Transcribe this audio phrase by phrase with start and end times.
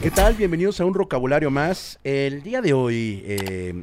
[0.00, 0.34] ¿Qué tal?
[0.34, 1.98] Bienvenidos a un vocabulario más.
[2.04, 3.82] El día de hoy eh,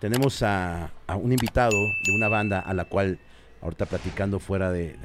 [0.00, 3.20] tenemos a, un invitado de una banda a la cual
[3.60, 4.96] ahorita platicando fuera de,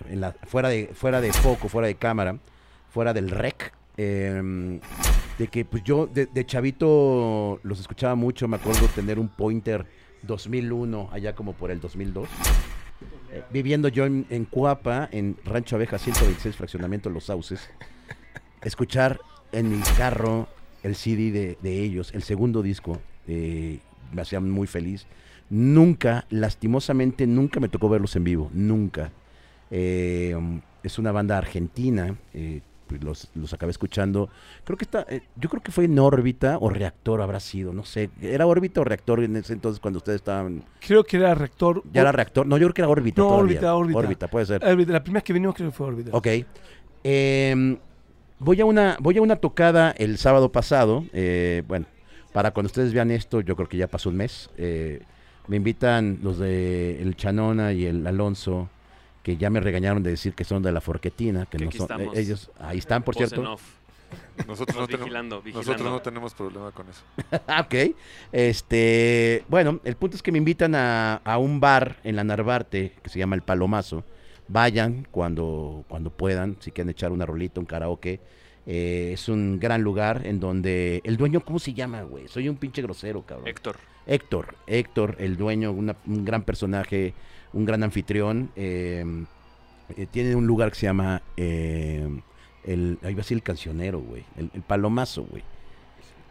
[0.47, 2.39] fuera de, fuera de foco, fuera de cámara,
[2.89, 4.79] fuera del rec, eh,
[5.37, 9.85] de que pues yo de, de chavito los escuchaba mucho, me acuerdo tener un Pointer
[10.23, 12.27] 2001 allá como por el 2002.
[13.31, 17.69] Eh, viviendo yo en, en Cuapa, en Rancho Abeja 126, fraccionamiento Los Sauces,
[18.63, 19.19] escuchar
[19.51, 20.47] en mi carro
[20.83, 23.79] el CD de, de ellos, el segundo disco, eh,
[24.13, 25.05] me hacía muy feliz.
[25.49, 29.11] Nunca, lastimosamente, nunca me tocó verlos en vivo, nunca.
[29.71, 30.35] Eh,
[30.83, 32.61] es una banda argentina, eh,
[33.01, 34.29] los, los acabé escuchando.
[34.63, 37.83] Creo que está, eh, yo creo que fue en órbita o reactor habrá sido, no
[37.83, 38.09] sé.
[38.21, 40.63] ¿Era órbita o reactor en ese entonces cuando ustedes estaban?
[40.85, 41.83] Creo que era rector.
[41.91, 42.45] ¿Ya era reactor?
[42.45, 43.21] No, yo creo que era órbita.
[43.21, 43.99] No, órbita, órbita.
[43.99, 44.61] Órbita, puede ser.
[44.63, 46.11] La primera vez que vinimos creo que fue órbita.
[46.13, 46.27] Ok.
[47.03, 47.77] Em,
[48.39, 51.05] voy, a una, voy a una tocada el sábado pasado.
[51.13, 51.85] eh, bueno,
[52.33, 54.49] para cuando ustedes vean esto, yo creo que ya pasó un mes.
[54.57, 55.01] eh,
[55.47, 58.69] me invitan los de El Chanona y el Alonso,
[59.23, 61.87] que ya me regañaron de decir que son de la Forquetina, que Que no son.
[62.01, 63.53] eh, ellos, ahí están, por Voz cierto.
[63.53, 63.61] off.
[64.45, 65.71] Nosotros no, tenemos, vigilando, vigilando.
[65.71, 67.01] nosotros no tenemos problema con eso.
[67.47, 67.95] Ah, ok.
[68.31, 72.93] Este, bueno, el punto es que me invitan a, a un bar en la Narvarte
[73.01, 74.03] que se llama El Palomazo.
[74.49, 78.19] Vayan cuando, cuando puedan, si quieren echar una rolita, un karaoke.
[78.65, 82.27] Eh, es un gran lugar en donde el dueño, ¿cómo se llama, güey?
[82.27, 83.47] Soy un pinche grosero, cabrón.
[83.47, 83.77] Héctor.
[84.05, 87.13] Héctor, Héctor, el dueño, una- un gran personaje,
[87.53, 88.49] un gran anfitrión.
[88.55, 89.05] eh,
[89.95, 92.05] eh, tiene un lugar que se llama eh,
[92.65, 95.43] el, ahí va a ser el cancionero, güey, el, el palomazo, güey.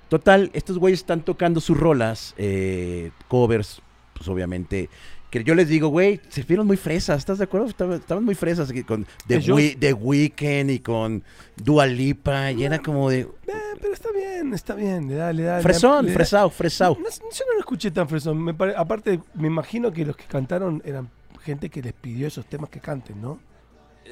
[0.09, 3.81] Total, estos güeyes están tocando sus rolas, eh, covers,
[4.15, 4.89] pues obviamente.
[5.31, 7.67] Que yo les digo, güey, se vieron muy fresas, ¿estás de acuerdo?
[7.67, 11.23] Estaban, estaban muy fresas con The, Ellos- Wee- The Weeknd y con
[11.57, 15.09] Dua Lipa, y era como de Eh, pero está bien, está bien.
[15.09, 15.57] Le da, le da.
[15.57, 16.97] le da- fresón, le da- fresao, fresao.
[16.99, 18.43] No, yo no lo escuché tan fresón.
[18.43, 21.09] Me pare- aparte, me imagino que los que cantaron eran
[21.43, 23.39] gente que les pidió esos temas que canten, ¿no?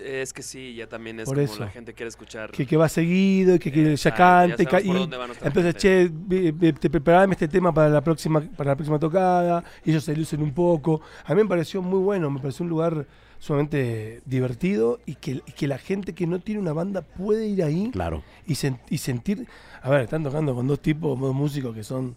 [0.03, 1.61] Es que sí, ya también es Por como eso.
[1.61, 2.51] la gente quiere escuchar.
[2.51, 4.67] Que, que va seguido y que, que ya Exacto, cante.
[4.71, 6.53] ya y dónde va nuestra entonces, gente.
[6.53, 9.65] che, te preparame este tema para la próxima para la próxima tocada.
[9.85, 11.01] Y ellos se lucen un poco.
[11.25, 12.31] A mí me pareció muy bueno.
[12.31, 13.07] Me pareció un lugar
[13.39, 17.63] sumamente divertido y que, y que la gente que no tiene una banda puede ir
[17.63, 18.23] ahí Claro.
[18.47, 19.47] y, sen- y sentir.
[19.83, 22.17] A ver, están tocando con dos tipos, dos músicos que son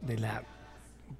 [0.00, 0.42] de la.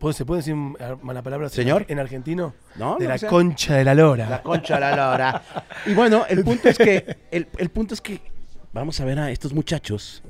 [0.04, 1.86] ¿Puedo- ¿Se puede decir mala palabra Señor.
[1.88, 2.54] en argentino?
[2.76, 2.96] ¿No?
[2.98, 3.28] de la sea.
[3.28, 4.28] concha de la lora.
[4.28, 5.42] La concha de la lora.
[5.86, 8.20] Y bueno, el punto es que, el, el punto es que
[8.72, 10.22] vamos a ver a estos muchachos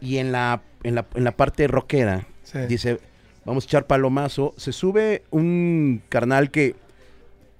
[0.00, 2.58] y en la, en la, en la parte rockera Sí.
[2.68, 2.98] dice,
[3.44, 4.54] vamos a echar palomazo.
[4.56, 6.76] Se sube un carnal que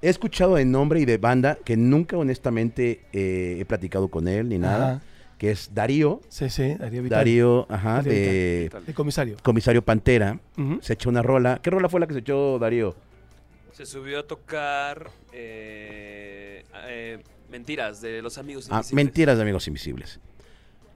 [0.01, 4.49] he escuchado de nombre y de banda, que nunca honestamente eh, he platicado con él
[4.49, 5.01] ni nada, Ajá.
[5.38, 6.21] Que es Darío.
[6.28, 7.19] Sí, sí, Darío Vital.
[7.21, 9.37] Darío, ajá, Darío de El comisario.
[9.43, 10.38] Comisario Pantera.
[10.81, 11.60] Se echa una rola.
[11.62, 12.94] ¿Qué rola fue la que se echó Darío?
[13.72, 19.04] Se subió a tocar eh, eh, Mentiras de los amigos Ah, invisibles.
[19.04, 20.21] mentiras de amigos invisibles.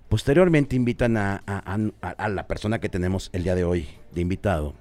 [0.09, 4.21] Posteriormente invitan a, a- a- a la persona que tenemos el día de hoy de
[4.21, 4.75] invitado.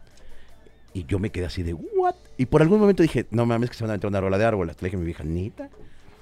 [0.93, 2.16] Y yo me quedé así de, ¿what?
[2.38, 4.43] Y por algún momento dije, no mames, que se van a entrar una rola de
[4.43, 4.75] árboles.
[4.81, 5.69] Le dije a mi vieja, ¿nita?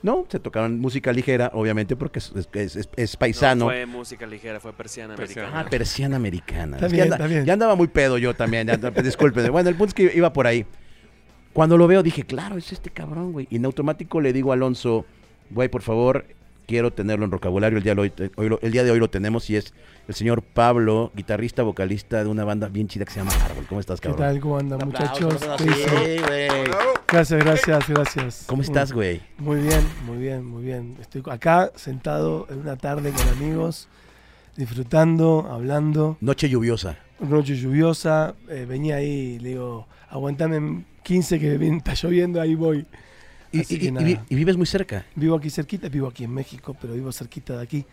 [0.01, 3.65] No, se tocaron música ligera, obviamente, porque es, es- es- es No paisano.
[3.65, 5.47] fue música ligera, fue persiana Persiana.
[5.49, 5.67] americana.
[5.67, 6.77] Ah, persiana americana.
[6.77, 7.45] Está Es que bien, anda- está bien.
[7.45, 9.49] Ya andaba muy pedo yo también, ya, discúlpenme.
[9.49, 10.65] Bueno, el punto es que iba por ahí.
[11.51, 13.47] Cuando lo veo dije, claro, es este cabrón, güey.
[13.49, 15.05] Y en automático le digo a Alonso,
[15.49, 16.25] güey, por favor,
[16.69, 17.79] quiero tenerlo en vocabulario.
[17.79, 18.01] El día, de
[18.37, 19.73] hoy, lo- el día de hoy lo tenemos y es
[20.07, 23.65] el señor Pablo, guitarrista, vocalista de una banda bien chida que se llama Árbol.
[23.67, 24.27] ¿Cómo estás, ¿Qué cabrón?
[24.27, 24.39] tal?
[24.39, 25.35] ¿Cómo andan, muchachos?
[25.57, 26.61] ¿Qué sí.
[27.07, 28.43] Gracias, gracias, gracias.
[28.45, 29.19] ¿Cómo estás, güey?
[29.39, 30.95] Muy bien, muy bien, muy bien.
[31.01, 33.87] Estoy acá sentado en una tarde con amigos,
[34.55, 36.17] disfrutando, hablando.
[36.21, 36.97] Noche lluviosa.
[37.19, 42.53] Noche lluviosa, eh, venía ahí, le digo, aguantame en 15 que viene- está lloviendo, ahí
[42.55, 42.85] voy.
[43.51, 45.05] Y, vives muy cerca.
[45.15, 47.85] Vivo aquí cerquita, vivo aquí en México, pero vivo cerquita de aquí,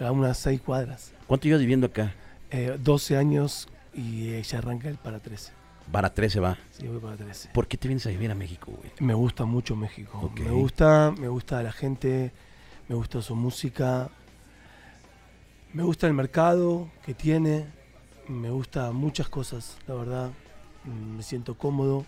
[0.00, 1.12] a unas 6 cuadras.
[1.26, 2.14] ¿Cuánto llevas viviendo acá?
[2.50, 5.52] Eh, 12 años y eh, ya arranca el para 13.
[5.92, 6.58] Para 13 va.
[6.70, 7.50] Sí, voy para 13.
[7.52, 8.90] ¿Por qué te vienes a vivir a México, güey?
[9.00, 10.32] Me gusta mucho México.
[10.36, 12.32] Me gusta, me gusta la gente,
[12.88, 14.10] me gusta su música,
[15.72, 17.66] me gusta el mercado que tiene,
[18.28, 20.30] me gusta muchas cosas, la verdad.
[20.84, 22.06] Mm, Me siento cómodo,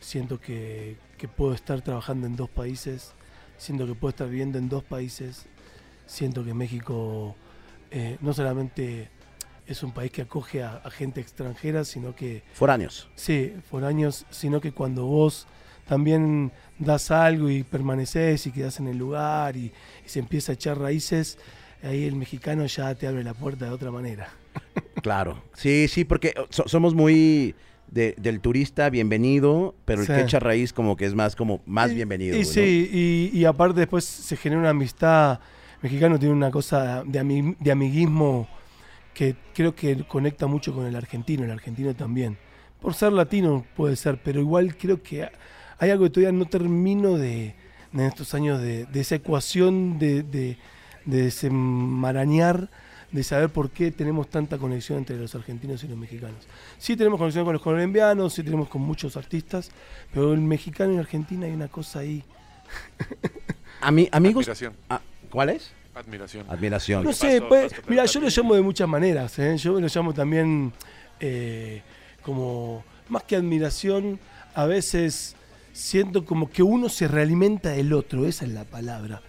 [0.00, 3.12] siento que, que puedo estar trabajando en dos países,
[3.58, 5.46] siento que puedo estar viviendo en dos países,
[6.06, 7.36] siento que México
[7.90, 9.10] eh, no solamente
[9.66, 13.08] es un país que acoge a, a gente extranjera, sino que Foráneos.
[13.14, 15.46] Sí, por años, sino que cuando vos
[15.86, 19.72] también das algo y permaneces y quedás en el lugar y,
[20.04, 21.38] y se empieza a echar raíces,
[21.82, 24.28] ahí el mexicano ya te abre la puerta de otra manera.
[25.02, 25.42] Claro.
[25.54, 27.54] Sí, sí, porque so- somos muy
[27.90, 30.12] de- del turista bienvenido, pero el Sí.
[30.12, 32.36] que echa raíz como que es más como más Y- bienvenido.
[32.36, 32.44] Y ¿no?
[32.46, 32.90] sí,
[33.32, 35.40] y, y aparte después se genera una amistad.
[35.82, 38.48] Mexicano tiene una cosa de, ami- de amiguismo
[39.14, 42.36] que creo que conecta mucho con el argentino, el argentino también.
[42.80, 45.28] Por ser latino puede ser, pero igual creo que
[45.78, 47.54] hay algo que todavía no termino de,
[47.92, 50.58] en estos años de, de esa ecuación de, de,
[51.04, 52.70] de desenmarañar,
[53.10, 56.46] de saber por qué tenemos tanta conexión entre los argentinos y los mexicanos.
[56.78, 59.70] Sí tenemos conexión con los colombianos, sí tenemos con muchos artistas,
[60.12, 62.22] pero el mexicano y Argentina hay una cosa ahí.
[63.80, 64.74] Ami- amigos, Admiración.
[64.90, 65.00] ah,
[65.30, 65.70] ¿cuál es?
[65.94, 66.46] Admiración.
[66.48, 67.02] Admiración.
[67.04, 69.56] No ¿Qué sé, pues, mira, yo lo llamo de muchas maneras, ¿eh?
[69.56, 70.72] yo lo llamo también
[71.20, 71.82] eh,
[72.22, 74.20] como, más que admiración,
[74.54, 75.34] a veces
[75.72, 79.22] siento como que uno se realimenta del otro, esa es la palabra,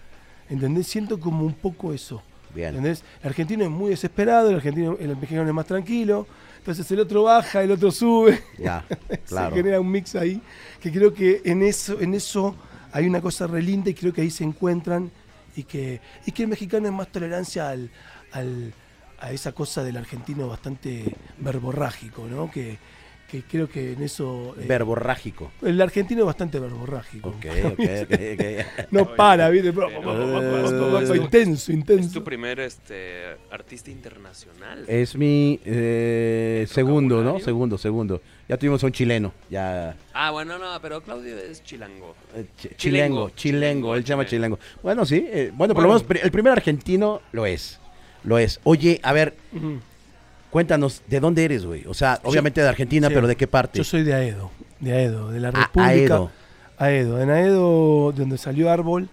[0.48, 0.86] ¿entendés?
[0.86, 2.22] Siento como un poco eso,
[2.54, 2.68] Bien.
[2.68, 3.02] ¿entendés?
[3.22, 6.26] El argentino es muy desesperado, el, argentino, el mexicano es más tranquilo,
[6.58, 8.84] entonces el otro baja, el otro sube, Ya,
[9.28, 9.50] claro.
[9.54, 10.40] se genera un mix ahí,
[10.80, 12.54] que creo que en eso, en eso
[12.92, 15.10] hay una cosa re linda y creo que ahí se encuentran
[15.56, 17.90] y que, y que el mexicano es más tolerancia al,
[18.32, 18.72] al-
[19.20, 22.50] a esa cosa del argentino bastante verborrágico, ¿no?
[22.50, 22.78] Que,
[23.30, 24.54] que creo que en eso...
[24.58, 25.52] eh, Verborrágico.
[25.62, 27.28] el argentino es bastante verborrágico.
[27.30, 28.86] Ok, ok, ok, ok.
[28.90, 29.68] No para, ¿viste?
[29.68, 32.12] Eh, intenso, Es intenso.
[32.18, 34.84] tu primer este, artista internacional.
[34.88, 37.38] Es mi eh, segundo, ¿no?
[37.40, 38.20] Segundo, segundo.
[38.48, 39.96] Ya tuvimos a un chileno, ya.
[40.12, 42.16] Ah, bueno, no, pero Claudio es chilango.
[42.34, 44.58] eh, chi- Chilengo, chilengo, chilengo, él se llama chilengo.
[44.82, 46.04] Bueno, sí, eh, bueno, por lo Bueno.
[46.08, 47.78] menos el primer argentino lo es.
[48.24, 48.60] Lo es.
[48.64, 49.34] Oye, a ver.
[50.50, 51.84] Cuéntanos, ¿de dónde eres, güey?
[51.86, 53.14] O sea, obviamente de Argentina, sí.
[53.14, 53.78] pero ¿de qué parte?
[53.78, 54.50] Yo soy de Aedo,
[54.80, 56.14] de Aedo, de la A- República.
[56.14, 56.30] Aedo.
[56.78, 57.20] Aedo.
[57.20, 59.08] En Aedo, de donde salió Árbol,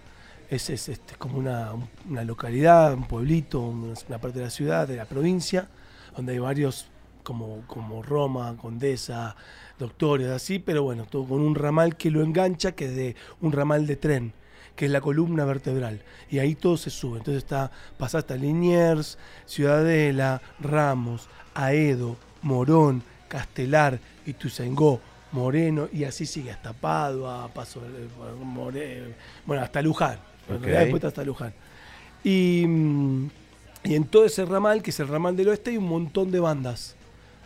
[0.50, 1.72] es, es, este, como una,
[2.08, 5.68] una localidad, un pueblito, una, una parte de la ciudad, de la provincia,
[6.16, 6.86] donde hay varios
[7.22, 9.36] como, como Roma, Condesa,
[9.78, 13.52] Doctores, así, pero bueno, todo con un ramal que lo engancha, que es de un
[13.52, 14.32] ramal de tren,
[14.78, 16.00] que es la columna vertebral.
[16.30, 17.18] Y ahí todo se sube.
[17.18, 25.00] Entonces está, pasa hasta Liniers, Ciudadela, Ramos, Aedo, Morón, Castelar, Ituzaingó,
[25.32, 27.82] Moreno, y así sigue hasta Padua, Paso,
[28.40, 29.14] More-
[29.44, 30.20] bueno, hasta Luján.
[30.84, 31.52] Después hasta Luján.
[32.22, 33.30] Y, mm,
[33.82, 36.38] y en todo ese ramal, que es el ramal del oeste, hay un montón de
[36.38, 36.94] bandas.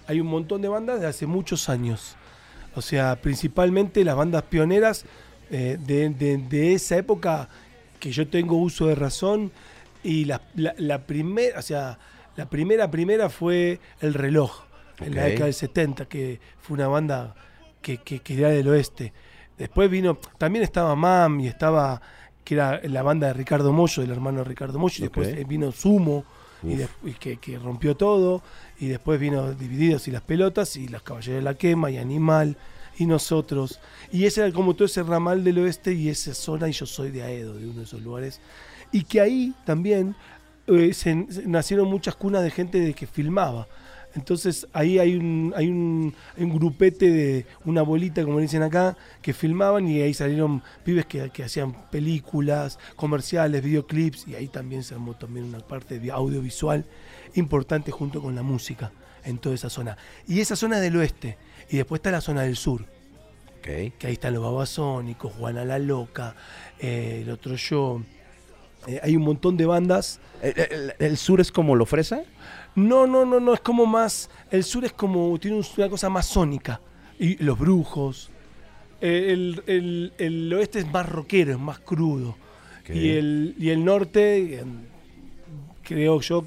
[0.06, 2.14] Hay un montón de bandas de hace muchos años.
[2.74, 5.06] O sea, principalmente las bandas pioneras
[5.52, 7.48] eh, de, de- de esa época
[8.00, 9.52] que yo tengo uso de razón.
[10.02, 11.96] Y la, la- la primera, o sea,
[12.34, 14.62] la primera primera fue El Reloj,
[15.00, 17.34] en la década del 70, que fue una banda
[17.80, 19.12] que, que, que era del oeste.
[19.58, 22.00] Después vino, también estaba MAM y estaba,
[22.44, 25.44] que era la banda de Ricardo Mollo, del hermano de Ricardo Mollo, y después eh,
[25.46, 26.24] vino Sumo,
[26.64, 26.78] y, Uf.
[26.78, 28.42] de- y que, que rompió todo,
[28.80, 32.56] y después vino Divididos y las Pelotas, y las Caballeros de la Quema, y Animal,
[33.02, 33.80] y nosotros.
[34.10, 37.10] Y ese era como todo ese ramal del oeste y esa zona, y yo soy
[37.10, 38.40] de Aedo, de uno de esos lugares.
[38.92, 40.14] Y que ahí también
[40.66, 43.66] eh, se, se nacieron muchas cunas de gente de que filmaba.
[44.14, 49.32] Entonces ahí hay un, hay un, un grupete de una bolita, como dicen acá, que
[49.32, 54.94] filmaban y ahí salieron pibes que, que hacían películas, comerciales, videoclips y ahí también se
[54.94, 56.84] armó también una parte de audiovisual
[57.34, 58.92] importante junto con la música
[59.24, 59.96] en toda esa zona.
[60.26, 61.38] Y esa zona del oeste
[61.72, 62.84] y después está la zona del sur,
[63.62, 66.34] que ahí están los babasónicos, Juana la Loca,
[66.78, 68.02] eh, el otro yo.
[68.86, 72.22] Eh, hay un montón de bandas ¿El, el- el sur es como lo fresa?
[72.74, 74.28] no, no, no, no, es como más.
[74.50, 75.38] El sur es como.
[75.38, 76.80] Tiene un- una cosa más sónica.
[77.18, 78.28] Y los brujos.
[79.00, 82.36] Eh, El, el- el oeste es más rockero, es más crudo.
[82.92, 84.64] Y, el, y el norte,
[85.82, 86.44] creo yo.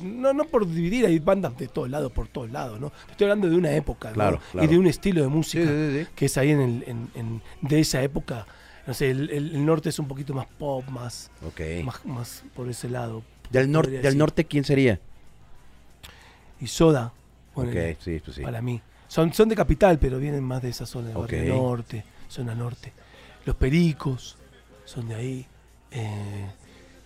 [0.00, 2.92] No, no por dividir, hay bandas de todos lados, por todos lados, ¿no?
[3.10, 4.14] Estoy hablando de una época, ¿no?
[4.14, 4.40] Claro.
[4.60, 6.10] Y de un estilo de música Sí, sí, sí.
[6.14, 8.46] que es ahí en, el, en- en- de esa época.
[8.86, 11.60] No sé, el, norte es un poquito más pop, más, Ok.
[11.84, 13.22] más, más por ese lado.
[13.50, 14.98] Del, nor- podría del norte, ¿quién sería?
[16.60, 17.12] Y Soda,
[17.54, 18.42] sí, pues sí.
[18.42, 18.80] para mí.
[19.08, 21.60] Son, son de capital, pero vienen más de esa zona, de Barrio Ok.
[21.62, 22.92] Norte, zona norte.
[23.44, 24.36] Los Pericos
[24.84, 25.46] son de ahí,
[25.90, 26.46] eh,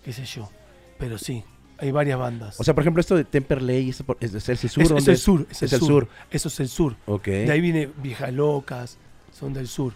[0.04, 0.50] qué sé yo.
[0.98, 1.42] Pero sí,
[1.84, 2.58] hay varias bandas.
[2.60, 4.82] O sea, por ejemplo, esto de Temperley, ¿es, es, es el sur?
[4.82, 5.88] es, es ¿dónde el sur, es, Es el, el sur.
[6.04, 6.08] sur.
[6.30, 6.96] Eso es el sur.
[7.06, 7.24] Ok.
[7.26, 8.98] De ahí viene Viejas Locas,
[9.32, 9.92] son del sur.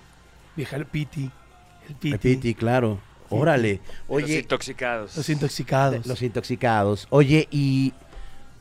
[0.56, 1.30] Vieja Piti,
[1.88, 2.98] el Piti, El Piti, claro.
[3.30, 3.80] Órale.
[4.08, 5.16] Los Oye, intoxicados.
[5.16, 6.06] los intoxicados.
[6.06, 7.06] los intoxicados.
[7.10, 7.92] Oye, y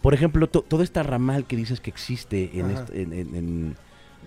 [0.01, 2.81] por ejemplo, to- todo este ramal que dices que existe en, Ajá.
[2.83, 3.75] est- en, en, en-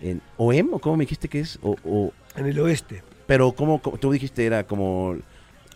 [0.03, 3.03] en OEM, o cómo me dijiste que es, o, o- En el oeste.
[3.27, 5.17] pero cómo, cómo- tú dijiste era como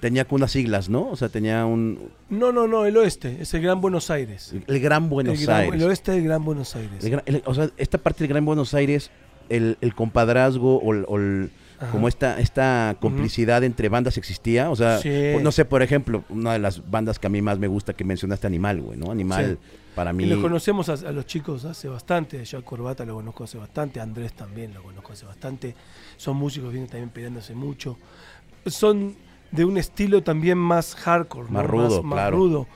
[0.01, 1.09] tenía unas siglas, ¿no?
[1.09, 2.11] O sea, tenía un...
[2.29, 4.55] No, no, no, el oeste, es el Gran Buenos Aires.
[4.67, 5.81] El Gran Buenos el, gran- Aires.
[5.83, 7.03] el oeste del Gran Buenos Aires.
[7.05, 9.11] El gran- el- o sea, esta parte del Gran Buenos Aires,
[9.49, 11.91] el, compadrazgo o, el- o el- Ajá.
[11.91, 14.71] como esta, esta complicidad entre bandas existía.
[14.71, 15.11] O sea, Sí.
[15.43, 18.05] no sé, por ejemplo, una de las bandas que a mí más me gusta que
[18.05, 19.11] mencionaste, Animal, güey, ¿no?
[19.11, 19.59] Animal,
[19.95, 20.25] para mí...
[20.25, 22.45] Y los conocemos a, a los chicos hace bastante.
[22.45, 24.01] Yo a Corbata lo conozco hace bastante.
[24.01, 25.75] Andrés también lo conozco hace bastante.
[26.17, 27.99] Son músicos que vienen también peleándose mucho.
[28.67, 29.15] Son
[29.51, 31.69] de un estilo también más hardcore, Más ¿no?
[31.69, 32.37] rudo, más, claro.
[32.37, 32.67] rudo.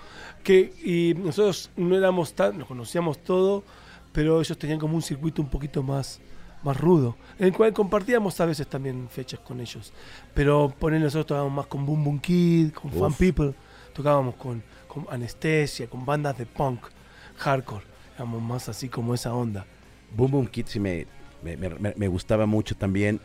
[0.45, 3.65] Que, y nosotros no éramos tan, nos conocíamos todo,
[4.13, 6.21] pero ellos tenían como un circuito un poquito más,
[6.63, 9.93] más rudo, en el cual compartíamos a veces también fechas con ellos.
[10.35, 13.19] Pero poner nosotros tocábamos más con Boom Boom Kid, con Fan Uf.
[13.19, 13.55] People,
[13.93, 16.81] tocábamos con, con Anestesia, con bandas de punk,
[17.37, 17.85] hardcore,
[18.15, 19.67] éramos más así como esa onda.
[20.17, 21.07] Boom Boom Kid sí me,
[21.43, 23.21] me, me- me gustaba mucho también.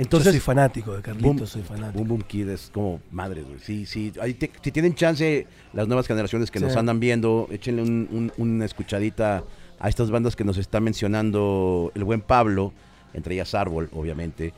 [0.00, 1.98] Yo Entonces, soy fanático de Carlitos, Boom, soy fanático.
[1.98, 3.58] Boom Boom Kid es como madre, güey.
[3.60, 4.10] Sí, sí.
[4.18, 6.64] Ahí te- si tienen chance, las nuevas generaciones que Sí.
[6.64, 9.44] nos andan viendo, échenle un- un- una escuchadita
[9.78, 12.72] a estas bandas que nos está mencionando el buen Pablo,
[13.12, 14.54] entre ellas Árbol, obviamente.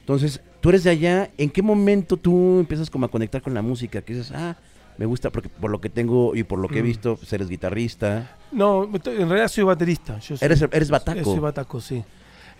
[0.00, 3.60] Entonces, tú eres de allá, ¿en qué momento tú empiezas como a conectar con la
[3.60, 4.00] música?
[4.00, 4.56] Que dices, ah,
[4.96, 6.86] me gusta porque por lo que tengo y por lo que he Mm.
[6.86, 8.38] visto, pues eres guitarrista.
[8.52, 10.18] No, en realidad soy baterista.
[10.20, 11.24] Yo soy, Eres, eres bataco.
[11.24, 12.02] Soy bataco, sí.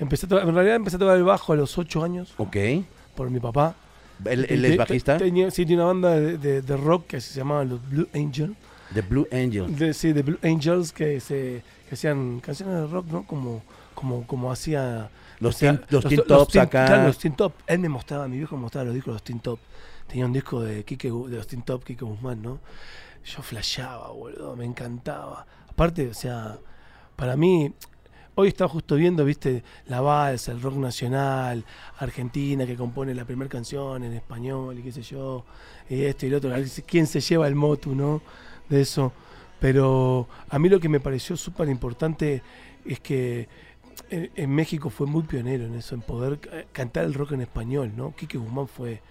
[0.03, 2.57] Empecé a en realidad empecé a tocar el bajo a los 8 años ok.
[3.15, 3.75] por mi papá.
[4.25, 5.17] ¿Él, Te- él es bajista?
[5.17, 8.55] Tenía, sí, tiene una banda de, de- de rock que se llamaba los Blue Angels.
[8.95, 9.75] The Blue Angel.
[9.77, 13.23] De, sí, de Blue Angels que, se, que hacían canciones de rock, ¿no?
[13.27, 13.63] Como,
[13.95, 15.09] como, como hacía...
[15.41, 16.85] Los o sea, Teen- los Teen Tops acá.
[16.87, 17.53] Claro, los Teen Top.
[17.67, 19.59] Él me mostraba, mi viejo me mostraba los discos de los Teen Top.
[20.07, 22.59] Tenía un disco de, Quique, de los Teen Top, Kike Guzmán, ¿no?
[23.25, 25.47] Yo flasheaba, boludo, me encantaba.
[25.69, 26.59] Aparte, o sea,
[27.17, 27.73] para mí,
[28.35, 31.65] hoy estaba justo viendo, viste, la balsa, el rock nacional,
[31.99, 35.45] Argentina, que compone la primera canción en español y qué sé yo,
[35.89, 36.53] y esto y lo otro,
[36.87, 38.23] quién se lleva el motu, ¿no?
[38.69, 39.13] De eso.
[39.61, 42.43] Pero a mí lo que me pareció súper importante
[42.85, 43.49] es que
[44.11, 47.43] en, en México fue muy pionero en eso, en poder ca- cantar el rock en
[47.43, 48.15] español, ¿no?
[48.17, 49.03] Quique Guzmán fue,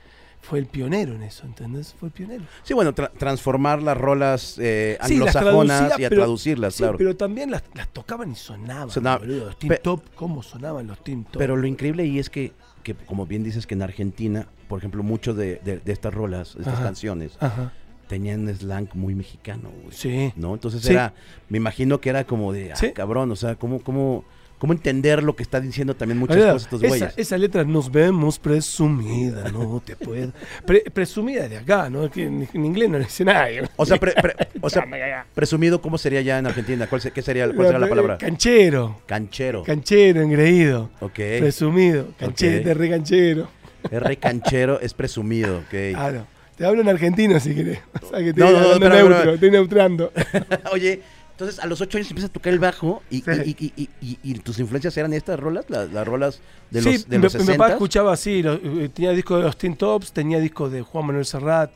[0.41, 1.93] fue el pionero en eso, ¿entendés?
[1.99, 2.43] Fue el pionero.
[2.63, 6.83] Sí, bueno, tra- transformar las rolas eh, Sí, anglosajonas traducía, y a pero- traducirlas, Sí,
[6.83, 6.97] claro.
[6.97, 9.45] pero también las, las tocaban y sonaban, Sonaba- boludo.
[9.45, 11.37] Los pe- Top, ¿cómo sonaban los Teen Top?
[11.37, 15.03] Pero lo increíble ahí es que, que, como bien dices, que en Argentina, por ejemplo,
[15.03, 16.83] muchos de, de- de estas rolas, de estas Ajá.
[16.85, 17.71] canciones, Ajá,
[18.07, 19.95] tenían slang muy mexicano, güey.
[19.95, 20.33] sí.
[20.35, 20.53] ¿No?
[20.55, 20.91] Entonces Sí.
[20.93, 21.13] era,
[21.49, 22.91] me imagino que era como de, ah, Sí.
[22.91, 24.25] cabrón, o sea, ¿cómo, cómo,
[24.61, 27.13] cómo entender lo que está diciendo también muchas Oiga, cosas estos güeyes?
[27.17, 30.33] esa letra nos vemos presumida, no te puedo.
[30.67, 32.11] Pre- presumida de acá, ¿no?
[32.11, 33.67] Que en, en inglés no le dice nadie.
[33.75, 34.85] O sea, pre- pre- o sea,
[35.33, 36.85] presumido, ¿cómo sería ya en Argentina?
[36.85, 38.17] ¿Cuál, se- qué sería, ¿Cuál sería la palabra?
[38.19, 39.63] Canchero, Canchero.
[39.63, 40.91] canchero, engreído.
[40.99, 41.15] Ok.
[41.39, 42.63] Presumido, canchero, Ok.
[42.65, 43.47] de re canchero.
[43.89, 45.73] Re canchero, es presumido, ok.
[45.95, 46.27] Ah, no.
[46.55, 47.79] Te hablo en argentino si querés.
[47.99, 49.33] O sea, que estoy No, no, no, espera.
[49.33, 50.11] estoy neutrando.
[50.71, 51.01] Oye,
[51.41, 53.31] entonces a los ocho años empiezas a tocar el bajo y, Sí.
[53.45, 56.91] y- y- y- y- y tus influencias eran estas rolas, las, las rolas de sí,
[56.93, 57.73] los, de mi, los mi papá 60.
[57.73, 61.71] escuchaba así, eh, tenía discos de los Teen Tops, tenía discos de Juan Manuel Serrat,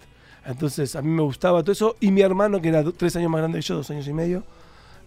[0.46, 3.32] entonces a mí me gustaba todo eso, y mi hermano, que era do- tres años
[3.32, 4.44] más grande que yo, dos años y medio,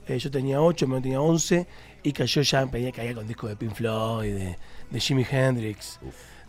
[0.08, 1.66] eh, yo tenía ocho, mi hermano tenía once,
[2.02, 4.58] y cayó ya, venía caía con discos de Pink Floyd, de,
[4.90, 5.98] de Jimi Hendrix,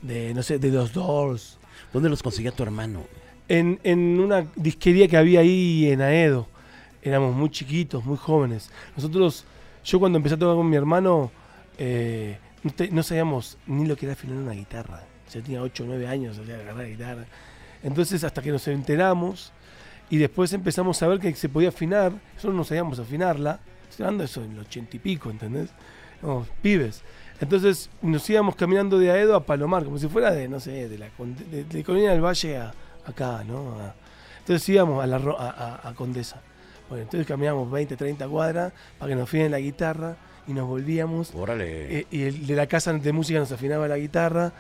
[0.02, 1.58] de, no sé, de los Doors,
[1.94, 3.04] ¿Dónde los conseguía tu hermano?
[3.48, 6.48] en, en una disquería que había ahí en Aedo.
[7.02, 8.70] Éramos muy chiquitos, muy jóvenes.
[8.96, 9.46] Nosotros,
[9.86, 11.32] yo cuando empecé a tocar con mi hermano,
[11.78, 15.04] eh, no, no sabíamos ni lo que era afinar una guitarra.
[15.34, 17.26] Yo tenía 8 o 9 años, sabía agarrar la guitarra.
[17.84, 19.54] Entonces, hasta que nos enteramos
[20.10, 23.60] y después empezamos a ver que se podía afinar, nosotros no sabíamos afinarla.
[23.90, 25.70] Estoy hablando de eso en el 80 y pico, ¿entendés?
[26.22, 27.04] Éramos pibes.
[27.40, 30.98] Entonces nos íbamos caminando de Aedo a Palomar, como si fuera de, no sé, de
[30.98, 31.08] la
[31.52, 32.74] de, de Colonia del Valle a
[33.06, 33.80] acá, ¿no?
[33.80, 33.96] A-
[34.40, 36.42] entonces íbamos a, la, a, a- a Condesa.
[36.90, 40.18] Bueno, entonces caminamos 20, 30 cuadras para que nos afinen la guitarra
[40.48, 41.34] y nos volvíamos.
[41.36, 42.00] Órale.
[42.00, 44.52] Eh, y el de la casa de música nos afinaba la guitarra.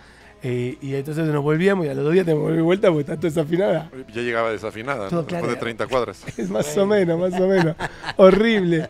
[0.43, 3.15] eh, y entonces nos volvíamos y a los dos días te volví vuelta porque está
[3.15, 3.89] desafinada.
[4.13, 5.27] Ya llegaba desafinada, Todo ¿no?
[5.27, 6.23] después de 30 cuadras.
[6.37, 7.75] Es más o menos, más o menos.
[8.17, 8.87] Horrible.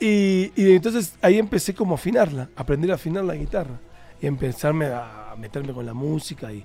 [0.00, 3.78] Y, y entonces ahí empecé como a afinarla, a aprender a afinar la guitarra.
[4.20, 6.64] Y empezarme a meterme con la música y,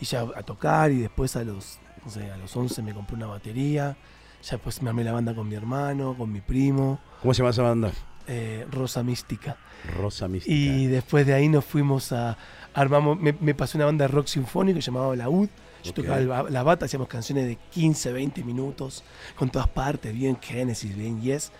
[0.00, 0.90] y ya a tocar.
[0.92, 3.96] Y después a los, no sé, a los 11 me compré una batería.
[4.42, 7.50] Ya después me armé la banda con mi hermano, con mi primo, ¿Cómo se llama
[7.50, 7.92] esa banda?
[8.26, 9.56] eh, Rosa Mística.
[9.96, 10.54] Rosa Mística.
[10.54, 12.36] Y después de ahí nos fuimos a.
[12.74, 15.48] Armamos, me, me pasó una banda de rock sinfónico llamada La UD.
[15.82, 15.96] Yo Ok.
[15.96, 19.02] tocaba la bata, hacíamos canciones de 15, 20 minutos,
[19.36, 21.50] con todas partes, bien Genesis, bien Yes.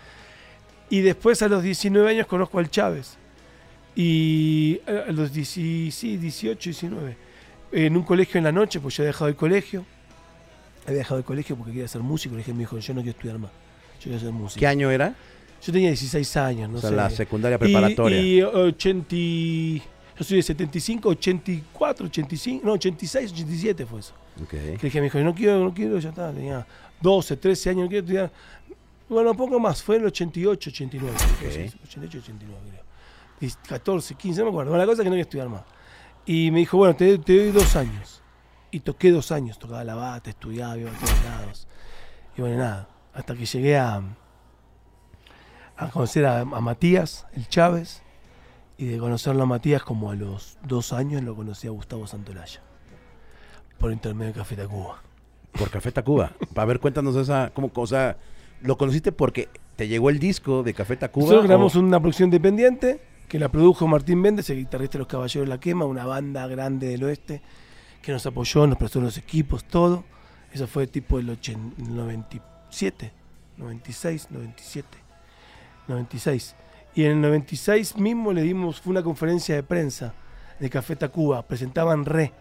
[0.89, 3.17] Y después a los 19 años conozco al Chávez.
[3.95, 7.17] Y a a los 10 sí, 18, 19.
[7.71, 9.85] En un colegio en la noche, pues yo he dejado el colegio.
[10.89, 12.33] Había dejado el colegio porque quería ser músico.
[12.35, 13.51] Le dije a mi hijo, yo no quiero estudiar más.
[13.99, 14.59] Yo quiero ser músico.
[14.59, 15.15] ¿Qué año era?
[15.61, 16.95] Yo tenía 16 años, no o sea, sé.
[16.95, 18.19] la secundaria preparatoria.
[18.21, 19.07] Y, 80.
[19.15, 19.81] y-
[20.17, 22.65] Yo soy de 75, 84, 85.
[22.65, 24.13] No, 86, 87 fue eso.
[24.41, 24.49] Ok.
[24.49, 26.31] Que le dije a mi hijo, no quiero, no quiero, ya está.
[26.31, 26.65] Tenía
[27.01, 28.31] 12, 13 años, no quiero estudiar.
[29.09, 29.81] Bueno, poco más.
[29.83, 31.13] Fue en el 88, 89.
[31.15, 31.51] Ok.
[31.51, 32.83] Sí, 88, 89, creo.
[33.41, 34.71] Y 14, 15, no me acuerdo.
[34.71, 35.61] Bueno, la cosa es que no quería estudiar más.
[36.25, 38.18] Y me dijo, bueno, te, te doy dos años.
[38.71, 41.67] Y toqué dos años, tocaba la bata, estudiaba, iba a todos lados.
[42.37, 44.01] Y bueno, nada, hasta que llegué a,
[45.77, 48.03] a conocer a, a Matías, el Chávez,
[48.77, 52.61] y de conocerlo a Matías como a los dos años lo conocí a Gustavo Santolaya,
[53.77, 55.01] por intermedio de Café Tacuba.
[55.51, 56.31] Por Café Tacuba.
[56.55, 58.17] A ver, cuéntanos esa, cómo, o sea,
[58.61, 61.25] ¿lo conociste porque te llegó el disco de Café Tacuba?
[61.25, 65.07] Nosotros grabamos o- una producción independiente que la produjo Martín Méndez, el guitarrista de Los
[65.07, 67.41] Caballeros de la Quema, una banda grande del oeste
[68.01, 70.03] que nos apoyó, nos prestó los equipos, todo.
[70.51, 73.11] Eso fue tipo el 80 97,
[73.57, 74.97] 96, 97,
[75.87, 76.55] 96.
[76.95, 80.13] Y en el 96 mismo le dimos, fue una conferencia de prensa
[80.59, 82.33] de Café Tacuba, presentaban Re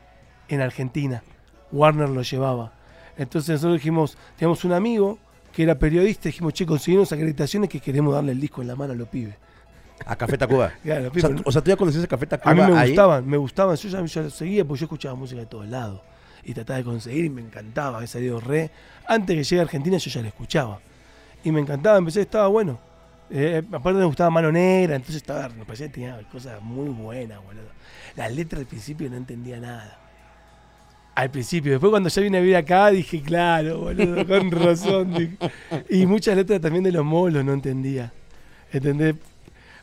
[0.49, 1.23] en Argentina,
[1.71, 2.73] Warner lo llevaba.
[3.17, 5.19] Entonces nosotros dijimos, teníamos un amigo
[5.53, 8.93] que era periodista, dijimos, che, conseguimos acreditaciones que queremos darle el disco en la mano
[8.93, 9.37] a los pibes.
[10.07, 10.73] A Café Tacuba.
[10.83, 12.79] Claro, O sea, tú- o sea, tú ya conocías a Café Tacuba a mí me
[12.79, 12.89] ahí?
[12.91, 16.01] gustaban, me gustaban, yo ya, lo seguía porque yo escuchaba música de todos lados
[16.45, 18.71] y trataba de conseguir y me encantaba, había salido re.
[19.07, 20.81] Antes que llegue a Argentina yo ya lo escuchaba
[21.45, 22.79] y me encantaba, empecé, estaba bueno.
[23.31, 27.43] Eh, aparte me gustaba Mano Negra, entonces estaba, me parecía que tenía cosas muy buenas,
[27.45, 27.69] boludo.
[28.17, 29.99] Las letras al principio no entendía nada.
[31.15, 35.13] Al principio, después cuando ya vine a vivir acá dije, claro, boludo, con razón.
[35.15, 35.37] dije.
[35.91, 38.13] Y muchas letras también de los molos no entendía.
[38.73, 39.17] ¿Entendés?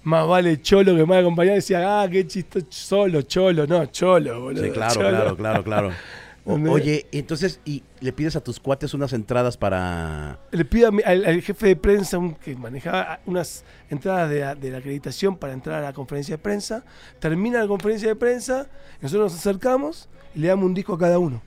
[0.06, 1.56] Más vale cholo que mal acompañado.
[1.56, 4.64] Decía, ah, qué chistoso, solo, cholo, no, cholo, boludo.
[4.64, 5.10] Sí, claro, cholo.
[5.10, 5.92] claro, claro, claro.
[6.48, 10.38] Oye, entonces, y le pides a tus cuates unas entradas para.
[10.52, 14.42] Le pido a mi- al, al jefe de prensa un- que manejaba unas entradas de
[14.42, 16.84] la, de la acreditación para entrar a la conferencia de prensa.
[17.20, 18.68] Termina la conferencia de prensa,
[19.02, 21.42] nosotros nos acercamos y le damos un disco a cada uno.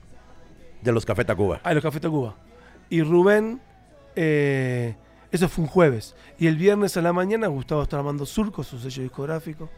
[0.81, 1.61] de los Café Tacuba.
[1.63, 2.35] A los Café Tacuba.
[2.89, 3.61] Y Rubén,
[4.17, 4.95] eh,
[5.31, 6.15] eso fue un jueves.
[6.37, 9.69] Y el viernes a la mañana Gustavo estaba armando Surco, su sello discográfico.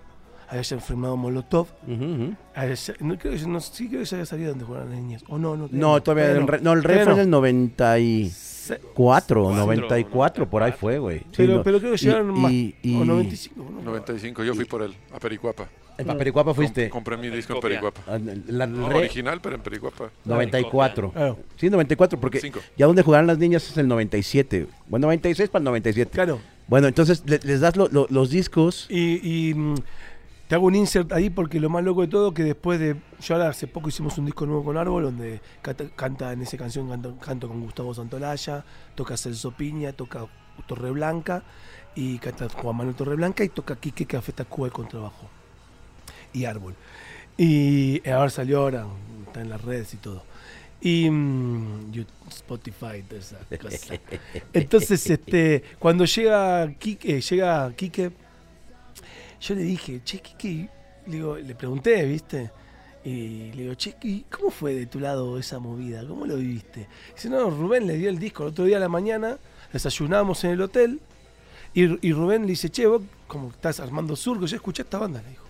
[0.50, 1.68] Había ya firmado Molotov.
[1.88, 2.36] Ujú.
[2.54, 5.00] Había ya- no, creo que, no, sí creo que ya había salido donde jugaban las
[5.00, 5.24] niñas.
[5.30, 5.70] O no, no.
[5.72, 6.32] No, todavía.
[6.32, 7.22] el re- no, el rey fue en no.
[7.24, 11.20] el 94, Se- 94, por ahí fue, güey.
[11.20, 11.64] Sí, pero, no.
[11.64, 12.52] pero creo que Y- llegaron más.
[12.52, 13.66] y- y- o 95.
[13.72, 13.82] ¿no?
[13.82, 15.68] 95, yo fui por él, a Pericuapa.
[15.98, 16.90] En Papericuapa fuiste.
[16.90, 17.60] Com- compré mi disco en.
[17.60, 18.02] Pericuapa.
[18.08, 20.10] Ah, La, No, re- original, pero en Pericuapa.
[20.26, 21.12] 94.
[21.12, 22.60] Claro, Sí, 94, porque Cinco.
[22.78, 24.68] ya donde jugaron las niñas es el 97.
[24.88, 26.12] Bueno, 96 para el 97.
[26.12, 26.40] claro.
[26.68, 28.88] Bueno, entonces le- les das lo- lo- los discos.
[28.90, 29.76] Y, y, mm,
[30.48, 32.96] te hago un insert ahí porque lo más loco de todo que después de.
[33.22, 36.58] Yo ahora hace poco hicimos un disco nuevo con Árbol donde canta, canta en esa
[36.58, 38.64] canción canto, canto con Gustavo Santolaya,
[38.96, 40.26] toca Celso Piña, toca
[40.68, 41.44] Torreblanca
[41.96, 45.30] y canta Juan Manuel Torreblanca y toca Quique Café Tacuba el contrabajo.
[46.34, 46.76] Y Árbol.
[47.38, 48.86] Y ahora salió ahora,
[49.26, 50.24] está en las redes y todo.
[50.82, 54.00] Y mm, you- Spotify, todas esas cosas.
[54.54, 58.12] Entonces, este, cuando llega Quique, llega Quique,
[59.42, 60.70] yo le dije, che, Quique,
[61.08, 62.52] le, digo, le pregunté, ¿viste?
[63.04, 66.06] Y le digo, che, ¿y ¿cómo fue de tu lado esa movida?
[66.08, 66.88] ¿Cómo lo viviste?
[67.16, 69.38] Dice, no, Rubén le dio el disco el otro día a la mañana,
[69.74, 71.00] desayunamos en el hotel,
[71.74, 75.22] y, y Rubén le dice, che, vos como estás armando surco, yo escuché esta banda,
[75.24, 75.41] le dijo.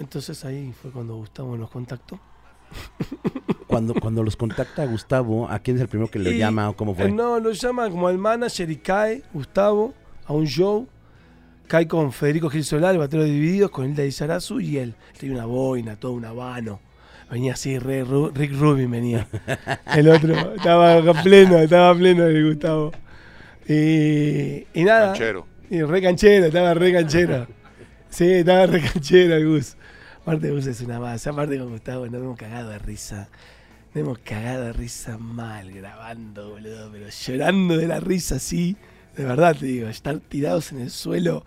[0.00, 2.18] Entonces ahí fue cuando Gustavo nos contactó.
[3.66, 6.76] Cuando, cuando los contacta Gustavo, ¿a quién es el primero que le Y- llama o
[6.76, 7.06] cómo fue?
[7.06, 9.94] Eh, No, lo llama como al manager y cae Gustavo
[10.26, 10.86] a un show.
[11.66, 14.94] Cae con Federico Gil Solar, el batero de Divididos, con Hilda Izarazu y él.
[15.18, 16.80] Tenía una boina, todo un habano.
[17.30, 19.26] Venía así, re, Ru- Rick Rubin venía.
[19.94, 22.92] El otro estaba pleno, estaba pleno el Gustavo.
[23.68, 25.08] Y, y nada.
[25.08, 25.46] Canchero.
[25.68, 27.46] Y re canchero, estaba re canchero.
[28.08, 29.76] Sí, estaba re canchero el Gus.
[30.28, 31.26] Aparte Gus es una más.
[31.26, 33.28] Aparte con Gustavo nos hemos cagado de risa.
[33.94, 36.90] Nos hemos cagado de risa mal grabando, boludo.
[36.92, 38.76] Pero llorando de la risa así.
[39.16, 41.44] De verdad te digo, estar tirados en el suelo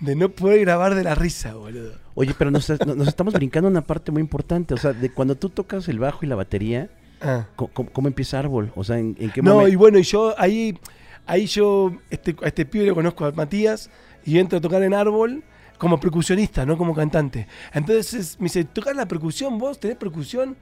[0.00, 1.92] de no poder grabar de la risa, boludo.
[2.14, 4.74] Oye, pero nos, estamos brincando una parte muy importante.
[4.74, 7.46] O sea, de cuando tú tocas el bajo y la batería, Ah.
[7.56, 8.70] ¿cómo, empieza Árbol?
[8.74, 9.78] O sea, ¿en, en qué No, y momento?
[9.78, 10.78] bueno, y yo ahí,
[11.26, 13.88] ahí yo, este, a este pibe lo conozco a Matías
[14.26, 15.42] y entro a tocar en árbol
[15.78, 17.46] como percusionista, no como cantante.
[17.72, 19.78] Entonces me dice, ¿tocas la percusión vos?
[19.78, 20.56] ¿Tenés percusión?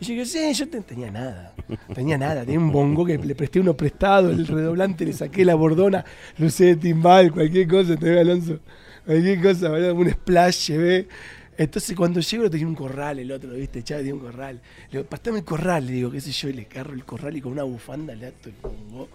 [0.00, 1.54] Y yo digo, sí, yo te- tenía nada.
[1.94, 2.44] Tenía nada.
[2.44, 6.04] Tenía un bongo que le presté uno prestado, el redoblante, le saqué la bordona,
[6.38, 8.58] lo usé de timbal, cualquier cosa, te veo Alonso.
[9.06, 11.08] Cualquier cosa, boludo, un splash llevé.
[11.56, 13.84] Entonces cuando llego tenía un corral, el otro, ¿viste?
[13.84, 14.60] Chávez tenía un corral.
[14.90, 17.36] Le digo, pastame el corral, le digo, qué sé yo, y le carro el corral
[17.36, 19.08] y con una bufanda le ato el pongo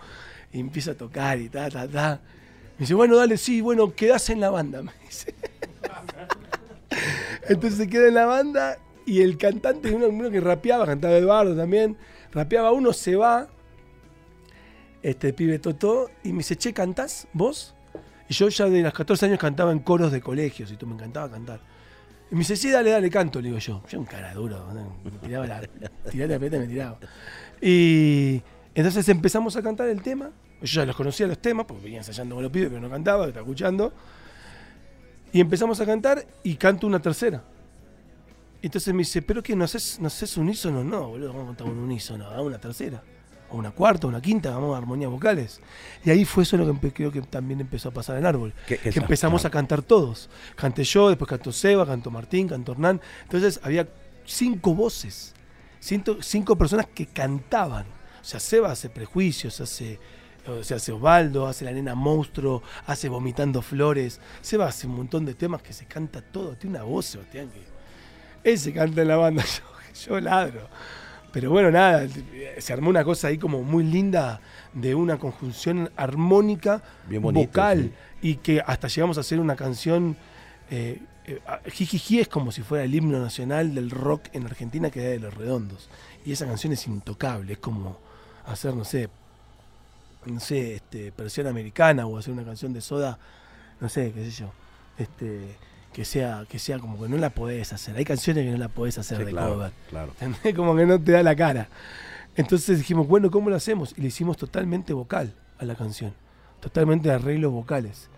[0.53, 2.21] y empieza a tocar y ta, ta, ta.
[2.79, 5.35] Me dice, bueno, dale, sí, bueno, quedás en la banda, me dice.
[7.49, 11.57] Entonces se queda en la banda y el cantante, uno, uno que rapeaba, cantaba Eduardo
[11.57, 11.97] también,
[12.31, 13.49] rapeaba uno, se va,
[15.03, 17.75] este pibe Totó, y me dice, che, ¿cantás vos?
[18.29, 20.93] Y yo ya de los 14 años cantaba en coros de colegios y tú me
[20.93, 21.59] encantaba cantar.
[22.31, 23.83] Y me dice, sí, dale, dale, canto, le digo yo.
[23.89, 24.65] Yo un cara duro,
[25.03, 25.61] me tiraba la,
[26.09, 26.97] tiraba la pelota y me tiraba.
[27.59, 28.41] Y
[28.73, 30.31] entonces empezamos a cantar el tema.
[30.61, 33.25] Yo ya los conocía los temas, porque venía ensayando con los pibes, pero no cantaba,
[33.27, 33.93] estaba escuchando.
[35.31, 37.43] Y empezamos a cantar y canto una tercera.
[38.61, 39.55] Entonces me dice, ¿pero qué?
[39.55, 40.83] ¿No haces, no haces unísono?
[40.83, 43.01] No, boludo, vamos a cantar un unísono, hagamos una tercera.
[43.51, 45.61] O una cuarta, una quinta, hagamos armonías vocales.
[46.03, 48.53] Y ahí fue eso lo que creo que también empezó a pasar en Árbol.
[48.67, 50.29] Que- empezamos a cantar todos.
[50.55, 53.01] Canté yo, después cantó Seba, cantó Martín, cantó Hernán.
[53.23, 53.87] Entonces había
[54.25, 55.33] cinco voces,
[55.79, 57.85] cinco, cinco personas que cantaban.
[58.21, 59.99] O sea, Seba hace prejuicios, hace,
[60.47, 64.19] o sea, hace Osvaldo, hace La Nena Monstruo, hace Vomitando Flores.
[64.41, 66.55] Seba hace un montón de temas que se canta todo.
[66.55, 67.61] Tiene una voz, Sebastián, que
[68.49, 69.43] él se canta en la banda,
[69.93, 70.67] yo, yo ladro.
[71.31, 72.07] Pero bueno, nada,
[72.57, 74.41] se armó una cosa ahí como muy linda
[74.73, 80.17] de una conjunción armónica Bien bonito, vocal y que hasta llegamos a hacer una canción
[80.69, 85.01] eh, eh, Jijiji es como si fuera el himno nacional del rock en Argentina que
[85.01, 85.89] era de los redondos
[86.25, 87.99] y esa canción es intocable es como
[88.45, 89.09] hacer no sé
[90.25, 93.17] no sé este versión americana o hacer una canción de soda
[93.79, 94.51] no sé qué sé yo.
[94.97, 95.55] Este
[95.93, 97.95] que sea que sea como que no la podés hacer.
[97.97, 99.71] Hay canciones que no la podés hacer Sí, de claro, cover.
[99.89, 100.13] claro.
[100.55, 101.69] como que no te da la cara.
[102.35, 106.13] Entonces dijimos bueno cómo lo hacemos y le hicimos totalmente vocal a la canción.
[106.59, 108.09] Totalmente arreglos vocales.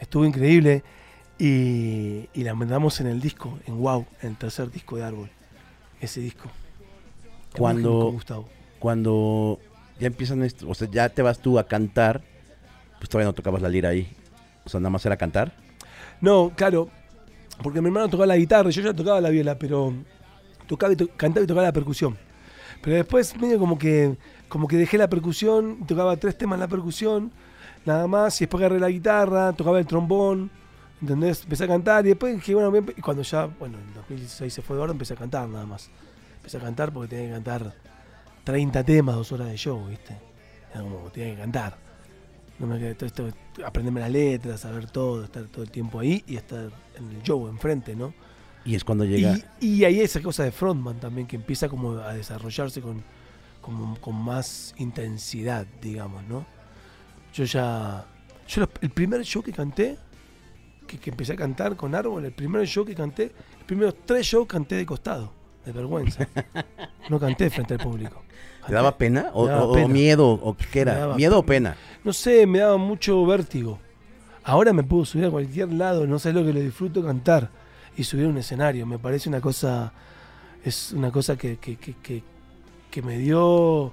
[0.00, 0.82] Estuvo increíble.
[1.38, 5.30] Y, y la mandamos en el disco en Wow en el tercer disco de Árbol.
[6.00, 6.50] Ese disco.
[7.56, 8.48] Cuando- Gustavo.
[8.78, 9.58] Cuando
[10.00, 12.22] ya empiezan, o sea, ya te vas tú a cantar,
[12.98, 14.10] pues todavía no tocabas la lira ahí.
[14.64, 15.52] O sea, nada más era cantar.
[16.20, 16.88] No, claro,
[17.62, 19.92] porque mi hermano tocaba la guitarra, yo ya tocaba la viola, pero
[20.66, 22.16] tocaba y to- cantaba y tocaba la percusión.
[22.82, 24.16] Pero después medio como que
[24.48, 27.30] como que dejé la percusión, tocaba tres temas la percusión,
[27.84, 30.50] nada más, y después agarré la guitarra, tocaba el trombón,
[31.00, 31.44] ¿entendés?
[31.44, 34.62] Empecé a cantar y después dije, bueno, bien, y cuando ya, bueno, en 2016 se
[34.62, 35.88] fue de orden, empecé a cantar nada más.
[36.36, 37.72] Empecé a cantar porque tenía que cantar
[38.50, 40.16] 30 temas, dos horas de show, ¿viste?
[40.72, 41.76] Era como, tenía que cantar.
[42.58, 43.28] No me quedé todo esto,
[43.64, 47.48] aprenderme las letras, saber todo, estar todo el tiempo ahí y estar en el show
[47.48, 48.12] enfrente, ¿no?
[48.64, 49.32] Y es cuando llega.
[49.60, 53.02] Y, y ahí esa cosa de frontman también que empieza como a desarrollarse con,
[53.62, 56.44] con más intensidad, digamos, ¿no?
[57.32, 58.04] Yo ya.
[58.46, 59.96] Yo los- el primer show que canté,
[60.86, 64.26] que, que empecé a cantar con Árbol, el primer show que canté, los primeros tres
[64.26, 65.32] shows canté de costado,
[65.64, 66.26] de vergüenza.
[67.08, 68.22] No canté frente al público.
[68.66, 69.30] ¿Te daba pena?
[69.32, 69.88] ¿O, me daba o- o pena.
[69.88, 70.28] miedo?
[70.30, 71.14] ¿O qué era?
[71.16, 71.76] ¿Miedo o pena?
[72.04, 73.78] No sé, me daba mucho vértigo.
[74.44, 77.50] Ahora me puedo subir a cualquier lado, no sé lo que lo disfruto cantar
[77.96, 78.86] y subir a un escenario.
[78.86, 79.92] Me parece una cosa,
[80.64, 82.22] es una cosa que, que, que, que-
[82.90, 83.92] que me dio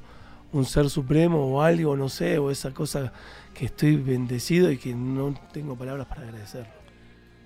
[0.54, 3.12] un ser supremo o algo, no sé, o esa cosa
[3.54, 6.72] que estoy bendecido y que no tengo palabras para agradecerlo.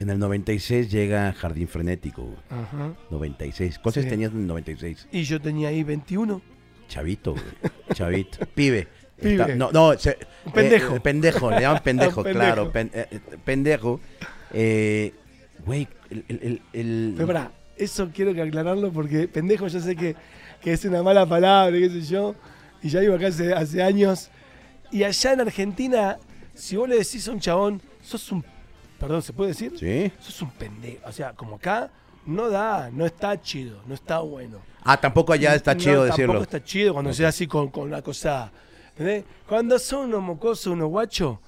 [0.02, 2.24] En el 96 llega Jardín Frenético.
[2.24, 2.38] güey.
[2.50, 2.94] Ajá.
[3.12, 3.78] 96.
[3.78, 4.10] ¿Cuántos Sí.
[4.10, 5.08] tenías en el 96?
[5.12, 6.42] Y yo tenía ahí 21.
[6.88, 7.44] Chavito, güey.
[7.94, 8.40] Chavito.
[8.56, 8.88] Pibe.
[9.22, 9.34] Pibe.
[9.44, 10.96] Está- no, no, se- Un pendejo.
[10.96, 12.72] eh, pendejo, le llaman pendejo, claro.
[12.72, 14.00] pen- eh, eh, pendejo.
[14.52, 15.14] Eh,
[15.64, 20.16] Güey, el, el, el- el- Pero eso quiero que aclararlo porque pendejo yo sé que,
[20.60, 22.34] que es una mala palabra, qué sé yo,
[22.82, 24.32] y ya vivo acá hace, hace años.
[24.92, 26.18] Y allá en Argentina,
[26.56, 28.44] si vos le decís a un chabón, sos un.
[29.02, 29.74] Perdón, ¿se puede decir?
[29.78, 30.12] ¿Sí?
[30.22, 31.06] Sos un pendejo.
[31.08, 31.90] O sea, como acá,
[32.26, 34.60] no da, no está chido, no está bueno.
[34.84, 36.42] Ah, tampoco allá está No, chido Tampoco decirlo.
[36.44, 37.18] está chido cuando Ok.
[37.18, 38.52] sea así con, con una cosa.
[38.90, 39.26] ¿entendés?
[39.48, 41.40] Cuando son unos mocosos, unos guachos,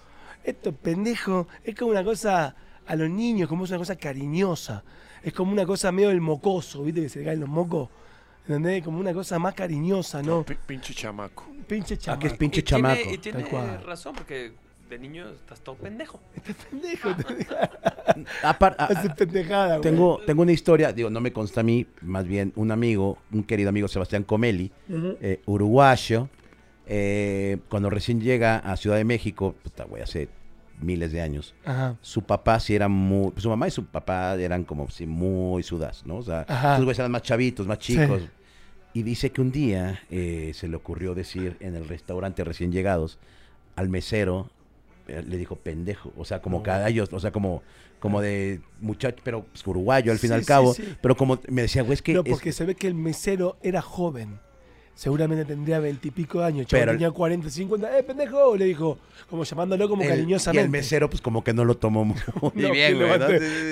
[0.44, 4.84] esto pendejo es como una cosa a los niños, como es una cosa cariñosa.
[5.24, 7.02] Es como una cosa medio del mocoso, ¿viste?
[7.04, 7.88] Que se le caen los mocos.
[8.48, 8.84] ¿Entendés?
[8.84, 10.44] Como una cosa más cariñosa, ¿no?
[10.44, 11.46] Pi- pinche chamaco.
[11.68, 12.28] Pinche Ah, que chamaco.
[12.28, 12.96] es pinche y chamaco.
[12.96, 14.54] Tiene, y tiene razón, porque
[14.94, 16.20] de niño estás todo pendejo.
[16.36, 17.10] Este pendejo.
[18.78, 19.82] Hace pendejada, güey.
[19.82, 23.44] tengo, tengo una historia, digo, no me consta a mí, más bien un amigo, un
[23.44, 25.18] querido amigo Sebastián Comeli, Ujú.
[25.22, 26.30] eh, uruguayo,
[26.86, 30.30] eh, cuando recién llega a Ciudad de México, puta, güey, hace
[30.80, 31.56] miles de años,
[32.02, 36.06] su papá sí era muy, su mamá y su papá eran como sí, muy sudas,
[36.06, 36.18] ¿no?
[36.18, 36.76] O sea, Ajá.
[36.76, 38.22] sus güeyes eran más chavitos, más chicos.
[38.22, 38.30] Sí.
[38.96, 43.18] Y dice que un día eh, se le ocurrió decir en el restaurante recién llegados
[43.76, 44.52] al mesero,
[45.08, 47.62] le dijo pendejo, o sea, como caballos, o sea, como,
[48.00, 50.84] como de muchacho, pero pues, uruguayo al fin y Sí, al cabo, sí.
[51.02, 52.14] pero como me decía, güey, es que...
[52.14, 54.40] No, es- porque se ve que el mesero era joven.
[54.96, 56.62] Seguramente tendría veintipico años.
[56.62, 57.98] El Pero- tenía 40, 50.
[57.98, 58.56] ¡Eh, pendejo!
[58.56, 60.62] Le dijo, como llamándolo como el- cariñosamente.
[60.62, 62.16] Y el mesero, pues como que no lo tomó muy
[62.54, 63.10] No, bien, güey.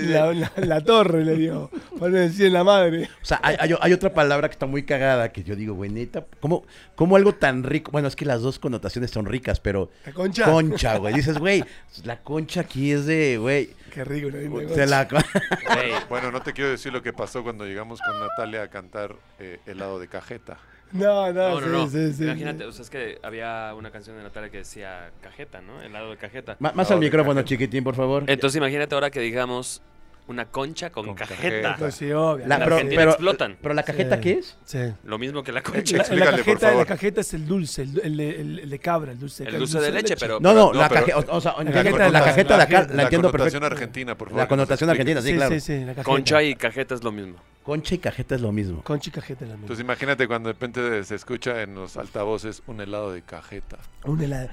[0.07, 1.69] La, la- la torre le dio.
[1.99, 3.07] Para decir en la madre.
[3.21, 5.91] O sea, hay, hay- hay otra palabra que está muy cagada que yo digo, güey,
[5.91, 7.91] neta, ¿cómo, ¿cómo algo tan rico?
[7.91, 10.45] Bueno, es que las dos connotaciones son ricas, pero La concha.
[10.51, 11.13] concha, güey.
[11.13, 11.63] Dices, güey,
[12.03, 14.29] la concha aquí es de, güey, Qué rico.
[14.29, 15.03] linda se la...
[15.05, 15.23] Güey,
[16.10, 19.60] Bueno, no te quiero decir lo que pasó cuando llegamos con Natalia a cantar eh,
[19.67, 20.57] helado de cajeta.
[20.93, 21.88] No, no, No, no, no.
[21.89, 22.23] sí, sí, sí.
[22.23, 25.82] Imagínate, o sea, es que había una canción de Natalia que decía cajeta, ¿no?
[25.82, 26.56] Helado de cajeta.
[26.60, 27.49] Más al de micrófono, cajeta.
[27.49, 28.23] chiquitín, por favor.
[28.27, 29.82] Entonces imagínate ahora que digamos
[30.27, 31.41] una concha con, Con cajeta.
[31.41, 31.75] cajeta.
[31.77, 32.45] Pues sí, obvio.
[32.47, 33.58] La- pero, Argentina pero- explotan.
[33.62, 34.21] pero la cajeta, Sí.
[34.21, 34.58] ¿qué es?
[34.63, 34.80] Sí.
[35.04, 35.95] Lo mismo que la La, concha.
[35.97, 36.88] la Explícale, por cajeta, la favor.
[36.88, 39.80] cajeta es el dulce, el, el de- el- el de cabra, el dulce El dulce
[39.82, 40.39] de leche, pero...
[40.39, 42.63] No, no, no, la pero- cajeta, o, o sea, La entiendo- cajeta- la cajeta de
[42.63, 43.65] acá la, La entiendo connotación perfecto.
[43.82, 44.41] argentina, por favor.
[44.43, 45.54] La connotación argentina, sí, Sí, claro.
[45.56, 46.04] sí, sí, la cajeta.
[46.04, 47.36] Concha y cajeta es lo mismo.
[47.63, 48.82] Concha y cajeta es lo mismo.
[48.84, 49.65] Concha y cajeta es la misma.
[49.65, 53.78] Entonces imagínate cuando de repente se escucha en los altavoces un helado de cajeta.
[54.06, 54.50] Un helado.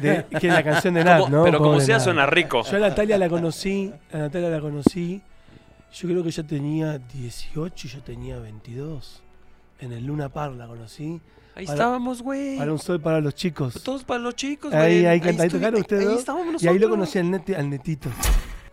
[0.00, 1.42] De, que es la canción de Nat, ¿no?
[1.44, 2.04] pero como sea, Nat.
[2.04, 2.62] suena rico.
[2.62, 5.20] Yo a Natalia la conocí, a Natalia la conocí,
[5.92, 9.22] yo creo que ella tenía 18 y yo tenía 22.
[9.80, 11.20] En el Luna Par la conocí.
[11.56, 12.56] Ahí Para- estábamos, güey.
[12.56, 13.82] Para un sol para los chicos.
[13.82, 15.06] Todos para los chicos, Ahí, güey.
[15.06, 16.90] ahí, canta- ahí estoy- tocaron ustedes Ahí estábamos Y ahí lo nosotros.
[16.90, 18.10] conocí al, neti- al netito.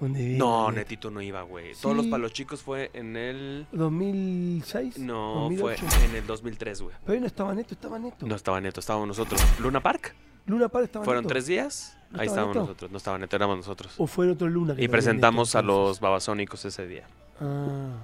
[0.10, 0.78] No, net.
[0.78, 1.74] Netito no iba, güey.
[1.82, 2.12] Todos los Sí.
[2.12, 3.68] para los chicos fue en el...
[3.72, 4.98] 2006.
[5.00, 5.86] No, 2008.
[5.88, 6.96] fue en el 2003, güey.
[7.06, 8.26] Pero ahí no estaba Neto, estaba Neto.
[8.26, 9.42] No estaba Neto, estábamos nosotros.
[9.60, 10.16] ¿Luna Park?
[10.48, 11.34] Luna Par estaba Fueron Neto.
[11.34, 11.98] tres días.
[12.10, 12.66] ¿No Ahí estábamos Neto?
[12.66, 12.92] nosotros.
[12.92, 13.94] No estaba Neto, éramos nosotros.
[13.98, 14.76] O fue el otro Luna.
[14.76, 17.06] que Y presentamos Neto, a los babasónicos ese día.
[17.40, 17.98] Ah,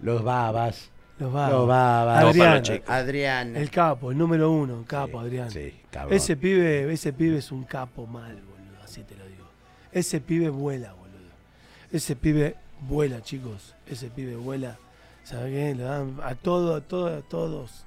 [0.00, 0.90] Los babas.
[1.18, 1.50] los va.
[1.50, 2.24] Los babas.
[2.24, 2.54] Adrián.
[2.54, 2.88] los chicos.
[2.90, 3.56] Adrián.
[3.56, 5.50] El capo, el número uno, el capo, Sí, Adrián.
[5.50, 6.16] Sí, cabrón.
[6.16, 9.44] Ese pibe, ese pibe es un capo mal, boludo, así te lo digo.
[9.92, 11.03] Ese pibe vuela, boludo.
[11.94, 12.56] Ese pibe
[12.88, 13.74] vuela, chicos.
[13.86, 14.76] Ese pibe vuela.
[15.22, 15.74] ¿Sabes qué?
[15.74, 17.84] Le dan a todo, a todo, a todos.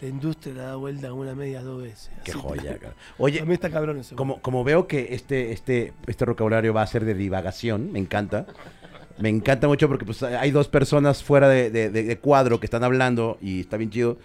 [0.00, 2.10] La industria le da vuelta una media dos veces.
[2.22, 2.94] Qué Así joya, cabrón.
[3.18, 4.14] Oye, A mí está cabrón ese.
[4.14, 8.46] como, como veo que este, este, este vocabulario va a ser de divagación, me encanta.
[9.18, 12.66] Me encanta mucho porque pues, hay dos personas fuera de, de- de- de cuadro que
[12.66, 14.18] están hablando y está bien chido.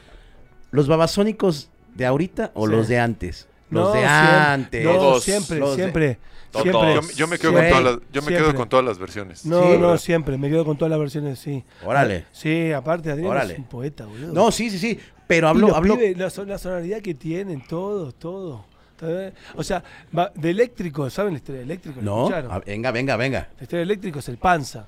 [0.72, 2.74] ¿Los babasónicos de ahorita o Sí.
[2.74, 3.48] los de antes?
[3.70, 4.84] Los No, de siempre, antes.
[4.84, 5.24] No, Todos.
[5.24, 6.20] siempre, Los de- siempre.
[6.52, 6.96] Siempre.
[6.96, 9.46] Yo, yo me quedo, con, todas las, yo me quedo con todas las versiones.
[9.46, 9.98] No, Sí, no, ¿verdad?
[9.98, 10.38] siempre.
[10.38, 11.64] Me quedo con todas las versiones, sí.
[11.86, 12.26] Órale.
[12.32, 13.54] Sí, aparte, Adrián Órale.
[13.54, 14.34] es un poeta, boludo.
[14.34, 15.00] No, sí, sí, sí.
[15.28, 15.96] Pero hablo, hablo.
[15.98, 18.62] pibes, la, son- la sonoridad que tienen, todos, todos.
[19.00, 19.34] ¿Sabes?
[19.56, 19.84] O sea,
[20.16, 22.00] va- de eléctrico, ¿saben la historia de eléctrico?
[22.02, 22.64] ¿La No, escucharon?
[22.66, 23.50] venga, venga, venga.
[23.58, 24.86] La historia de eléctrico es el panza.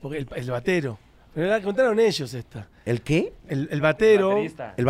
[0.00, 0.98] Porque el, el batero.
[1.34, 2.66] Pero la contaron ellos esta.
[2.84, 3.32] ¿El qué?
[3.48, 4.30] El, el batero.
[4.30, 4.74] El baterista.
[4.76, 4.84] El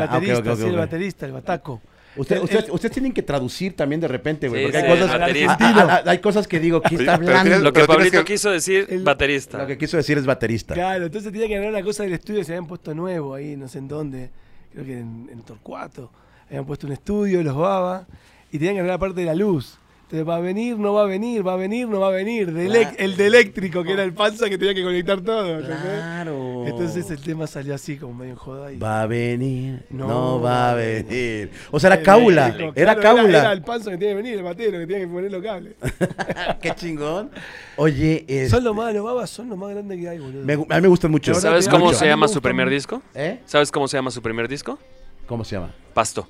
[0.00, 1.82] Ah, baterista, sí, el baterista, el bataco.
[2.16, 4.60] Usted- El- usted- el- ustedes tienen que traducir también de repente, güey.
[4.60, 7.42] Sí, porque sí, hay, cosas, ah, ah, ah, hay cosas que digo, ¿qué está hablando?
[7.42, 9.58] tienes- Lo que Pablito que- quiso decir, El- baterista.
[9.58, 10.74] Lo que quiso decir es baterista.
[10.74, 13.66] Claro, entonces tenía que agarrar una cosa del estudio, se habían puesto nuevo ahí, no
[13.68, 14.30] sé en dónde,
[14.72, 16.10] creo que en, en Torcuato.
[16.48, 18.06] Habían puesto un estudio, los baba,
[18.52, 19.78] y tenían que agarrar la parte de la luz.
[20.14, 22.52] Entonces, va a venir, no va a venir, va a venir, no va a venir.
[22.52, 22.96] De elec- Claro.
[22.98, 25.60] el de eléctrico, que era el panza que tenía que conectar todo.
[25.60, 26.64] Claro.
[26.68, 28.72] Entonces el tema salió así, como medio en joda.
[28.72, 28.78] Y...
[28.78, 31.50] Va a venir, no, No va a va a venir.
[31.72, 33.52] O sea, era caula, eléctrico, era claro, Era, caula.
[33.54, 35.74] el panza que tiene que venir, el batero que tiene que poner los cables.
[36.62, 37.30] Qué chingón.
[37.76, 40.44] Oye, este, Son los más, los babas son los más grandes que hay, boludo.
[40.44, 41.34] me a mí me gustan mucho.
[41.34, 41.98] ¿Sabes cómo mucho.
[41.98, 43.02] se llama su primer disco?
[43.16, 43.40] ¿Eh?
[43.46, 44.78] ¿Sabes cómo se llama su primer disco?
[45.26, 45.74] ¿Cómo se llama?
[45.92, 46.28] Pasto.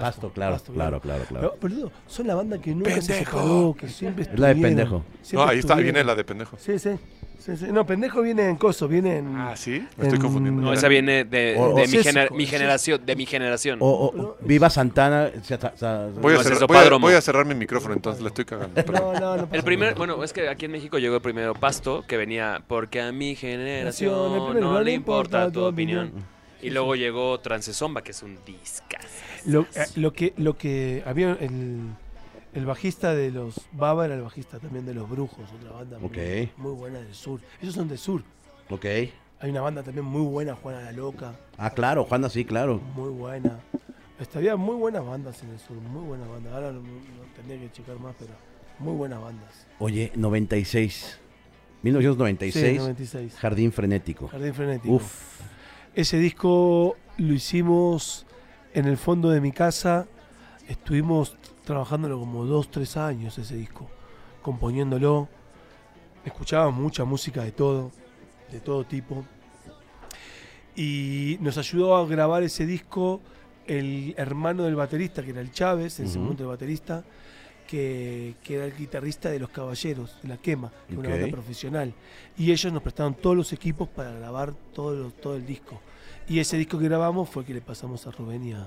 [0.00, 1.54] Pasto, claro, claro, claro, claro.
[1.60, 3.38] Pero, boludo, son la banda que nunca se Pendejo.
[3.38, 5.04] separó, que siempre Es la de pendejo.
[5.22, 6.56] siempre No, ahí está, viene la de pendejo.
[6.58, 6.90] Sí, sí,
[7.38, 7.66] sí, sí.
[7.70, 9.36] No, pendejo viene en coso, viene en...
[9.36, 10.62] Ah, sí, me estoy En- confundiendo.
[10.62, 13.04] No, esa viene de, O- de o- mi, gener- mi generación.
[13.04, 13.78] De mi generación.
[13.80, 15.30] O, Viva Santana.
[15.42, 17.06] sa- sa- sa- Voy a, cerrar, es voy, a, Opádromo.
[17.06, 18.82] voy a cerrar mi micrófono, entonces la estoy cagando.
[18.92, 21.54] No, no, no pasa El primer, bueno, es que aquí en México llegó el primero
[21.54, 26.12] Pasto, que venía porque a mi generación no le importa tu opinión.
[26.62, 29.06] Y Sí, luego llegó Transesomba, que es un discazo.
[29.46, 31.80] Lo, eh, lo que, lo que había el,
[32.54, 35.98] el bajista de los Baba era el bajista también de los Brujos, otra banda
[36.56, 37.40] muy, buena del sur.
[37.60, 38.22] Ellos son del sur.
[38.70, 38.84] Ok.
[39.40, 42.80] Hay una banda también muy buena, Juana la Loca, Ah, claro, Juana, sí, claro.
[42.94, 43.60] muy buena.
[44.18, 46.52] Este, había muy buenas bandas en el sur, muy buenas bandas.
[46.54, 46.88] Ahora no, no
[47.36, 48.30] tendría que checar más, pero
[48.78, 49.66] muy buenas bandas.
[49.78, 51.18] Oye, 96.
[51.82, 52.72] 1996.
[52.72, 53.34] Sí, 96.
[53.36, 54.28] Jardín Frenético.
[54.28, 54.94] Jardín Frenético.
[54.94, 55.40] Uf.
[55.94, 58.23] Ese disco lo hicimos
[58.74, 60.06] en el fondo de mi casa.
[60.68, 63.88] Estuvimos trabajándolo como dos, tres años ese disco,
[64.42, 65.28] componiéndolo.
[66.24, 67.90] Escuchábamos mucha música de todo,
[68.50, 69.24] de todo tipo.
[70.76, 73.20] Y nos ayudó a grabar ese disco
[73.66, 76.22] el hermano del baterista, que era el Chávez, en ese Ujú.
[76.24, 77.04] momento el baterista.
[77.66, 81.28] que, que era el guitarrista de Los Caballeros, de La Quema, que es una banda
[81.28, 81.94] profesional.
[82.36, 85.80] Y ellos nos prestaron todos los equipos para grabar todo, lo- todo el disco.
[86.28, 88.66] Y ese disco que grabamos fue el que le pasamos a Rubén y a,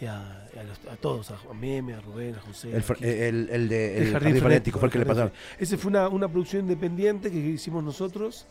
[0.00, 2.70] y a- y a los- a todos, a Meme, a Rubén, a José.
[2.70, 5.32] El, el, el de jardín, frenético fue el que le pasaron.
[5.58, 8.46] Ese fue una, una producción independiente que hicimos nosotros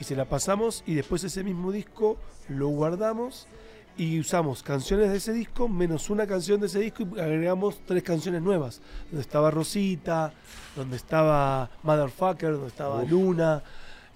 [0.00, 3.46] y se la pasamos y después ese mismo disco lo guardamos
[3.96, 8.02] y usamos canciones de ese disco menos una canción de ese disco y agregamos tres
[8.02, 8.80] canciones nuevas.
[9.10, 10.32] Donde estaba Rosita,
[10.76, 13.10] donde estaba Motherfucker, donde estaba Uf.
[13.10, 13.62] Luna.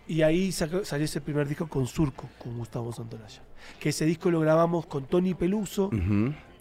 [0.07, 3.41] Y ahí salió ese primer disco con Surco, con Gustavo Santolaya.
[3.81, 5.91] Que ese disco lo grabamos con Tony Peluso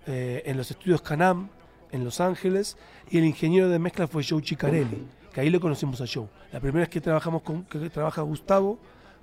[0.07, 1.49] eh, en los estudios Canam,
[1.91, 2.77] en Los Ángeles,
[3.09, 6.27] y el ingeniero de mezcla fue Joe Chicarelli, que ahí lo conocimos a Joe.
[6.51, 8.79] La primera vez que trabajamos con, que trabaja Gustavo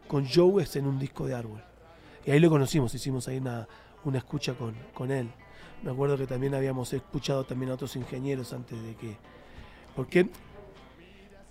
[0.07, 1.63] con Joe es en un disco de árbol.
[2.27, 3.67] Y ahí lo conocimos, hicimos ahí una,
[4.05, 5.29] una escucha con, con él.
[5.83, 9.17] Me acuerdo que también habíamos escuchado también a otros ingenieros antes de que.
[9.95, 10.29] Porque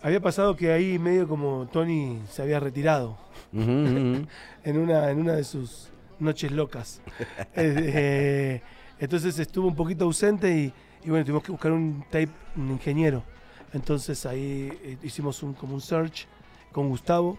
[0.02, 3.18] había pasado que ahí medio como Tony se había retirado
[3.54, 4.28] en
[4.66, 7.02] una, en una de sus noches locas.
[7.56, 8.62] Eh,
[9.00, 10.74] entonces estuvo un poquito ausente y,
[11.06, 13.24] y bueno, tuvimos que buscar un tape, un ingeniero.
[13.74, 16.26] Entonces ahí eh, hicimos un, como un search
[16.72, 17.38] con Gustavo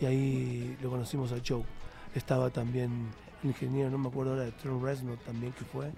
[0.00, 1.62] y ahí lo conocimos a Joe.
[2.14, 3.08] Estaba también
[3.42, 5.90] el ingeniero, no me acuerdo ahora de Trent Reznor también que fue.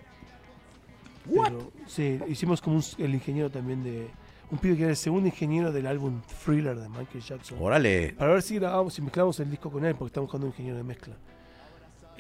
[1.29, 4.09] Pero, sí, hicimos como un- el ingeniero también de...
[4.51, 7.57] Un pibe que era el segundo ingeniero del álbum Thriller de Michael Jackson.
[7.61, 8.14] Órale.
[8.19, 10.77] Para ver si grabamos, si mezclamos el disco con él, porque estamos buscando un ingeniero
[10.77, 11.14] de mezcla.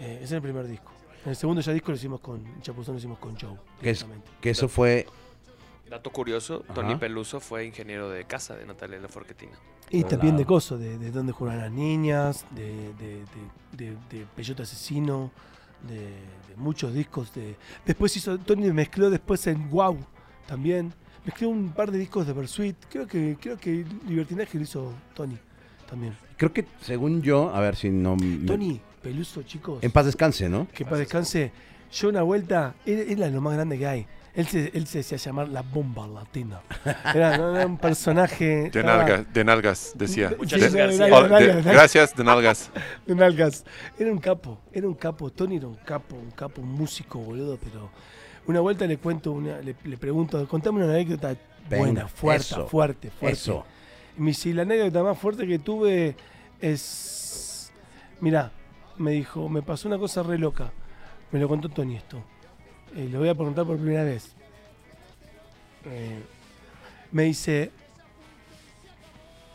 [0.00, 0.90] Eh, ese es el primer disco.
[1.24, 3.56] En el segundo ya disco lo hicimos con Chapuzón, lo hicimos con Joe.
[3.80, 4.06] Que es-.
[4.40, 5.06] Que eso fue.
[5.88, 6.74] Dato curioso, Ajá.
[6.74, 9.52] Tony Peluso fue ingeniero de casa de Natalia Laforquetina.
[9.90, 13.24] Y también de coso, de, de dónde juegan las niñas, de, de,
[13.76, 15.32] de, de, de Peyote Asesino,
[15.88, 17.34] de, de muchos discos.
[17.34, 19.98] de Después hizo, Tony mezcló después en Wow
[20.46, 20.94] también.
[21.24, 22.76] Mezcló un par de discos de Versuit.
[22.88, 25.36] Creo que, creo que Libertinaje lo hizo Tony
[25.88, 26.16] también.
[26.36, 28.14] Creo que según yo, a ver si no.
[28.14, 29.82] me- Tony Peluso, chicos.
[29.82, 30.68] En paz descanse, ¿no?
[30.74, 31.52] Que para descanse.
[31.92, 34.06] Yo una vuelta, él, era lo más grande que hay.
[34.32, 36.60] Él se, él se decía llamar la bomba latina.
[37.12, 38.44] Era, un personaje.
[38.44, 40.28] De, estaba- nalgas, de nalgas, decía.
[40.28, 42.70] De- de oh, de- nalgas, de- gracias, de nalgas.
[43.06, 43.64] de nalgas.
[43.98, 45.30] Era un capo, era un capo.
[45.30, 47.58] Tony era un capo, un capo, un músico, boludo.
[47.60, 47.90] Pero
[48.46, 51.34] una vuelta le cuento, una, le, le pregunto, contame una anécdota
[51.68, 53.36] buena, fuerte, eso, fuerte, fuerte.
[53.36, 53.64] Eso.
[54.16, 56.14] Y me dice, la anécdota más fuerte que tuve
[56.60, 57.72] es.
[58.20, 58.52] Mirá,
[59.00, 60.70] me dijo, me pasó una cosa re loca.
[61.32, 62.22] Me lo contó Tony esto.
[62.94, 64.34] Eh, lo voy a preguntar por primera vez.
[65.86, 66.22] Eh,
[67.10, 67.70] me dice,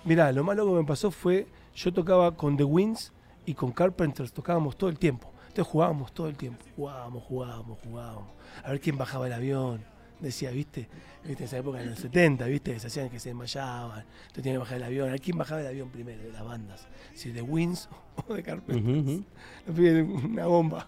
[0.03, 3.13] mirá, lo más loco que me pasó fue, yo tocaba con The Winds
[3.45, 5.31] y con Carpenters, tocábamos todo el tiempo.
[5.47, 6.65] Entonces jugábamos todo el tiempo.
[6.75, 8.29] Jugábamos, jugábamos, jugábamos.
[8.63, 9.85] A ver quién bajaba el avión.
[10.25, 10.87] Decía, ¿viste?
[11.23, 11.43] ¿Viste?
[11.43, 12.73] En esa época, en los 70, ¿viste?
[12.73, 13.99] Que se hacían que se desmayaban.
[14.01, 15.13] Entonces tenían que bajar el avión.
[15.13, 16.87] A quién bajaba el avión primero de las bandas.
[17.13, 17.89] Si de Winds
[18.27, 19.21] o de Carpenters.
[19.67, 20.87] Los pibes, Una bomba.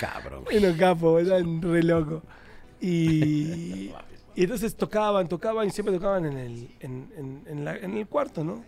[0.00, 0.44] Cabrón.
[0.56, 2.22] Unos capos, eran re locos.
[2.80, 3.90] Y,
[4.34, 8.06] y entonces tocaban, tocaban y siempre tocaban en el, en, en- en la- en el
[8.06, 8.62] cuarto, ¿no?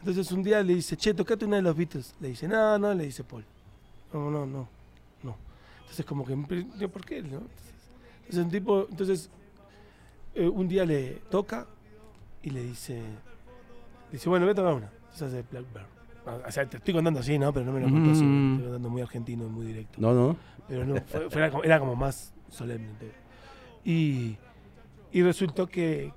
[0.00, 2.14] Entonces un día le dice, che, tocate una de los Beatles.
[2.20, 3.44] Le dice, no, no, le dice Paul.
[4.12, 4.68] No, no, no,
[5.22, 5.36] no.
[5.80, 6.36] Entonces como que,
[6.88, 7.22] ¿por qué?
[7.22, 7.38] no?
[7.38, 7.74] Entonces
[8.36, 9.30] un tipo, entonces
[10.34, 11.66] eh, un día le toca
[12.42, 13.02] y le dice,
[14.12, 14.90] dice, bueno, voy a tocar una.
[15.12, 15.86] Entonces hace Blackbird.
[16.46, 17.52] O sea, te estoy contando así, ¿no?
[17.54, 18.22] Pero no me lo contó así.
[18.22, 18.52] Mm.
[18.52, 19.98] Estoy contando muy argentino y muy directo.
[20.00, 20.36] No, no.
[20.68, 22.90] Pero no, fue- fue- era, como, era como más solemne.
[23.84, 24.36] Y,
[25.10, 26.12] y resultó que,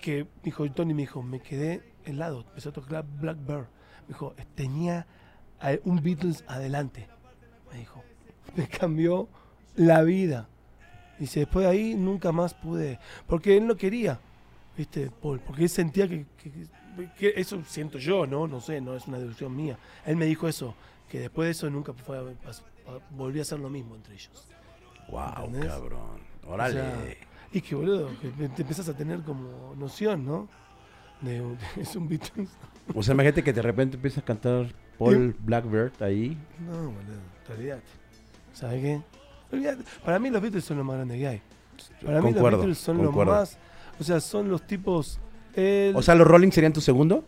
[0.00, 2.40] que dijo Tony, me dijo, me quedé helado.
[2.48, 3.66] Empezó a tocar Blackbird.
[4.02, 5.06] Me dijo, tenía
[5.84, 7.06] un Beatles adelante.
[7.72, 8.02] Me dijo,
[8.56, 9.28] me cambió
[9.76, 10.48] la vida.
[11.22, 12.98] Dice, después de ahí nunca más pude.
[13.28, 14.18] Porque él no quería,
[14.76, 15.38] ¿viste, Paul?
[15.38, 18.48] Porque él sentía que, que- que eso siento yo, ¿no?
[18.48, 19.78] No sé, no es una deducción mía.
[20.04, 20.74] Él me dijo eso,
[21.08, 24.48] que después de eso nunca fue a- a- volvió a hacer lo mismo entre ellos.
[25.10, 25.70] Wow, ¿Entendés?
[25.70, 26.20] cabrón.
[26.46, 26.80] Órale.
[26.80, 27.04] O sea,
[27.52, 30.48] y que boludo, que te empezás a tener como noción, ¿no?
[31.20, 32.50] De, de- es un Beatles.
[32.94, 36.36] O sea, imagínate que de repente empieza a cantar Paul Blackbird ahí.
[36.66, 37.20] No, boludo,
[37.56, 37.82] olvídate.
[38.52, 39.00] ¿Sabes qué?
[39.52, 39.82] Olvídate.
[40.04, 41.42] Para mí los Beatles son lo más grande que hay.
[42.04, 43.32] Para mí Concuerdo, los Beatles son concuerdo.
[43.32, 43.58] los más.
[44.00, 45.18] O sea, son los tipos.
[45.54, 47.24] el- O sea, los Rolling serían tu segundo.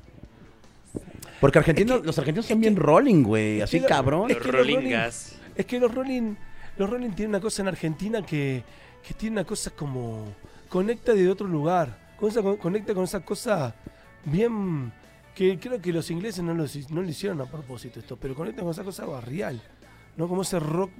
[1.41, 3.61] Porque argentinos, Es que- los argentinos son que- bien Rolling, güey.
[3.61, 4.31] Así que lo- cabrón.
[4.31, 5.37] es Los que los Rolling- Rollingas.
[5.57, 6.35] Es que los Rolling,
[6.79, 8.63] los Rolling tienen una cosa en Argentina que,
[9.07, 10.25] que tiene una cosa como
[10.69, 13.75] conecta de otro lugar, con esa- con- conecta con esa cosa
[14.25, 14.91] bien
[15.35, 18.71] que creo que los ingleses no no lo hicieron a propósito esto, pero conecta con
[18.71, 19.61] esa cosa barrial,
[20.17, 20.91] no como ese rock,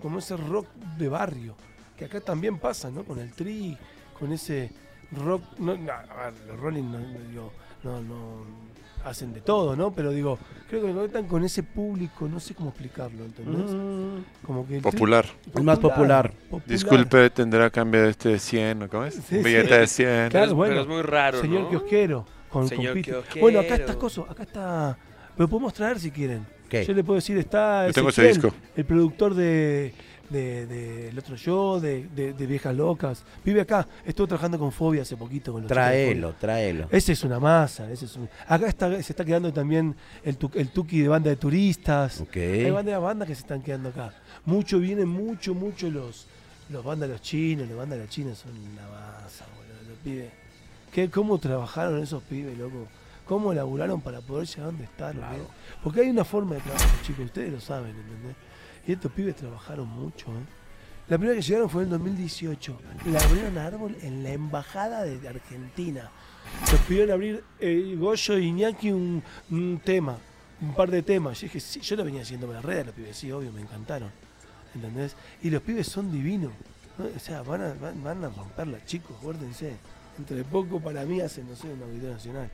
[0.00, 0.66] como ese rock
[0.98, 1.54] de barrio,
[1.96, 3.04] que acá también pasa, ¿no?
[3.04, 3.76] Con el tri,
[4.18, 4.70] con ese
[5.12, 7.52] rock, no, no, a ver, los Rolling no, no, digo,
[7.82, 8.64] no, no
[9.04, 9.92] hacen de todo, ¿no?
[9.92, 13.70] Pero digo, creo que conectan con ese público, no sé cómo explicarlo, ¿entendés?
[13.70, 15.26] Mm, Como que el Popular.
[15.54, 16.32] Es más popular.
[16.32, 16.64] popular.
[16.66, 19.14] Disculpe, tendrá cambio de este 100, ¿o ¿cómo es?
[19.28, 20.08] Sí, billete de 100.
[20.08, 20.70] Claro, Pero es- bueno.
[20.72, 21.68] pero es muy raro, Señor ¿no?
[21.70, 22.26] kiosquero.
[22.48, 23.40] Con, Señor con kiosquero.
[23.42, 24.96] Bueno, acá está coso, acá está.
[25.36, 26.46] Lo podemos traer si quieren.
[26.68, 26.84] ¿Qué?
[26.84, 28.56] Yo le puedo decir, está Yo tengo ese Ezequiel, disco.
[28.76, 29.92] el productor de,
[30.30, 33.22] de, de El Otro Yo, de, de, de Viejas Locas.
[33.44, 33.86] Vive acá.
[34.04, 35.52] Estuvo trabajando con Fobia hace poquito.
[35.52, 36.34] Con los Fobia.
[36.40, 36.88] tráelo.
[36.90, 37.90] Ese es una masa.
[37.90, 39.94] Ese es un- Acá está, se está quedando también
[40.24, 42.20] el, tu- el Tuki de banda de turistas.
[42.20, 42.36] Ok.
[42.36, 44.12] Hay bandas, bandas que se están quedando acá.
[44.46, 46.26] Mucho vienen, mucho, mucho los,
[46.70, 47.68] los bandas de los chinos.
[47.68, 49.88] Los bandas de los chinos son una masa, boludo.
[49.90, 50.30] Los pibes.
[50.92, 52.88] ¿Qué, ¿Cómo trabajaron esos pibes, loco?
[53.26, 55.16] ¿Cómo laburaron para poder llegar a donde están?
[55.16, 55.38] Claro.
[55.38, 55.44] ¿no?
[55.82, 57.24] Porque hay una forma de trabajo, chicos.
[57.24, 58.36] Ustedes lo saben, ¿entendés?
[58.86, 60.64] Y estos pibes trabajaron mucho, ¿eh?
[61.08, 62.78] La primera que llegaron fue en el 2018.
[63.06, 66.10] La abrieron árbol en la embajada de Argentina.
[66.72, 70.16] Nos pidieron abrir eh, Goyo y Iñaki un, un tema,
[70.62, 71.40] un par de temas.
[71.40, 74.10] Yo dije, sí, yo lo venía haciendo la red, los pibes, sí, obvio, me encantaron.
[74.74, 75.14] ¿Entendés?
[75.42, 76.52] Y los pibes son divinos.
[76.96, 77.04] ¿no?
[77.04, 79.76] O sea, van a, van, van a romperla, chicos, guárdense.
[80.16, 82.50] Entre poco para mí hacen, no sé, un auditorio nacional.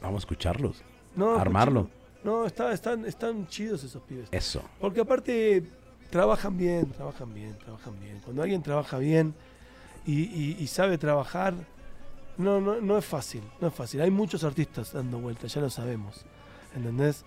[0.00, 0.82] Vamos a escucharlos.
[1.16, 1.80] No, Armarlo.
[1.80, 4.28] escuchen, No, está, están, están chidos esos pibes.
[4.30, 4.62] Eso.
[4.80, 5.64] Porque aparte
[6.10, 8.20] trabajan bien, trabajan bien, trabajan bien.
[8.24, 9.34] Cuando alguien trabaja bien
[10.06, 11.54] y, y- y sabe trabajar,
[12.36, 14.00] no, no, no es fácil, no es fácil.
[14.00, 16.24] Hay muchos artistas dando vueltas, ya lo sabemos.
[16.74, 17.24] ¿Entendés?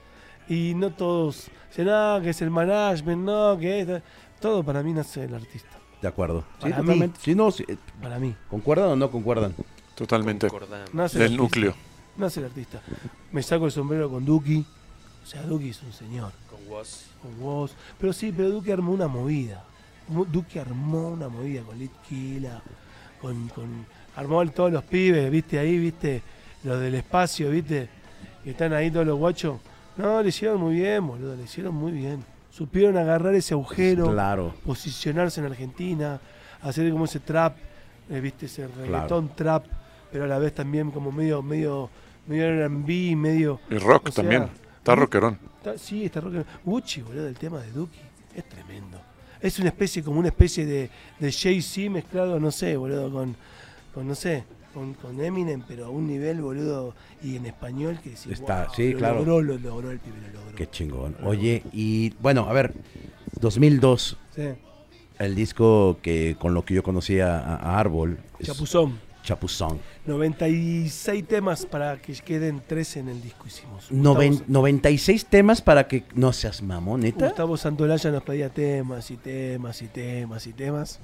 [0.47, 4.01] Y no todos, dicen, no, que es el management, no, que es...
[4.39, 5.69] Todo para mí nace el artista,
[6.01, 6.41] De acuerdo.
[6.57, 6.81] Sí, Para mí.
[6.81, 7.19] totalmente.
[7.21, 8.35] Sí, no, sí, eh, para mí.
[8.49, 9.53] ¿Concuerdan o no concuerdan?
[9.95, 10.47] Totalmente.
[10.47, 10.93] Concordamos.
[10.93, 11.75] Nace el Del núcleo.
[12.17, 12.81] Nace el artista.
[13.31, 14.65] Me saco el sombrero con Duki.
[15.23, 16.31] O sea, Duki es un señor.
[16.49, 17.05] Con vos.
[17.21, 17.71] con vos.
[17.99, 19.63] Pero sí, pero Duque armó una movida.
[20.31, 22.61] Duque armó una movida con Litquila,
[23.21, 23.85] con, con.
[24.15, 26.21] Armó a todos los pibes, viste ahí, viste,
[26.63, 27.87] los del espacio, viste,
[28.43, 29.59] que están ahí todos los guachos.
[29.95, 32.25] No, le hicieron muy bien, boludo, le hicieron muy bien.
[32.51, 34.53] Supieron agarrar ese agujero, Claro.
[34.65, 36.19] posicionarse en Argentina,
[36.61, 37.55] hacer como ese trap,
[38.09, 39.65] eh, viste, ese reggaetón trap,
[40.11, 41.89] pero a la vez también como medio, medio,
[42.27, 43.59] medio R&B, medio.
[43.69, 44.49] Y rock O sea, también.
[44.77, 45.37] Está rockerón.
[45.57, 46.45] Está- sí, está rock.
[46.65, 47.99] Gucci, boludo, el tema de Duki.
[48.35, 48.99] Es tremendo.
[49.39, 50.89] Es una especie, como una especie de,
[51.19, 53.35] de Jay-Z mezclado, no sé, boludo, con,
[53.93, 54.43] con no sé,
[54.73, 56.93] con, con Eminem, pero a un nivel, boludo,
[57.23, 59.15] y en español que decís, Está- "Wow, sí, lo claro.
[59.25, 60.55] logró, lo logró el pibe, lo logró.
[60.55, 61.15] Qué chingón.
[61.23, 62.73] Oye, y bueno, a ver,
[63.39, 64.43] 2002, Sí,
[65.19, 68.17] el disco que con lo que yo conocía a, a Árbol.
[68.41, 68.99] Chapuzón.
[69.23, 69.79] Chapuzón.
[70.05, 73.91] 96 temas para que queden 13 en el disco hicimos.
[73.91, 77.27] Noven- Gustavo, 96 temas para que no seas mamón, neta.
[77.27, 80.99] Gustavo Santolaya nos pedía temas y temas y temas y temas.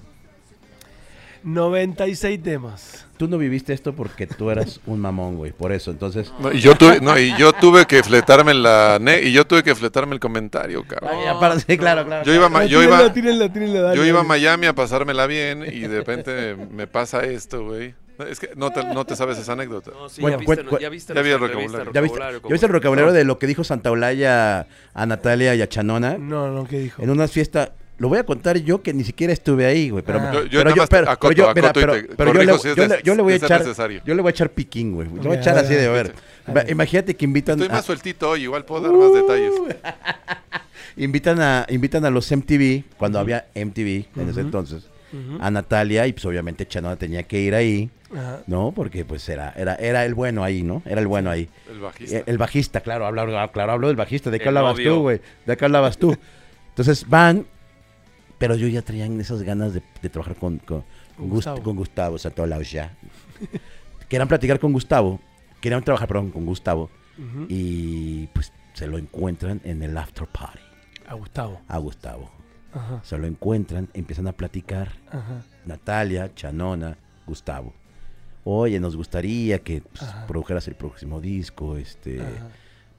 [1.43, 3.05] 96 temas.
[3.17, 5.51] Tú no viviste esto porque tú eras un mamón, güey.
[5.51, 6.33] Por eso, entonces.
[6.39, 9.63] No, y yo tuve, no, y yo tuve que fletarme la ne- y yo tuve
[9.63, 11.11] que fletarme el comentario, cabrón.
[11.13, 12.25] Ay, aparte, sí, claro, claro.
[12.25, 14.23] Yo iba, yo tírenla, iba, tírenla, tírenla, dale, yo iba a.
[14.23, 17.93] Miami a pasármela bien y de repente me pasa esto, güey.
[18.17, 19.91] No, Es que no te, no te sabes esa anécdota.
[19.91, 21.91] No, sí, Bueno, ya viste, ya viste ya vi el vocabulario.
[21.93, 25.61] ¿Ya viste, ¿ya viste el vocabulario de lo que dijo Santa Olaya a Natalia y
[25.61, 26.17] a Chanona?
[26.17, 27.01] No, no, ¿qué dijo?
[27.01, 27.71] En unas fiestas.
[27.99, 30.03] Lo voy a contar yo que ni siquiera estuve ahí, güey.
[30.05, 30.31] Pero, Ah.
[30.31, 32.83] Yo- yo pero más pero- acoto, pero yo, mira, pero- yo le- si es yo
[32.83, 33.59] de- le- yo le voy a echar.
[33.61, 34.01] necesario.
[34.05, 35.07] Yo le voy a echar piquín, güey.
[35.07, 36.13] Le voy a echar así de, ver.
[36.69, 39.51] Imagínate que invitan Estoy a, más sueltito hoy, igual puedo dar más detalles.
[40.95, 44.51] invitan a invitan a los MTV cuando había MTV en ese Ujú.
[45.39, 48.41] A Natalia y pues obviamente Chanona tenía que ir ahí, Ajá.
[48.47, 48.71] ¿no?
[48.73, 50.81] Porque pues era era era el bueno ahí, ¿no?
[50.85, 51.49] Era el bueno ahí.
[51.69, 52.17] El bajista.
[52.17, 54.29] Eh, El bajista, claro, hablo, claro, hablo del bajista.
[54.29, 54.93] ¿De qué El hablabas novio.
[54.95, 55.21] tú, güey?
[55.45, 56.15] ¿De qué hablabas tú?
[56.69, 57.45] Entonces van,
[58.37, 60.83] pero yo ya traían esas ganas de, de trabajar con, con,
[61.15, 61.63] Con Gust- Gustavo.
[61.63, 62.91] con Gustavo Santaolalla.
[64.09, 65.19] Querían platicar con Gustavo,
[65.61, 66.89] querían trabajar, perdón, con Gustavo.
[67.49, 70.59] Y pues se lo encuentran en el after party
[71.07, 71.59] A Gustavo.
[71.67, 72.29] a Gustavo.
[72.73, 73.01] Ajá.
[73.03, 74.91] Se lo encuentran, empiezan a platicar.
[75.09, 75.41] Ajá.
[75.65, 77.73] Natalia, Chanona, Gustavo.
[78.43, 82.21] Oye, nos gustaría que pues, produjeras el próximo disco, este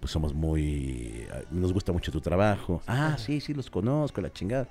[0.00, 2.80] pues somos muy, nos gusta mucho tu trabajo.
[2.86, 4.68] Ah, sí, sí, los conozco, la chingada.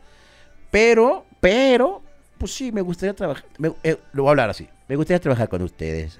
[0.71, 2.01] Pero, pero,
[2.37, 5.49] pues sí, me gustaría trabajar, me- eh, lo voy a hablar así, me gustaría trabajar
[5.49, 6.19] con ustedes,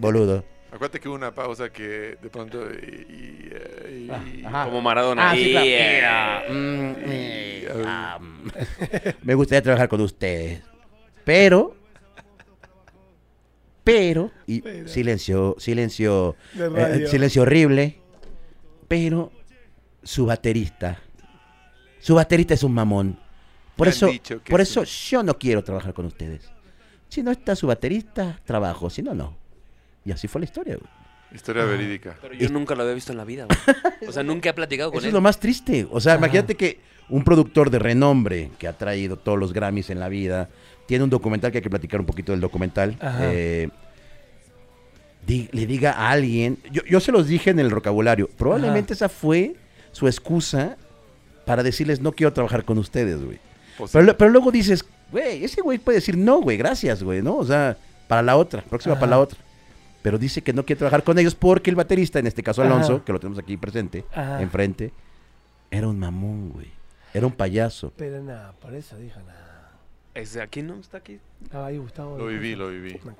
[0.00, 0.44] boludo.
[0.76, 2.68] Acuérdate que hubo una pausa que de pronto.
[2.70, 3.50] Y,
[3.90, 4.64] y- y- Ah.
[4.66, 5.30] Como Maradona.
[5.30, 5.66] Ah, sí, claro.
[5.66, 6.42] Yeah.
[6.48, 7.68] Mm, eh,
[9.22, 10.62] me gustaría trabajar con ustedes,
[11.24, 11.74] pero,
[13.84, 14.88] pero, y Pero.
[14.88, 17.98] silencio, silencio, eh, silencio horrible,
[18.88, 19.32] pero
[20.02, 21.00] su baterista,
[22.00, 23.18] su baterista es un mamón.
[23.76, 24.08] Por eso,
[24.48, 26.50] por es eso yo no quiero trabajar con ustedes.
[27.08, 29.36] Si no está su baterista, trabajo, si no, no.
[30.06, 30.88] Y así fue la historia, güey.
[31.34, 32.16] Historia verídica.
[32.22, 33.58] Pero yo nunca lo había visto en la vida, güey.
[34.08, 35.08] O sea, nunca he platicado con Eso él.
[35.08, 35.86] es lo más triste.
[35.90, 36.18] O sea, Ajá.
[36.20, 36.78] imagínate que
[37.08, 40.48] un productor de renombre que ha traído todos los Grammys en la vida,
[40.86, 42.96] tiene un documental que hay que platicar un poquito del documental.
[43.00, 43.18] Ajá.
[43.32, 43.68] eh,
[45.26, 49.08] di- le diga a alguien, yo, yo se los dije en el vocabulario, probablemente esa
[49.08, 49.56] fue
[49.92, 50.76] su excusa
[51.44, 53.38] para decirles no quiero trabajar con ustedes, güey.
[53.78, 57.36] Pues, Pero, pero luego dices, güey, ese güey puede decir no, güey, gracias, güey, ¿no?
[57.36, 57.76] O sea,
[58.08, 59.00] para la otra, próxima Ajá.
[59.00, 59.38] para la otra.
[60.06, 62.72] Pero dice que no quiere trabajar con ellos porque el baterista, en este caso Ajá.
[62.72, 64.40] Alonso, que lo tenemos aquí presente, Ajá.
[64.40, 64.92] enfrente,
[65.68, 66.70] era un mamón, güey.
[67.12, 67.92] Era un payaso.
[67.96, 69.72] Pero nada, por eso dije nada.
[70.14, 70.76] ¿Es aquí no?
[70.76, 71.18] ¿Está aquí?
[71.42, 72.18] Estaba ahí Gustavo.
[72.18, 73.00] Lo viví, lo viví.
[73.04, 73.16] No.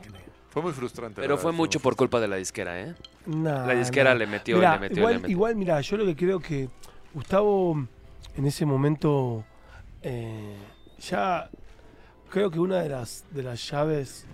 [0.51, 1.21] Fue muy frustrante.
[1.21, 2.95] Pero fue mucho por culpa de la disquera, ¿eh?
[3.27, 4.19] Nah, La disquera nah.
[4.21, 5.33] le metió, Mirá, le metió, igual, le metió.
[5.33, 6.69] igual, mira, yo lo que creo que
[7.13, 7.85] Gustavo
[8.37, 9.45] en ese momento
[10.03, 10.55] eh,
[11.01, 11.51] ya
[12.31, 14.25] creo que una de las de las llaves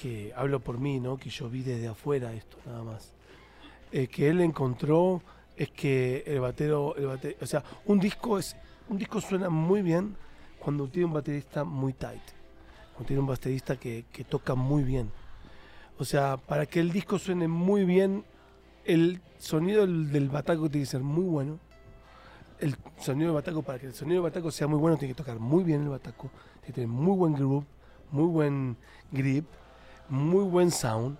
[0.00, 1.18] que hablo por mí, ¿no?
[1.18, 3.12] Que yo vi desde afuera esto nada más.
[3.92, 5.20] eh, que él encontró
[5.56, 6.94] es que el batero,
[7.40, 8.56] o sea, un disco es
[8.88, 10.16] un disco suena muy bien
[10.58, 12.22] cuando tiene un baterista muy tight,
[12.92, 15.10] cuando tiene un baterista que, toca muy bien.
[15.98, 18.24] O sea, para que el disco suene muy bien,
[18.84, 21.58] el sonido del, del bataco tiene que ser muy bueno.
[22.58, 25.18] El sonido del bataco, para que el sonido del bataco sea muy bueno, tiene que
[25.18, 26.30] tocar muy bien el bataco,
[26.60, 27.66] tiene que tener muy buen groove,
[28.10, 28.76] muy buen
[29.12, 29.44] grip,
[30.10, 31.16] muy buen sound,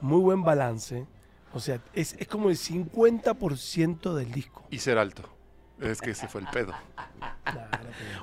[0.00, 1.06] muy buen balance.
[1.54, 4.64] O sea, es, es como el 50% del disco.
[4.70, 5.22] Y ser alto.
[5.80, 6.72] Es que ese fue el pedo.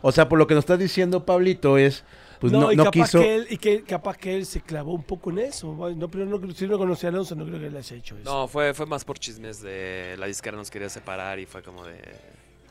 [0.01, 2.03] O sea, por lo que nos estás diciendo, Pablito, es,
[2.39, 3.19] pues no, y no capaz quiso...
[3.19, 5.75] que él, y que capaz que él se clavó un poco en eso.
[5.95, 8.29] No, pero no, si no conoce a Alonso, no creo que él haya hecho eso.
[8.29, 11.85] No, fue, fue más por chismes de la disquera nos quería separar y fue como
[11.85, 11.99] de...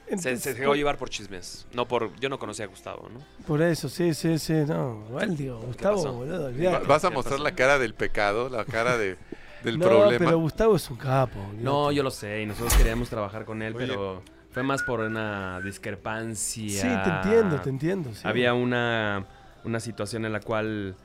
[0.09, 1.67] Se, Entonces, se dejó llevar por chismes.
[1.75, 2.15] No por...
[2.19, 3.21] Yo no conocía a Gustavo, ¿no?
[3.47, 5.05] Por eso, sí, sí, sí, no.
[5.09, 6.51] Igual digo, Gustavo, boludo.
[6.87, 9.17] Vas a ¿Qué mostrar la cara del pecado, la cara de,
[9.65, 10.25] del no, problema.
[10.25, 11.39] pero Gustavo es un capo.
[11.59, 13.87] No, yo lo sé y nosotros queríamos trabajar con él, Oye.
[13.87, 16.81] pero fue más por una discrepancia.
[16.83, 18.15] Sí, te entiendo, te entiendo.
[18.15, 18.23] sí.
[18.25, 19.27] Había una,
[19.65, 20.97] una situación en la cual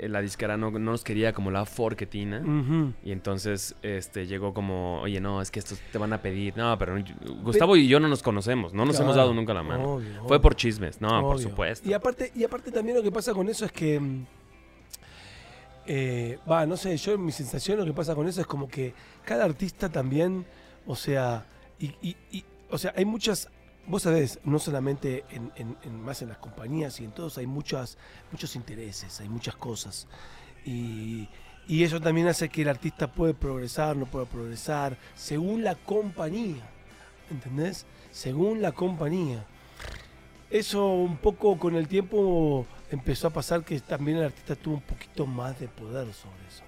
[0.00, 2.40] la disquera no, no nos quería como la forquetina.
[2.40, 2.92] Ujú.
[3.04, 6.56] Y entonces este llegó como, oye, no, es que estos te van a pedir.
[6.56, 6.96] No, pero
[7.42, 9.94] Gustavo y yo no nos conocemos, no nos hemos dado nunca la mano.
[9.94, 11.88] obvio, Fue obvio, por chismes, no, por supuesto.
[11.88, 13.98] Y aparte, y aparte también lo que pasa con eso es que.
[13.98, 14.26] mm,
[15.86, 18.92] eh, Va, no sé, yo mi sensación lo que pasa con eso es como que
[19.24, 20.44] cada artista también,
[20.86, 21.46] o sea,
[21.78, 23.48] y, y- y- o sea, hay muchas,
[23.88, 27.46] vos sabés, no solamente en, en- en- más en las compañías y en todos hay
[27.46, 27.98] muchas,
[28.30, 30.06] muchos intereses, hay muchas cosas.
[30.64, 31.28] Y,
[31.66, 36.62] y eso también hace que el artista puede progresar, no puede progresar, según la compañía.
[37.30, 37.84] ¿Entendés?
[38.10, 39.44] Según la compañía.
[40.50, 44.80] Eso un poco con el tiempo empezó a pasar que también el artista tuvo un
[44.80, 46.62] poquito más de poder sobre eso.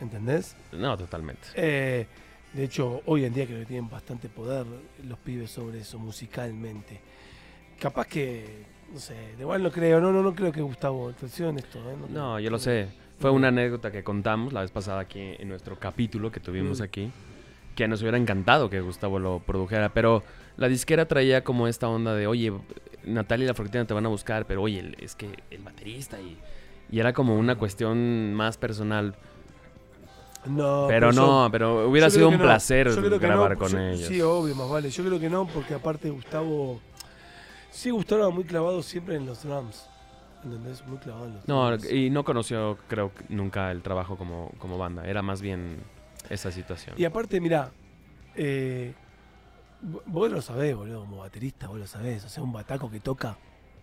[0.00, 0.56] ¿Entendés?
[0.72, 1.48] No, totalmente.
[1.54, 2.06] Eh,
[2.54, 4.66] de hecho, hoy en día creo que tienen bastante poder
[5.04, 7.00] los pibes sobre eso musicalmente.
[7.80, 11.28] Capaz que, no sé, de igual no creo, no, no, no creo que Gustavo, te
[11.28, 11.96] soy honesto, ¿eh?
[12.10, 12.88] No, yo lo sé.
[13.18, 16.82] Fue una anécdota que contamos la vez pasada aquí en nuestro capítulo que tuvimos Mm.
[16.82, 17.10] aquí.
[17.74, 19.88] Que nos hubiera encantado que Gustavo lo produjera.
[19.94, 20.22] Pero
[20.56, 22.52] la disquera traía como esta onda de, oye,
[23.04, 26.36] Natalia y la Fortina te van a buscar, pero oye, es que el baterista y,
[26.90, 29.14] y era como una cuestión más personal.
[30.46, 32.42] No, pero yo- no, pero hubiera sido un no.
[32.42, 32.88] placer
[33.20, 34.08] grabar no, con yo- ellos.
[34.08, 34.90] Sí, obvio, más vale.
[34.90, 36.80] Yo creo que no, porque aparte Gustavo.
[37.70, 39.86] Sí, Gustavo era muy clavado siempre en los drums.
[40.44, 40.84] ¿Entendés?
[40.86, 41.90] Muy clavado en los No, drums.
[41.92, 45.06] y no conoció, creo, nunca el trabajo como, como banda.
[45.06, 45.78] Era más bien
[46.28, 46.96] esa situación.
[46.98, 47.70] Y aparte, mira,
[48.34, 48.94] eh,
[49.80, 52.24] vo- vos lo sabés, boludo, como baterista, vos lo sabés.
[52.24, 53.38] O sea, un bataco que toca,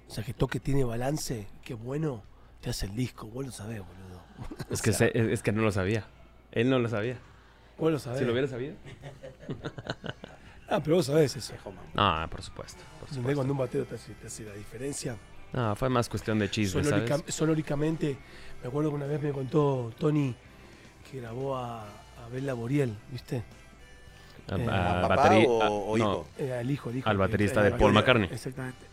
[0.08, 2.22] o sea, que toque tiene balance, que bueno,
[2.60, 4.20] te hace el disco, vos lo sabés, boludo.
[4.70, 6.04] Es O que, se- es que no lo sabía.
[6.52, 7.18] Él no lo sabía.
[7.78, 8.20] Vos lo sabés.
[8.20, 8.76] Si lo hubiera sabido.
[10.72, 11.54] Ah, pero vos sabés eso.
[11.96, 12.84] No, por supuesto.
[13.00, 13.34] Por.
[13.34, 15.18] Cuando un batero te hace, te hace la diferencia.
[15.52, 17.34] No, fue más cuestión de chisme, Sonórica- ¿sabes?
[17.34, 18.18] sonóricamente,
[18.62, 20.36] me acuerdo que una vez me contó Tony
[21.10, 23.44] que grabó a, a Bella Boriel, ¿viste?
[24.48, 26.28] A- Eh, a ¿Papá bateri- o- a- o no, hijo?
[26.38, 27.10] El hijo, el hijo.
[27.10, 28.30] Al baterista eh, de Paul McCartney.
[28.32, 28.86] Exactamente.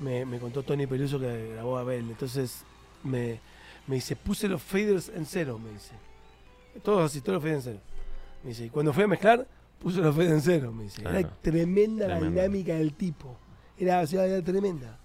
[0.00, 2.10] Me, me contó Tony Peluso que grabó a Bell.
[2.10, 2.62] Entonces
[3.04, 3.40] me,
[3.86, 5.94] me dice, puse los faders en cero, me dice.
[6.82, 7.84] Todos así, todos los faders en cero.
[8.42, 9.46] Me dice, y cuando fui a mezclar,
[9.78, 11.02] puse los faders en cero, me dice.
[11.02, 13.36] Era tremenda la dinámica del tipo.
[13.78, 14.98] Era, o sea, era tremenda.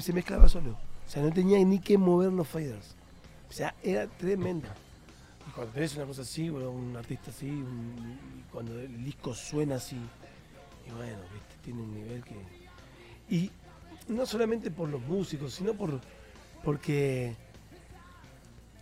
[0.00, 0.72] Se mezclaba solo.
[0.72, 2.94] O sea, no tenía ni que mover los faders.
[3.48, 4.74] O sea, era tremenda.
[5.48, 9.34] Y cuando tenés una cosa así, bueno, un artista así, un- y cuando el disco
[9.34, 11.54] suena así, y bueno, ¿viste?
[11.62, 12.34] tiene un nivel que...
[13.28, 13.50] Y
[14.08, 16.00] no solamente por los músicos, sino por
[16.64, 17.34] porque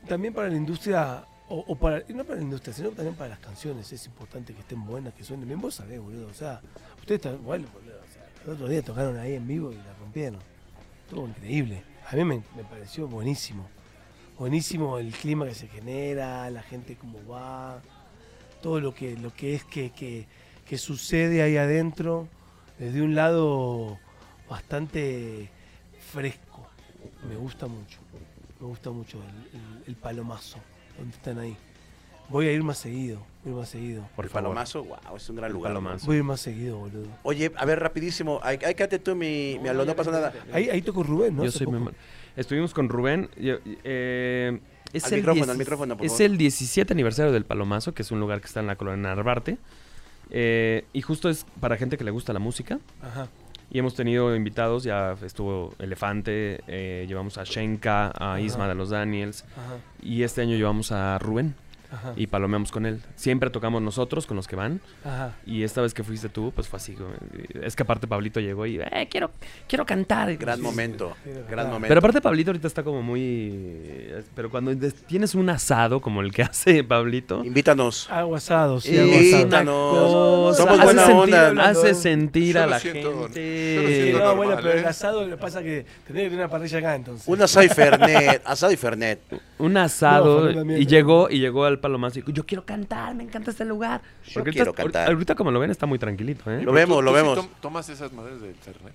[0.09, 3.93] también para la industria, o, para, no para la industria, sino también para las canciones,
[3.93, 5.61] es importante que estén buenas, que suenen bien.
[5.61, 6.61] Vos sabés, boludo, o sea,
[7.01, 9.93] ustedes están, bueno, boludo, o sea, el otro día tocaron ahí en vivo y la
[9.99, 10.41] rompieron.
[11.05, 11.83] Estuvo increíble.
[12.09, 12.41] A mí me,
[12.71, 13.69] pareció buenísimo.
[14.39, 17.83] Buenísimo el clima que se genera, la gente cómo va,
[18.63, 20.27] todo lo que, lo que es que, que,
[20.65, 22.29] que sucede ahí adentro,
[22.79, 23.99] desde un lado
[24.49, 25.51] bastante
[26.13, 26.69] fresco.
[27.29, 27.99] Me gusta mucho,
[28.61, 29.19] me gusta mucho
[29.87, 30.59] el palomazo,
[31.01, 31.57] donde están ahí.
[32.29, 34.09] Voy a ir más seguido, voy a ir más seguido.
[34.15, 34.45] Por el favor.
[34.51, 35.71] Palomazo, wow, es un gran lugar.
[35.73, 36.07] Palomazo.
[36.07, 37.09] Voy a ir más seguido, boludo.
[37.25, 38.39] Oye, a ver, rapidísimo.
[38.43, 40.33] Ay, quédate tú, mi, mi no pasa nada.
[40.53, 41.45] Ahí, ahí tocó Rubén, ¿no?
[41.45, 41.93] Yo soy mal.
[42.37, 43.29] Estuvimos con Rubén.
[43.37, 44.61] yo- eh,
[44.93, 46.23] es Al el micrófono, al 10 micrófono, por Es favor.
[46.27, 49.59] el 17 aniversario del Palomazo, que es un lugar que está en la colonia Narvarte.
[50.31, 52.79] Eh, y justo es para gente que le gusta la música.
[53.03, 53.29] Ajá.
[53.71, 58.41] Y hemos tenido invitados, ya estuvo Elefante, eh, llevamos a Shenka, a.
[58.41, 59.45] Isma de los Daniels.
[59.57, 59.77] Ajá.
[60.03, 61.55] Y este año llevamos a Rubén
[61.93, 62.12] Ajá.
[62.16, 63.01] y palomeamos con él.
[63.16, 64.80] Siempre tocamos nosotros con los que van.
[65.05, 65.34] Ajá.
[65.47, 66.97] Y esta vez que fuiste tú, pues fue así.
[67.62, 69.30] Es que aparte Pablito llegó y, eh, quiero,
[69.68, 70.36] quiero cantar.
[70.36, 70.62] Gran Sí.
[70.62, 71.41] momento, sí, sí.
[71.51, 71.88] gran momento.
[71.88, 73.20] Pero aparte Pablito ahorita está como muy...
[73.22, 74.72] eh, Pero cuando
[75.07, 77.45] tienes un asado como el que hace Pablito...
[77.45, 78.09] Invítanos.
[78.11, 79.36] Algo asado, sí, y algo asado.
[79.43, 80.57] Invítanos.
[80.57, 81.68] Somos hace buena sentir, onda.
[81.70, 84.12] Hace sentir a la siento, yo lo gente...
[84.12, 84.86] No, normal, bueno, pero el ¿eh?
[84.86, 87.26] asado lo que pasa que tenés que tener una parrilla acá entonces.
[87.26, 89.20] Un asado y Fernet, asado y Fernet.
[89.59, 93.24] un asado No, y llegó y llegó al palomazo y dijo, yo quiero cantar, me
[93.24, 94.01] encanta este lugar.
[94.26, 95.09] Yo Porque quiero ahorita, cantar.
[95.12, 96.62] ahorita como lo ven está muy tranquilito, ¿eh?
[96.62, 97.37] Lo vemos, ¿Tú- lo tú sí vemos.
[97.37, 98.95] tom- ¿Tomas esas madres del Fernet?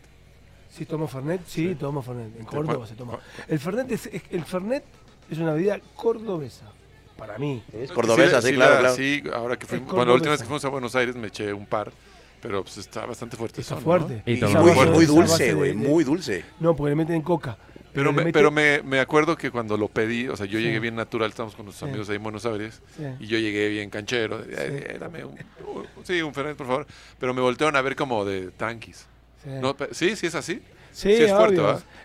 [0.69, 1.75] Sí, tomo Fernet, sí, Sí.
[1.75, 2.27] tomo Fernet.
[2.36, 3.17] En ¿De Córdoba se toma.
[3.47, 4.83] El Fernet es, es- el Fernet
[5.29, 6.65] es una bebida cordobesa,
[7.17, 7.63] para mí.
[7.73, 8.95] Es cordobesa, sí, claro, la- claro.
[8.95, 11.53] Sí, ahora que fuimos, bueno, la última vez que fuimos a Buenos Aires me eché
[11.53, 11.91] un par,
[12.41, 13.61] pero pues está bastante fuerte.
[13.61, 13.86] Está eso, ¿no?
[13.86, 14.21] fuerte.
[14.25, 16.43] Y Y toma muy, muy dulce, güey, muy dulce.
[16.59, 17.57] No, porque le meten coca.
[17.95, 20.65] Pero, me, pero me, me acuerdo que cuando lo pedí, o sea, yo Sí.
[20.65, 21.91] llegué bien natural, estábamos con nuestros Sí.
[21.91, 23.03] amigos ahí en Buenos Aires, Sí.
[23.21, 25.31] y yo llegué bien canchero, de, "Eh, eh, dame un,
[25.65, 26.87] un- sí, un Fernet, por favor.
[27.19, 29.07] Pero me voltearon a ver como de tranquis.
[29.43, 30.61] Sí, No, sí, sí es así.
[30.91, 31.61] Sí, sí es fuerte.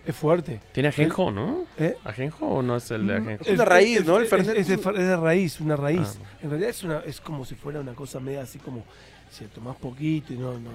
[0.06, 0.60] Es fuerte.
[0.72, 1.64] ¿Tiene ajenjo, no?
[1.78, 1.96] ¿Eh?
[2.04, 3.44] ¿Ajenjo o no es el de ajenjo?
[3.44, 4.16] Es una raíz, ¿no?
[4.18, 4.56] El es- Fernet.
[4.58, 6.18] Es, de, fer- es de raíz, una raíz.
[6.20, 6.38] Ah.
[6.42, 8.84] En realidad es, una, es como si fuera una cosa media así como,
[9.30, 10.70] si tomás poquito y no, no,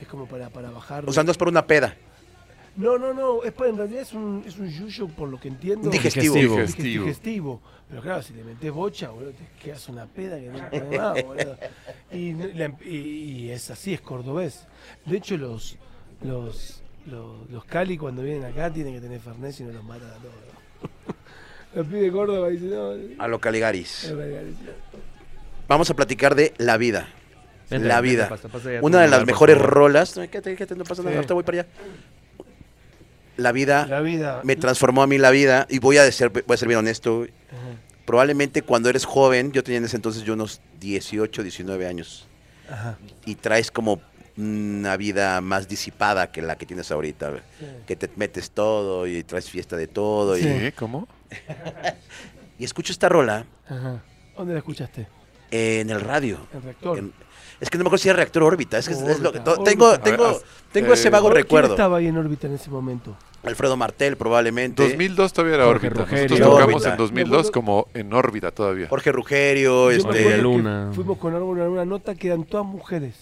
[0.00, 1.04] es como para, para bajar.
[1.08, 1.94] O sea, no es por una peda.
[2.76, 5.48] No, no, no, es para, en realidad es un, es un yuyo, por lo que
[5.48, 5.86] entiendo.
[5.86, 6.34] Un digestivo.
[6.34, 6.54] Digestivo.
[6.56, 7.04] Dig- Digestivo.
[7.04, 7.60] digestivo.
[7.88, 11.22] Pero claro, si le metes bocha, boludo, te quedas una peda que no puede más,
[11.24, 11.56] boludo.
[12.12, 12.88] Y, la- y-
[13.46, 14.66] y es así, es cordobés.
[15.04, 15.76] De hecho, los,
[16.22, 20.08] los, los, los Cali cuando vienen acá tienen que tener Fernet si no los matan
[20.08, 20.34] a todos.
[21.72, 24.02] Los pide de Córdoba y dicen, no, A lo Caligaris.
[24.04, 24.56] es verdad, es-
[25.68, 27.08] Vamos a platicar de la vida.
[27.70, 28.28] Vente, la vente, vida.
[28.28, 30.16] pasa, pasa ya Una de las mejores rolas.
[30.16, 31.16] No, quédate, quédate, no pasa nada, Sí.
[31.18, 31.68] ahorita voy para allá.
[33.42, 34.40] La vida La vida.
[34.44, 37.22] me transformó a mí la vida y voy a ser, voy a ser bien honesto.
[37.50, 37.58] Ajá,
[38.06, 42.26] Probablemente cuando eres joven, yo tenía en ese entonces yo unos 18, 19 años
[42.68, 42.96] ajá.
[43.24, 44.00] y traes como
[44.36, 47.32] una vida más disipada que la que tienes ahorita.
[47.58, 47.66] Sí.
[47.86, 50.48] que te metes todo y traes fiesta de todo y, Sí.
[50.48, 50.72] ¿Qué?
[50.76, 51.06] ¿Cómo?
[52.58, 54.02] y escucho esta rola Ajá.
[54.36, 55.06] ¿Dónde la escuchaste?
[55.52, 56.38] en el radio.
[56.54, 56.98] El rector.
[56.98, 57.12] En-
[57.60, 59.40] es que no me acuerdo si era reactor órbita, es que es- es lo que
[59.40, 60.02] tengo órbita.
[60.02, 60.40] tengo ver,
[60.72, 61.70] tengo eh, ese vago ¿Quién recuerdo.
[61.74, 63.16] estaba ahí en órbita en ese momento?
[63.42, 64.82] Alfredo Martel probablemente.
[64.82, 66.02] 2002 todavía era Jorge órbita.
[66.04, 66.28] Rogerio.
[66.28, 66.90] Nosotros tocamos Órbita.
[66.90, 68.88] en 2002 como en órbita todavía.
[68.88, 70.90] Jorge Rugerio, este Luna.
[70.92, 73.14] Fuimos con Árbol a una nota que eran todas mujeres.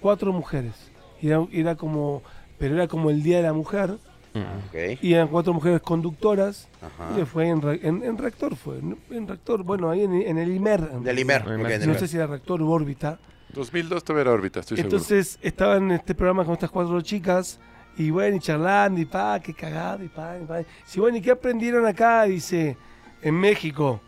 [0.00, 0.72] Cuatro mujeres.
[1.20, 2.22] Y Era, era como,
[2.58, 3.96] pero era como el Día de la Mujer.
[4.34, 4.40] Mm.
[4.68, 6.68] Ok, Y eran cuatro mujeres conductoras.
[6.82, 7.12] ajá.
[7.14, 8.78] Y le fue en, en, en Rector, fue.
[8.78, 10.90] En, en Rector, bueno, ahí en, en el IMER.
[10.92, 11.70] en Del Imer, Del ok, Imer.
[11.70, 11.98] del No Imer.
[12.00, 13.18] sé si era Rector o órbita.
[13.54, 14.96] 2002 todavía era órbita, estoy seguro.
[14.96, 17.60] Entonces estaba en este programa con estas cuatro chicas
[17.96, 20.58] y bueno, y charlando y pa, qué cagado y pa, y pa.
[20.84, 22.24] Sí, bueno, ¿y qué aprendieron acá?
[22.24, 22.76] Dice,
[23.22, 24.00] en México.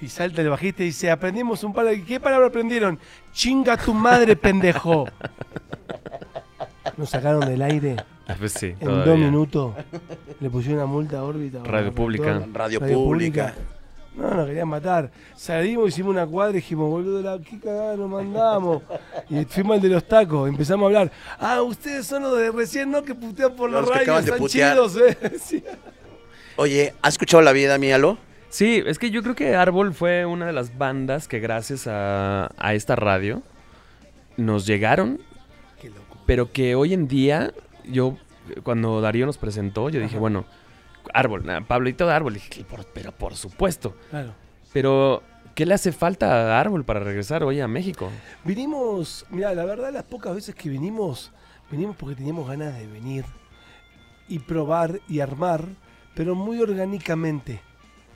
[0.00, 2.02] Y salta el bajista y dice, aprendimos un par de...
[2.02, 2.98] ¿Qué palabra aprendieron?
[3.32, 5.06] Chinga tu madre, pendejo.
[6.96, 9.04] Nos sacaron del aire Ah, pues sí, en todavía.
[9.06, 9.74] dos minutos.
[10.38, 11.58] Le pusieron una multa a órbita.
[11.64, 12.40] Radio Pública.
[12.52, 13.54] Radio Pública.
[14.14, 15.10] No, nos querían matar.
[15.34, 18.82] Salimos, hicimos una cuadra y dijimos, boludo, la qué cagada nos mandamos.
[19.30, 21.12] Y fuimos al de los tacos, empezamos a hablar.
[21.38, 23.02] Ah, ustedes son los de recién, ¿no?
[23.02, 24.72] Que putean por los, Los de están putear.
[24.74, 25.16] chidos, ¿eh?
[25.42, 25.64] Sí.
[26.56, 28.18] Oye, ¿has escuchado La vida, mi Alo?
[28.50, 32.50] Sí, es que yo creo que Árbol fue una de las bandas que gracias a,
[32.58, 33.42] a esta radio
[34.36, 35.20] nos llegaron,
[35.80, 36.18] Qué loco.
[36.26, 37.52] pero que hoy en día,
[37.84, 38.16] yo,
[38.64, 40.44] cuando Darío nos presentó, yo dije, bueno,
[41.14, 43.94] Árbol, Pablito de Árbol, dije, "Por- pero por supuesto.
[44.10, 44.32] Claro.
[44.72, 45.22] Pero,
[45.54, 48.10] ¿qué le hace falta a Árbol para regresar hoy a México?
[48.44, 51.32] Vinimos, mira, la verdad, las pocas veces que vinimos,
[51.70, 53.24] vinimos porque teníamos ganas de venir
[54.28, 55.64] y probar y armar,
[56.14, 57.60] pero muy orgánicamente.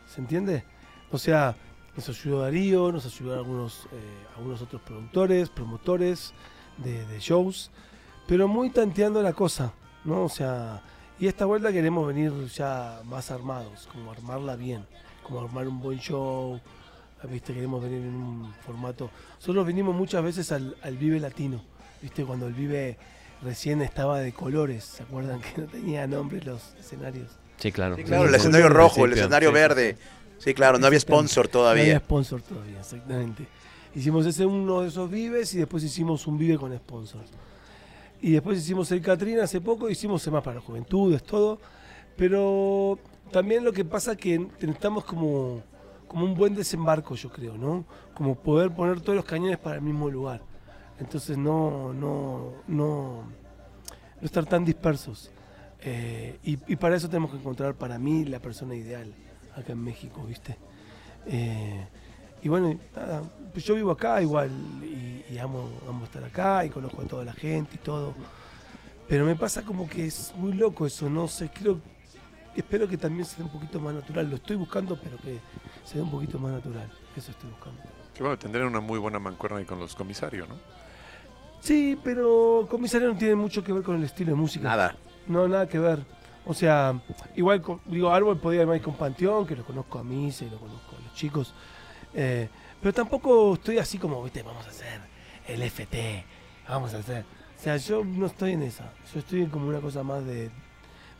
[0.07, 0.65] ¿Se entiende?
[1.11, 1.57] O sea,
[1.97, 6.33] nos ayudó Darío, nos ayudó algunos, eh, algunos otros productores, promotores
[6.79, 7.71] de, de shows,
[8.27, 9.73] pero muy tanteando la cosa,
[10.05, 10.25] ¿no?
[10.25, 10.83] O sea,
[11.19, 14.85] y esta vuelta queremos venir ya más armados, como armarla bien,
[15.23, 16.61] como armar un buen show,
[17.27, 17.53] ¿viste?
[17.55, 19.11] Queremos venir en un formato.
[19.37, 21.63] Nosotros vinimos muchas veces al, al Vive Latino,
[22.03, 22.25] ¿viste?
[22.25, 22.97] Cuando el Vive
[23.43, 27.29] recién estaba de colores, ¿se acuerdan que no tenía nombre los escenarios?
[27.59, 27.97] Sí, claro.
[27.97, 29.55] Sí, claro, el escenario rojo, el escenario sí.
[29.55, 29.97] verde.
[30.39, 31.99] Sí, claro, no había sponsor No había todavía.
[32.01, 33.47] sponsor todavía, exactamente.
[33.95, 37.31] Hicimos ese uno de esos vives y después hicimos un vive con sponsors.
[38.21, 41.61] Y después hicimos el Catrina hace poco, hicimos temas para juventudes, todo.
[42.17, 42.99] Pero
[43.31, 45.63] también lo que pasa es que necesitamos como,
[46.15, 47.85] como un buen desembarco, yo creo, ¿no?
[48.15, 50.41] Como poder poner todos los cañones para el mismo lugar.
[51.01, 53.25] Entonces no, no, no,
[54.21, 55.33] no estar tan dispersos.
[55.83, 59.13] Eh, y, y para eso tenemos que encontrar para mí la persona ideal
[59.57, 60.57] acá en México, ¿viste?
[61.27, 61.85] Eh,
[62.45, 64.53] y bueno, nada, pues yo vivo acá igual
[64.85, 68.15] y, y amo, amo estar acá y conozco a toda la gente y todo.
[69.09, 71.81] Pero me pasa como que es muy loco eso, no sé, creo,
[72.57, 74.29] espero que también sea un poquito más natural.
[74.31, 75.39] Lo estoy buscando, pero que
[75.85, 76.91] sea un poquito más natural.
[77.17, 77.81] Eso estoy buscando.
[78.15, 80.55] Que bueno, tendrían una muy buena mancuerna ahí con los comisarios, ¿no?
[81.61, 84.69] Sí, pero comisario no tiene mucho que ver con el estilo de música.
[84.69, 84.97] Nada.
[85.27, 86.05] No, nada que ver.
[86.47, 87.01] O sea,
[87.37, 90.45] igual, con- digo, Árbol podía ir más con Panteón, que lo conozco a mí, se
[90.51, 91.55] lo conozco a los chicos.
[92.13, 92.49] Eh,
[92.83, 95.01] pero tampoco estoy así como, viste, vamos a hacer
[95.49, 96.25] el FT,
[96.69, 97.25] vamos a hacer.
[97.59, 98.93] O sea, yo no estoy en esa.
[99.15, 100.51] Yo estoy en como una cosa más de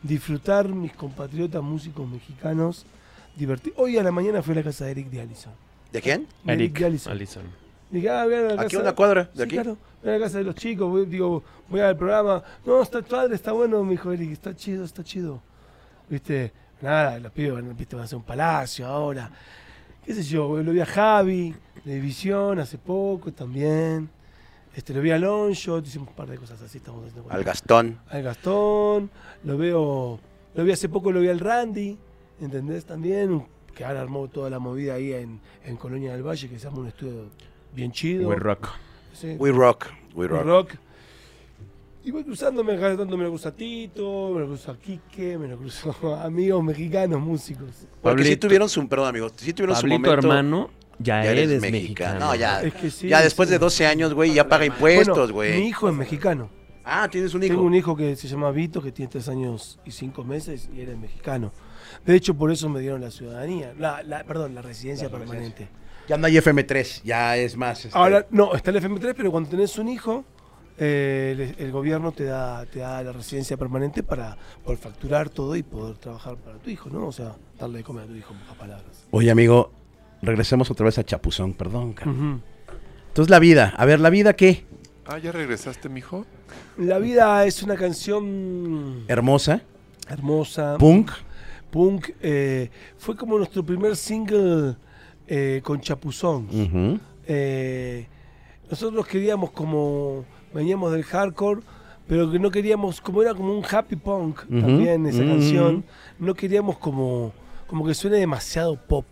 [0.07, 2.85] disfrutar mis compatriotas músicos mexicanos.
[3.35, 3.73] Divertir.
[3.77, 5.53] Hoy a la mañana fui a la casa de Eric de Allison.
[5.91, 6.27] ¿De quién?
[6.43, 7.11] De Eric de Allison.
[7.11, 7.43] Allison.
[7.89, 9.53] Dije, ah, voy a la Aquí casa- a una cuadra, de Sí, aquí.
[9.55, 9.77] claro.
[10.01, 12.43] Voy a la casa de los chicos, voy, digo, voy al programa.
[12.65, 15.41] No, está padre, está bueno, me dijo Eric, está chido, está chido.
[16.09, 16.51] Viste,
[16.81, 19.29] nada, los pibes van, viste, van a hacer un palacio ahora.
[20.05, 24.09] Qué sé yo, lo vi a Javi, de Visión, hace poco también.
[24.75, 27.97] Este, lo vi a Longshot, hicimos un par de cosas así, estamos haciendo Al Gastón.
[28.09, 29.09] al Gastón,
[29.45, 30.19] lo veo,
[30.53, 31.97] lo vi hace poco, lo vi al Randy,
[32.41, 32.83] ¿entendés?
[32.85, 36.65] También, que ahora armó toda la movida ahí en, en Colonia del Valle, que se
[36.65, 37.29] llama un estudio
[37.73, 38.27] bien chido.
[38.27, 38.67] We rock.
[39.13, 39.35] Sí.
[39.39, 39.85] We Rock.
[40.13, 40.45] We rock.
[40.45, 40.69] Rock.
[42.03, 45.37] Y voy cruzándome, cada tanto me lo cruzo a Tito, me lo cruzo a Quique,
[45.39, 47.69] me lo cruzo a amigos mexicanos, músicos.
[48.01, 48.47] Porque sí Pablito.
[48.47, 50.27] tuvieron su, perdón amigo, sí tuvieron su Pablito, momento.
[50.27, 50.69] hermano,
[50.99, 52.13] ya, ya eres, eres mexicano.
[52.13, 52.19] mexicano.
[52.19, 52.61] No, ya.
[52.63, 53.53] Es que sí, ya después sí.
[53.53, 55.67] de 12 años, güey, ya paga impuestos, Bueno, mi güey.
[55.69, 56.49] hijo es mexicano.
[56.83, 57.53] Ah, tienes un hijo.
[57.53, 60.81] Tengo un hijo que se llama Vito, que tiene tres años y cinco meses y
[60.81, 61.51] él es mexicano.
[62.05, 65.55] De hecho, por eso me dieron la ciudadanía, la, la- perdón, la residencia La residencia.
[65.55, 65.67] permanente.
[66.07, 67.85] Ya no hay FM3, ya es más.
[67.85, 70.23] este, Ahora, no, está el FM3, pero cuando tenés un hijo,
[70.77, 75.55] eh, el, el gobierno te da, te da la residencia permanente para poder facturar todo
[75.55, 77.07] y poder trabajar para tu hijo, ¿no?
[77.07, 79.07] O sea, darle de comer a tu hijo, a palabras.
[79.09, 79.71] Oye, amigo,
[80.25, 81.93] regresemos otra vez a Chapuzón, perdón.
[81.93, 82.11] cara.
[83.07, 83.73] Entonces, la vida.
[83.77, 84.65] A ver, ¿la vida qué?
[85.05, 86.25] Ah, ¿ya regresaste, mijo?
[86.77, 89.61] La vida es una canción Hermosa,
[90.09, 91.11] hermosa, punk.
[91.71, 92.09] punk.
[92.21, 94.75] eh, fue como nuestro primer single
[95.27, 96.47] eh, con Chapuzón.
[97.27, 98.07] Eh,
[98.69, 101.61] nosotros queríamos como veníamos del hardcore
[102.07, 105.83] pero que no queríamos como era como un happy punk también esa canción
[106.19, 107.33] no queríamos como
[107.67, 109.05] como que suene demasiado pop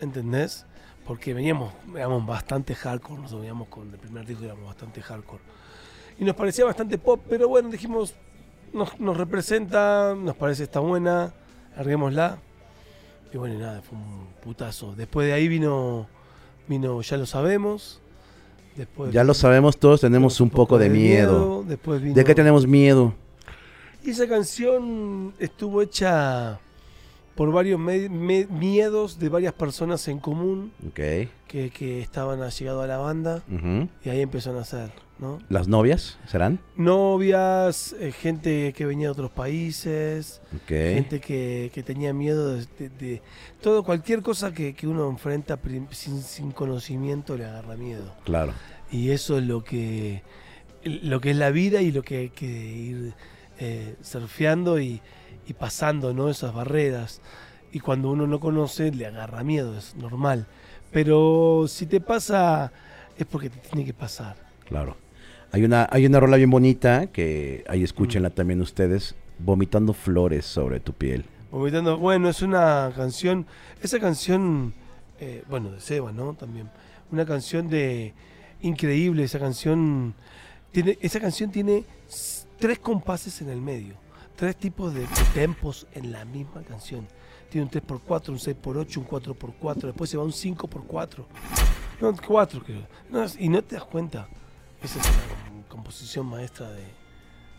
[0.00, 0.66] ¿entendés?
[1.06, 5.42] porque veníamos éramos bastante hardcore nosotros veníamos con el primer disco éramos bastante hardcore
[6.18, 8.14] y nos parecía bastante pop pero bueno dijimos
[8.72, 11.32] nos, nos representa nos parece está buena
[11.76, 12.38] larguémosla
[13.32, 16.06] y bueno y nada fue un putazo después de ahí vino
[16.68, 18.00] vino ya lo sabemos
[18.76, 21.64] después Ya lo sabemos todos, tenemos un poco de miedo.
[21.66, 23.14] después vino ¿De qué tenemos miedo?
[24.04, 26.60] y esa canción estuvo hecha
[27.40, 30.72] por varios miedos de varias personas en común
[31.48, 33.42] que, que estaban allegados a la banda
[34.04, 35.38] y ahí empezó a nacer, ¿no?
[35.48, 36.58] ¿Las novias serán?
[36.76, 42.88] Novias, eh, gente que venía de otros países, gente que, que tenía miedo de, de-
[42.90, 43.22] de-
[43.62, 45.58] todo, cualquier cosa que, que uno enfrenta
[45.92, 48.14] sin, sin conocimiento le agarra miedo.
[48.24, 48.52] Claro.
[48.92, 50.22] Y eso es lo que,
[50.84, 53.14] lo que es la vida y lo que hay que ir
[53.58, 55.00] eh, surfeando y,
[55.50, 56.30] y pasando, ¿no?
[56.30, 57.20] Esas barreras.
[57.72, 60.46] Y cuando uno no conoce, le agarra miedo, es normal.
[60.92, 62.72] Pero si te pasa,
[63.18, 64.36] es porque te tiene que pasar.
[64.66, 64.96] Claro.
[65.52, 70.78] Hay una, hay una rola bien bonita que ahí escúchenla también ustedes, vomitando flores sobre
[70.78, 71.24] tu piel.
[71.50, 73.46] Vomitando, bueno, es una canción,
[73.82, 74.72] esa canción,
[75.18, 76.34] eh, bueno, de Seba, ¿no?
[76.34, 76.70] También.
[77.10, 78.14] Una canción de
[78.62, 80.14] increíble, esa canción
[80.70, 81.84] tiene, esa canción tiene
[82.60, 83.94] tres compases en el medio,
[84.40, 87.06] tres tipos de, tempos en la misma canción.
[87.50, 91.26] tiene un 3x4, un 6x8, un 4x4, después se va un 5x4.
[92.00, 92.86] No, 4 creo.
[93.10, 94.28] No, y no te das cuenta.
[94.82, 96.84] Esa es la composición maestra de,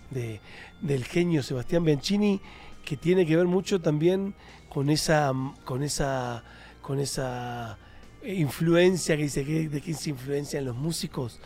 [0.09, 0.41] de-
[0.81, 2.41] del genio Sebastián Bianchini,
[2.83, 4.33] que tiene que ver mucho también
[4.67, 5.31] con esa,
[5.63, 6.43] con esa,
[6.81, 7.77] con esa
[8.25, 11.39] influencia que dice que de quién se influencia en los músicos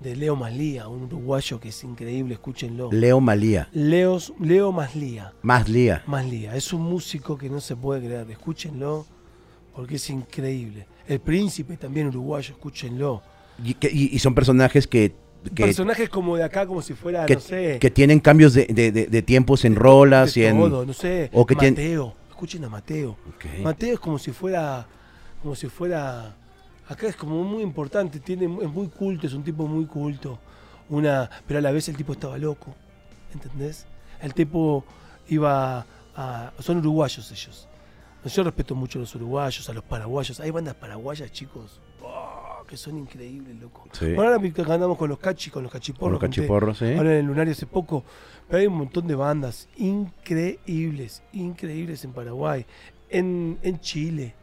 [0.00, 2.90] de Leo Maslía, un uruguayo que es increíble, escúchenlo.
[2.92, 3.68] Leo Malía.
[3.72, 5.32] Leos, Leo Maslía.
[5.42, 6.02] Más Lía.
[6.06, 9.06] Maslía, es un músico que no se puede creer, escúchenlo
[9.74, 10.86] porque es increíble.
[11.08, 13.22] El príncipe también uruguayo, escúchenlo.
[13.64, 15.14] Y, que- y- y son personajes que,
[15.54, 18.66] que, Personajes como de acá, como si fuera, que, no sé, que tienen cambios de,
[18.66, 20.58] de- de- de tiempos en rolas y en...
[20.58, 23.16] no sé, o que tienen- Mateo, escuchen a Mateo.
[23.62, 24.86] Mateo es como si fuera,
[25.42, 26.36] como si fuera,
[26.88, 30.38] acá es como muy importante, tiene, es muy culto, es un tipo muy culto,
[30.88, 32.74] una, pero a la vez el tipo estaba loco,
[33.32, 33.86] ¿entendés?
[34.20, 34.84] El tipo
[35.28, 37.68] iba a, son uruguayos ellos.
[38.24, 40.40] Yo respeto mucho a los uruguayos, a los paraguayos.
[40.40, 43.84] Hay bandas paraguayas, chicos, oh, que son increíbles, loco.
[43.92, 44.14] Sí.
[44.14, 46.18] Bueno, ahora que andamos con los cachis, con los cachiporros.
[46.18, 46.92] Con los cachiporros, ¿sí?
[46.94, 48.02] Ahora en el Lunario hace poco.
[48.48, 52.66] Pero hay un montón de bandas increíbles, increíbles en Paraguay.
[53.10, 54.34] En, en Chile,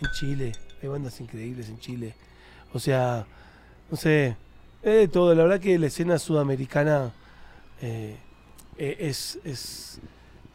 [0.00, 0.52] en Chile.
[0.82, 2.14] Hay bandas increíbles en Chile.
[2.72, 3.26] O sea,
[3.90, 4.36] no sé,
[4.82, 5.34] es de todo.
[5.34, 7.12] La verdad que la escena sudamericana
[7.80, 8.16] eh,
[8.76, 10.00] eh, es, es,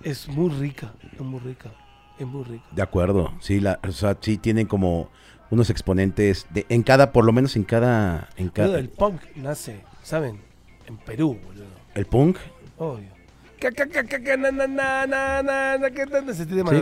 [0.03, 1.71] es muy rica, es muy rica,
[2.19, 2.65] es muy rica.
[2.71, 5.09] De acuerdo, sí, la, o sea, sí tienen como
[5.49, 9.81] unos exponentes de, en cada, por lo menos en cada, en cada, el punk nace,
[10.03, 10.39] ¿saben?
[10.87, 11.65] En Perú, boludo.
[11.95, 12.37] el punk.
[12.77, 13.13] Obvio.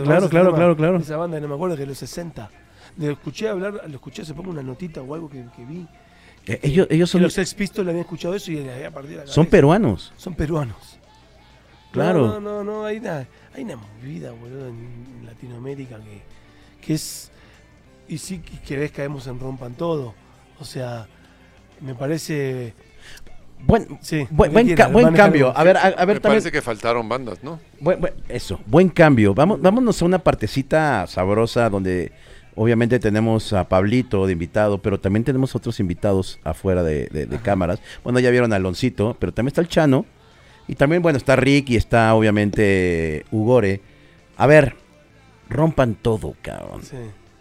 [0.00, 0.96] claro, claro, claro, claro.
[0.98, 2.50] Esa banda, no me acuerdo, que de los 60.
[2.96, 5.86] Lo escuché hablar, lo escuché hace poco una notita o algo que, que vi.
[6.46, 9.24] Eh, ellos, ellos Que son, los Sex Pistols habían escuchado eso y le había partido
[9.24, 10.12] la son peruanos.
[10.16, 10.98] Son peruanos.
[11.92, 12.26] Claro.
[12.26, 16.22] No, no, no, no, hay una, hay una movida, boludo, en Latinoamérica que,
[16.84, 17.30] que es.
[18.08, 20.14] Y sí que querés caemos en rompan todo.
[20.58, 21.06] O sea,
[21.80, 22.74] me parece.
[23.64, 25.56] Buen, Sí, buen, buen, ca- cambio.
[25.56, 26.22] A ver, a, a ver Me también.
[26.22, 27.60] parece que faltaron bandas, ¿no?
[27.78, 29.34] Buen- buen- eso, buen cambio.
[29.34, 32.10] Vamos, vámonos a una partecita sabrosa donde
[32.54, 37.38] obviamente tenemos a Pablito de invitado, pero también tenemos otros invitados afuera de, de- de
[37.38, 37.80] cámaras.
[38.04, 40.04] Bueno, ya vieron a Aloncito, pero también está el Chano.
[40.68, 43.80] Y también, bueno, está Rick y está obviamente Ugore.
[44.36, 44.76] A ver,
[45.48, 46.82] rompan todo, cabrón.
[46.82, 46.96] Sí.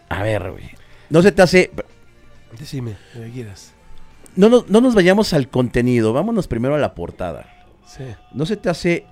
[0.09, 0.70] A ver, güey.
[1.09, 1.72] No se te hace...
[2.59, 3.74] Decime, lo que quieras.
[4.36, 7.45] No, nos- no nos vayamos al contenido, vámonos primero a la portada.
[7.86, 8.03] Sí.
[8.34, 9.05] ¿No se te hace...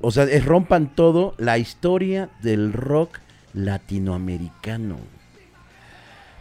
[0.00, 3.18] O sea, es rompan todo la historia del rock
[3.54, 4.98] latinoamericano?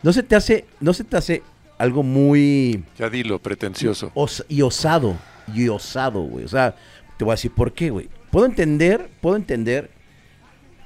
[0.03, 1.43] ¿No se te hace, no se te hace
[1.77, 4.11] algo muy Ya dilo, pretencioso.
[4.13, 5.15] os- y osado?
[5.53, 6.45] Y osado, güey.
[6.45, 6.75] O sea,
[7.17, 8.09] te voy a decir por qué, güey.
[8.31, 9.89] Puedo entender, puedo entender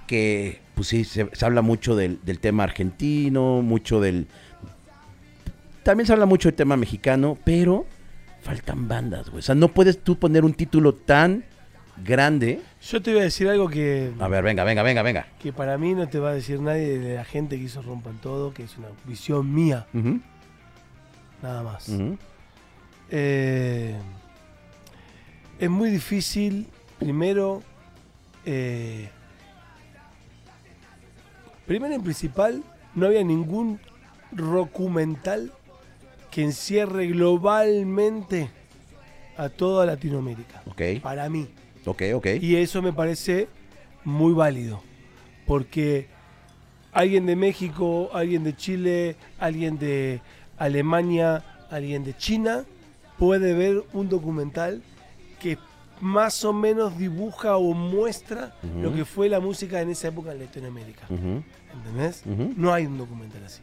[0.08, 4.28] que, pues sí, se, se habla mucho del, del tema argentino, mucho del...
[5.84, 7.86] También se habla mucho del tema mexicano, pero
[8.44, 9.40] faltan bandas, güey.
[9.40, 11.44] O sea, no puedes tú poner un título tan
[12.04, 12.62] grande.
[12.82, 15.28] Yo te voy a decir algo que, A ver, venga, venga, venga, venga.
[15.40, 18.18] que para mí no te va a decir nadie de la gente que hizo Rompan
[18.18, 19.88] Todo, que es una visión mía,
[21.42, 21.90] nada más.
[23.10, 23.96] Eh,
[25.60, 26.68] es muy difícil,
[27.00, 27.62] primero,
[28.46, 29.10] eh,
[31.68, 32.64] primero en principal,
[32.96, 33.80] no había ningún
[34.32, 35.52] documental
[36.32, 38.50] que encierre globalmente
[39.38, 40.62] a toda Latinoamérica.
[40.66, 41.48] Ok, Para mí.
[41.92, 42.28] Ok, ok.
[42.42, 43.48] Y eso me parece
[44.04, 44.82] muy válido.
[45.46, 46.08] Porque
[46.92, 50.22] alguien de México, alguien de Chile, alguien de
[50.58, 52.66] Alemania, alguien de China
[53.18, 54.82] puede ver un documental
[55.40, 55.58] que
[56.00, 60.40] más o menos dibuja o muestra lo que fue la música en esa época en
[60.40, 61.06] Latinoamérica.
[61.10, 62.24] Ujú, ¿Entendés?
[62.58, 63.62] No hay un documental así.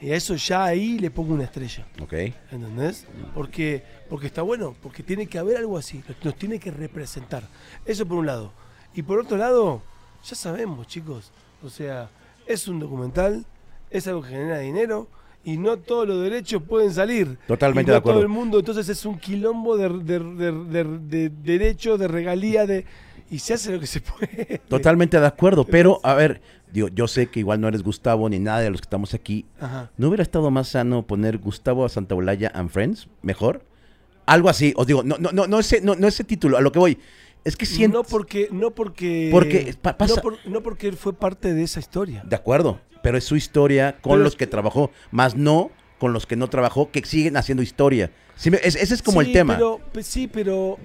[0.00, 1.84] Y a eso ya ahí le pongo una estrella.
[2.00, 2.12] Ok.
[2.52, 3.06] ¿Entendés?
[3.34, 7.42] Porque, porque está bueno, porque tiene que haber algo así, nos- tiene que representar.
[7.84, 8.52] Eso por un lado.
[8.94, 9.82] Y por otro lado,
[10.24, 11.30] ya sabemos, chicos,
[11.62, 12.08] o sea,
[12.46, 13.44] es un documental,
[13.90, 15.08] es algo que genera dinero
[15.44, 17.38] y no todos los derechos pueden salir.
[17.46, 18.18] Totalmente Y no de acuerdo.
[18.20, 22.66] todo el mundo, entonces es un quilombo de, de, de- de- de derechos, de regalía,
[22.66, 22.84] de
[23.30, 24.58] y se hace lo que se puede.
[24.68, 26.40] Totalmente de acuerdo, pero a ver,
[26.72, 29.44] digo, yo sé que igual no eres Gustavo ni nada de los que estamos aquí.
[29.60, 29.90] Ajá.
[29.98, 33.08] ¿No hubiera estado más sano poner Gustavo a Santaolalla and Friends?
[33.22, 33.62] ¿Mejor?
[34.28, 36.70] Algo así, os digo, no, no, no, no ese, no, no ese título, a lo
[36.72, 36.98] que voy.
[37.44, 37.98] Es que siento.
[37.98, 41.62] No porque, no porque, Porque pa- pasa- no, por- no porque él fue parte de
[41.62, 42.22] esa historia.
[42.26, 46.26] De acuerdo, pero es su historia con Pero los que trabajó, más no con los
[46.26, 48.10] que no trabajó, que siguen haciendo historia.
[48.36, 49.54] Sí, me- es- ese es como Sí, el tema.
[49.54, 50.78] Pero, pe- sí, pero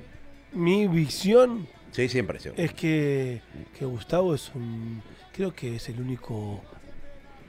[0.53, 2.49] mi visión Sí, siempre, sí.
[2.57, 3.41] Es que,
[3.77, 5.03] que Gustavo es un.
[5.33, 6.61] Creo que es el único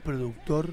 [0.03, 0.71] productor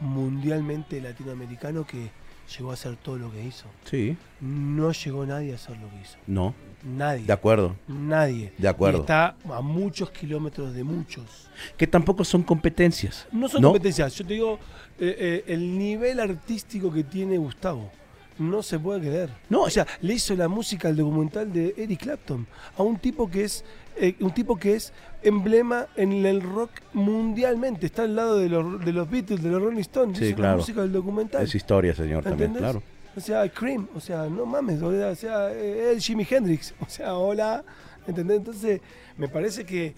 [0.00, 2.10] mundialmente latinoamericano que
[2.56, 3.66] llegó a hacer todo lo que hizo.
[3.84, 6.16] Sí, No llegó nadie a hacer lo que hizo.
[6.26, 7.24] no, Nadie.
[7.24, 7.76] de acuerdo.
[7.88, 8.52] Nadie.
[8.58, 8.98] De acuerdo.
[8.98, 11.48] Y está a muchos kilómetros de muchos.
[11.78, 13.26] Que tampoco son competencias.
[13.32, 13.68] No son ¿No?
[13.68, 14.14] competencias.
[14.16, 14.58] Yo te digo,
[14.98, 17.90] eh, eh, el nivel artístico que tiene Gustavo.
[18.38, 19.30] No se puede creer.
[19.48, 23.30] No, o sea, le hizo la música al documental de Eric Clapton a un tipo
[23.30, 23.64] que es
[23.96, 27.86] eh, un tipo que es emblema en el rock mundialmente.
[27.86, 30.18] Está al lado de los, de los Beatles, de los Rolling Stones.
[30.18, 30.52] Sí, hizo claro.
[30.52, 31.42] la música del documental.
[31.42, 32.82] Es historia, señor, también, claro.
[33.16, 37.14] O sea, Cream, o sea, no mames, o sea, eh, el Jimi Hendrix, o sea,
[37.14, 37.62] hola,
[38.08, 38.38] ¿entendés?
[38.38, 38.80] Entonces,
[39.16, 39.94] me parece que,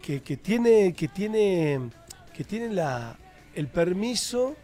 [0.00, 1.80] que, que tiene, que tiene,
[2.32, 3.16] que tiene la,
[3.56, 4.54] el permiso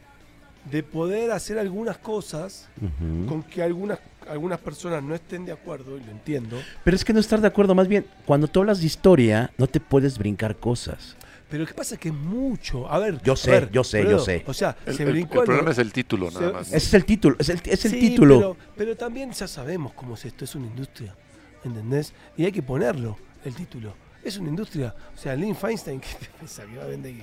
[0.65, 3.27] de poder hacer algunas cosas Ujú.
[3.27, 3.99] con que algunas,
[4.29, 7.47] algunas personas no estén de acuerdo, y lo entiendo, Pero es que no estar de
[7.47, 11.17] acuerdo, más bien, cuando tú hablas de historia, no te puedes brincar cosas.
[11.49, 14.05] pero lo que pasa es que es mucho, a ver, Yo sé, ver, yo sé,
[14.05, 14.45] yo sé.
[14.47, 16.67] O sea, El, se el- brincó el problema es el título, nada se- más.
[16.69, 18.37] Ese es el título, es el, es el Sí, título.
[18.39, 21.17] Pero, pero también ya sabemos cómo es esto, es una industria,
[21.65, 22.13] ¿entendés?
[22.37, 23.95] Y hay que ponerlo, el título.
[24.23, 24.95] Es una industria.
[25.17, 27.15] O sea, Lynn Feinstein, ¿qué te piensa que va a vender?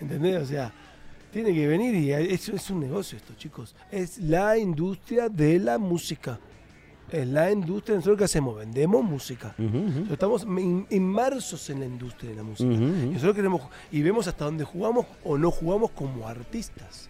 [0.00, 0.42] ¿Entendés?
[0.42, 0.72] O sea,
[1.32, 3.74] tiene que venir y eso es un negocio esto, chicos.
[3.90, 6.38] Es la industria de la música.
[7.10, 9.54] Es la industria, nosotros qué hacemos, vendemos música.
[9.58, 9.78] Ujú, ujú.
[9.78, 12.70] Nosotros Estamos in- inmersos en la industria de la música.
[12.70, 13.12] Y ujú.
[13.12, 17.08] nosotros queremos y vemos hasta dónde jugamos o no jugamos como artistas.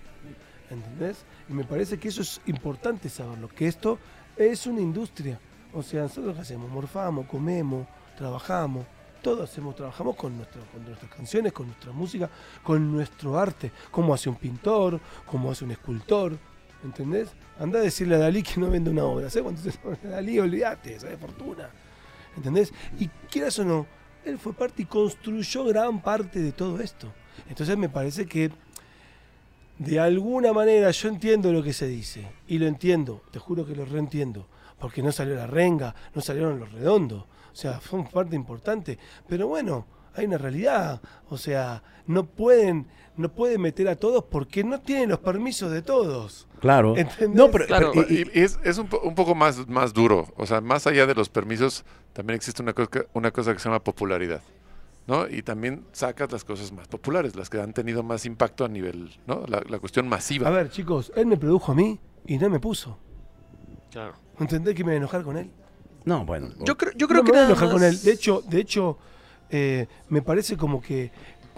[0.70, 1.24] ¿Entendés?
[1.48, 3.98] Y me parece que eso es importante saberlo, que esto
[4.36, 5.40] es una industria.
[5.72, 8.84] O sea, nosotros qué hacemos, morfamos, comemos, trabajamos,
[9.22, 12.28] todos hacemos, trabajamos con, nuestro- con nuestras canciones, con nuestra música,
[12.62, 16.36] con nuestro arte, como hace un pintor, como hace un escultor,
[16.84, 17.28] ¿entendés?
[17.58, 20.38] Anda a decirle a Dalí que no vende una obra, ¿sabes cuánto se Dalí?
[20.38, 21.18] Olvídate, ¿sabes?
[21.18, 21.68] Fortuna.
[22.36, 22.72] ¿Entendés?
[23.00, 23.86] Y quieras o no,
[24.24, 27.12] él fue parte y construyó gran parte de todo esto.
[27.48, 28.50] Entonces me parece que
[29.78, 32.28] de alguna manera yo entiendo lo que se dice.
[32.48, 34.46] Y lo entiendo, te juro que lo reentiendo.
[34.78, 37.24] Porque no salió la renga, no salieron los redondos.
[37.58, 39.00] O sea, fue una parte importante.
[39.26, 39.84] Pero bueno,
[40.14, 41.00] hay una realidad.
[41.28, 42.86] O sea, no pueden,
[43.16, 46.46] no pueden meter a todos porque no tienen los permisos de todos.
[46.60, 46.96] Claro.
[46.96, 47.36] ¿Entendés?
[47.36, 47.90] No, pero, Claro.
[47.92, 50.28] pero- y- y- Y, y es, es un, po- un poco más, más duro.
[50.36, 53.64] O sea, más allá de los permisos, también existe una cosa, una cosa que se
[53.68, 54.40] llama popularidad.
[55.08, 55.26] ¿no?
[55.26, 59.18] Y también sacas las cosas más populares, las que han tenido más impacto a nivel,
[59.26, 59.42] ¿no?
[59.48, 60.46] La, la cuestión masiva.
[60.46, 62.98] A ver, chicos, él me produjo a mí y no me puso.
[63.90, 64.12] Claro.
[64.38, 65.50] ¿Entendés que me voy a enojar con él?
[66.04, 66.48] No, bueno.
[66.64, 68.00] Yo creo, yo creo no que me voy a nada con él.
[68.02, 68.98] De hecho, de hecho
[69.50, 71.10] eh, me parece como que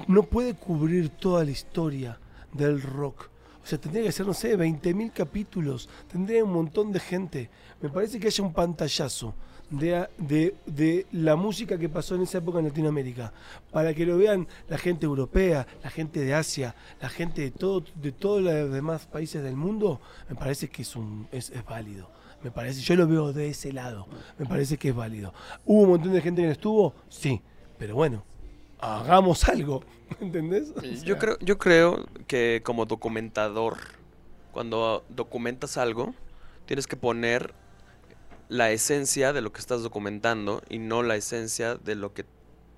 [0.06, 2.18] no puede cubrir toda la historia
[2.52, 3.28] del rock.
[3.62, 5.88] O sea, tendría que ser, no sé, 20.000 capítulos.
[6.10, 7.50] Tendría un montón de gente.
[7.80, 9.34] Me parece que haya un pantallazo
[9.68, 13.32] de, de, de la música que pasó en esa época en Latinoamérica.
[13.70, 17.84] Para que lo vean la gente europea, la gente de Asia, la gente de, todo,
[17.94, 20.00] de todos los demás países del mundo.
[20.28, 22.08] Me parece que es, un, es, es válido.
[22.42, 24.06] Me parece, yo lo veo de ese lado.
[24.38, 25.34] Me parece que es válido.
[25.64, 26.94] ¿Hubo un montón de gente que no estuvo?
[27.08, 27.42] Sí.
[27.78, 28.24] Pero bueno,
[28.80, 29.82] hagamos algo.
[30.20, 30.72] ¿Entendés?
[30.76, 33.76] O Yo creo, yo creo que como documentador,
[34.52, 36.14] cuando documentas algo,
[36.66, 37.54] tienes que poner
[38.48, 42.24] la esencia de lo que estás documentando y no la esencia de lo que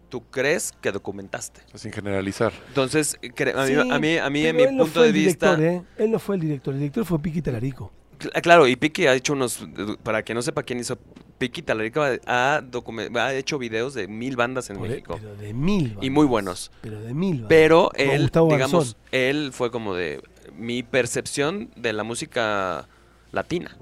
[0.08, 1.62] tú crees que documentaste.
[1.74, 2.52] Sin generalizar.
[2.68, 5.56] Entonces, a mí, sí, a mí, a mí en mi punto de vista...
[5.56, 6.04] director, ¿eh?
[6.04, 6.74] Él no fue el director.
[6.74, 7.90] El director fue Piqui Talarico.
[8.22, 9.66] Cl- Claro, y Piki ha hecho unos,
[10.02, 10.98] para que no sepa quién hizo,
[11.38, 15.18] Piki Talarico ha, ha hecho videos de mil bandas en Por- México.
[15.20, 15.96] Pero de mil.
[16.00, 16.70] Y muy buenos.
[16.80, 17.32] Pero de mil.
[17.42, 17.48] bandas.
[17.48, 20.22] Pero él, digamos, él fue como de
[20.56, 22.86] mi percepción de la música
[23.32, 23.76] latina.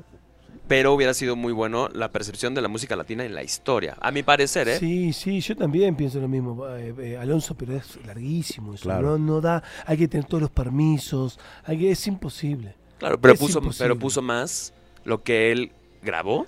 [0.69, 3.97] Pero hubiera sido muy bueno la percepción de la música latina en la historia.
[4.01, 4.79] A mi parecer, ¿eh?
[4.79, 8.85] Sí, sí, yo también pienso lo mismo, eh, eh, Alonso, pero es larguísimo eso.
[8.85, 9.19] Claro.
[9.19, 12.77] No, no da, hay que tener todos los permisos, hay que, es imposible.
[13.01, 13.85] Claro, pero Es puso, imposible.
[13.89, 14.73] pero puso más
[15.05, 15.73] lo que él
[16.03, 16.47] grabó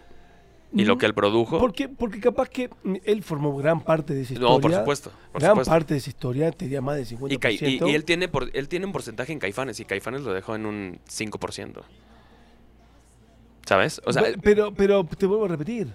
[0.74, 1.58] y lo que él produjo.
[1.58, 2.70] Porque, porque capaz que
[3.04, 4.54] él formó gran parte de esa historia.
[4.54, 5.10] no, por supuesto.
[5.32, 5.70] Por gran supuesto.
[5.70, 7.32] parte de esa historia, te diría más del 50%.
[7.32, 10.20] Y, Cai- y- y él tiene por, él tiene un porcentaje en Caifanes y Caifanes
[10.22, 11.82] lo dejó en un 5%.
[13.66, 14.00] ¿Sabes?
[14.04, 15.88] O sea, Pe- pero, pero te vuelvo a repetir.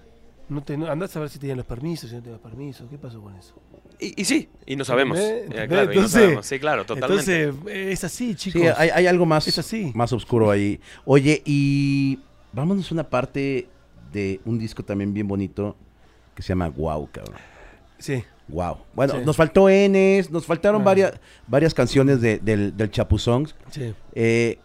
[0.50, 2.90] No te, no- andás a ver si tenían los permisos, si no tenían los permisos.
[2.90, 3.54] ¿Qué pasó con eso?
[4.00, 5.18] Y, y sí, y no sabemos.
[5.18, 5.68] Eh, ¿Entendés?
[5.68, 6.46] claro, y no Entonces- sabemos.
[6.46, 7.42] Sí, claro, totalmente.
[7.42, 8.62] Entonces, eh, es así, chicos.
[8.62, 9.92] Sí, hay, hay algo más, Es así.
[9.96, 10.80] más oscuro ahí.
[11.06, 12.20] Oye, y
[12.54, 13.68] vámonos a una parte
[14.12, 15.76] de un disco también bien bonito
[16.36, 17.36] que se llama Wow, cabrón.
[17.98, 18.24] Sí.
[18.48, 18.78] Wow.
[18.94, 19.20] Bueno, Sí.
[19.26, 20.86] nos faltó Enes, nos faltaron Ah.
[20.86, 21.14] varias,
[21.48, 23.48] varias canciones de- del, del Chapuzón.
[23.72, 24.58] Sí, Eh,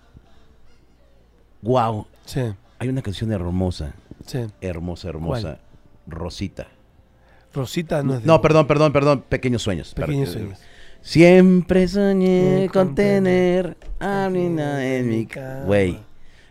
[1.63, 2.41] wow, sí,
[2.79, 3.95] hay una canción hermosa,
[4.27, 4.41] sí.
[4.61, 5.59] hermosa, hermosa.
[6.07, 6.67] Rosita.
[7.55, 9.25] Rosita no es de No, perdón, perdón, perdón.
[9.29, 9.95] Pequeños sueños.
[9.95, 10.55] Pequeños Perdón.
[10.57, 10.61] sueños.
[11.03, 15.47] Siempre soñé Eh, con con tener a Nina en mi cama.
[15.61, 15.99] ca- Güey,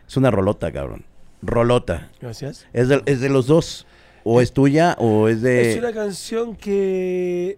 [0.08, 1.06] es una rolota, cabrón.
[1.42, 2.10] Rolota.
[2.22, 2.68] Gracias.
[2.74, 3.88] ¿Es de, es de los dos?
[4.24, 5.72] ¿O es tuya o es de...?
[5.72, 7.58] Es una canción que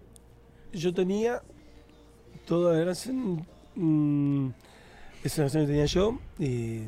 [0.72, 1.42] yo tenía.
[2.46, 3.44] Toda la canción.
[3.74, 4.48] mm,
[5.24, 6.18] es una canción que tenía yo.
[6.38, 6.82] Y,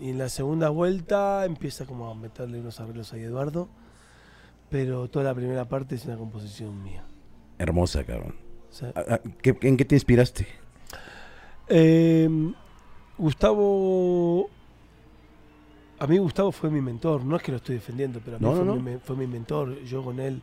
[0.00, 3.68] y en la segunda vuelta empieza como a meterle unos arreglos a Eduardo.
[4.70, 7.04] Pero toda la primera parte es una composición mía.
[7.58, 8.34] Hermosa, cabrón.
[8.70, 10.46] O sea, ¿A- a- qué- ¿En qué te inspiraste?
[11.68, 12.28] Eh,
[13.16, 14.48] Gustavo.
[15.98, 18.44] A mí Gustavo fue mi mentor, no es que lo estoy defendiendo, pero a mí
[18.46, 18.84] No, fue, no, Mi, no.
[18.84, 19.80] me- fue mi mentor.
[19.84, 20.42] Yo con él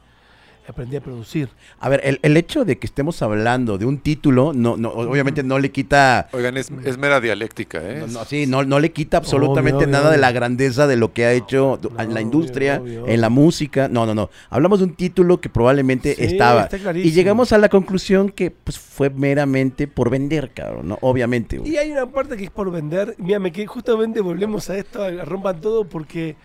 [0.67, 1.49] aprendí a producir.
[1.79, 5.43] A ver, el, el hecho de que estemos hablando de un título, no, no, obviamente
[5.43, 6.29] no le quita...
[6.31, 7.99] Oigan, es, es mera dialéctica, ¿eh?
[8.01, 11.13] No, no, sí, no, no le quita absolutamente obvio, nada de la grandeza de lo
[11.13, 13.87] que ha hecho No, en la industria, obvio, en la música.
[13.87, 14.29] No, no, no.
[14.49, 16.63] Hablamos de un título que probablemente Sí, estaba.
[16.63, 17.09] está clarísimo.
[17.09, 20.97] Y llegamos a la conclusión que pues fue meramente por vender, cabrón, ¿no?
[21.01, 21.59] Obviamente.
[21.65, 23.15] Y hay una parte que es por vender.
[23.17, 26.35] Mira, me que justamente volvemos a esto, rompan todo, porque,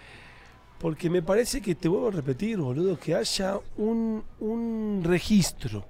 [0.78, 5.84] porque me parece que te vuelvo a repetir, boludo, que haya un, un registro.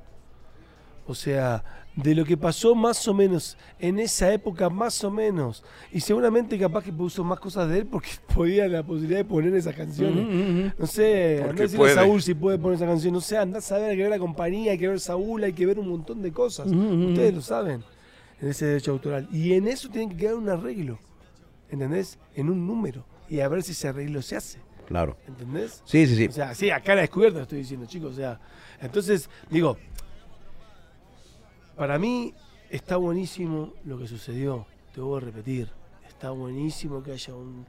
[1.08, 1.62] O sea,
[1.94, 5.64] de lo que pasó más o menos en esa época, más o menos.
[5.92, 9.54] Y seguramente capaz que puso más cosas de él porque podía la posibilidad de poner
[9.54, 10.26] esas canciones.
[10.26, 10.72] Ujú, ujú.
[10.78, 13.14] No sé, andá a Saúl si puede poner esa canción.
[13.14, 15.52] No sé, andá a saber, hay que ver la compañía, hay que ver Saúl, hay
[15.52, 16.66] que ver un montón de cosas.
[16.66, 17.08] Ujú, ujú.
[17.08, 17.82] Ustedes lo saben,
[18.40, 19.28] en ese derecho autoral.
[19.32, 20.98] Y en eso tiene que quedar un arreglo,
[21.70, 22.18] ¿entendés?
[22.34, 23.04] En un número.
[23.28, 25.16] Y a ver si ese arreglo se hace, Claro.
[25.26, 25.82] ¿entendés?
[25.84, 26.26] Sí, sí, sí.
[26.26, 28.12] O sea, sí, a cara descubierta lo estoy diciendo, chicos.
[28.12, 28.40] O sea,
[28.80, 29.76] entonces, digo,
[31.76, 32.34] para mí
[32.70, 35.68] está buenísimo lo que sucedió, te voy a repetir.
[36.08, 37.66] Está buenísimo que haya un,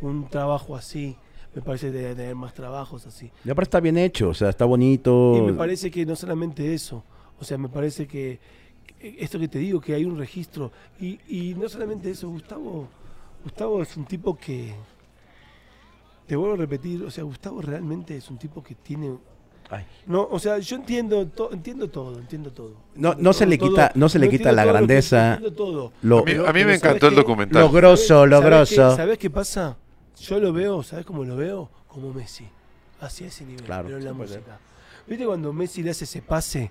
[0.00, 1.16] un trabajo así.
[1.54, 3.30] Me parece que debe tener más trabajos así.
[3.44, 5.34] Y aparte está bien hecho, o sea, está bonito.
[5.36, 7.02] Y me parece que no solamente eso,
[7.40, 8.38] o sea, me parece que
[8.98, 12.88] que esto que te digo, que hay un registro, y, y no solamente eso, Gustavo,
[13.44, 14.74] Gustavo es un tipo que,
[16.28, 19.16] te vuelvo a repetir, o sea, Gustavo realmente es un tipo que tiene,
[19.70, 19.84] Ay.
[20.06, 22.74] no, o sea, yo entiendo, to- entiendo todo, entiendo todo.
[22.94, 23.68] No- Entiendo no se todo, le todo.
[23.70, 25.34] quita- no se le quita la todo lo que- grandeza.
[25.34, 25.92] entiendo todo.
[26.02, 27.20] Lo, A mí, a mí pero me ¿sabes encantó el qué?
[27.20, 27.62] documental.
[27.62, 28.96] lo grosso, lo ¿Sabes qué- grosso.
[28.96, 29.76] ¿Sabes qué pasa?
[30.20, 31.70] Yo lo veo, ¿sabes cómo lo veo?
[31.88, 32.46] Como Messi.
[33.00, 34.58] Hacia ese nivel, Claro, pero en la música.
[35.06, 36.70] ¿Viste cuando Messi le hace ese pase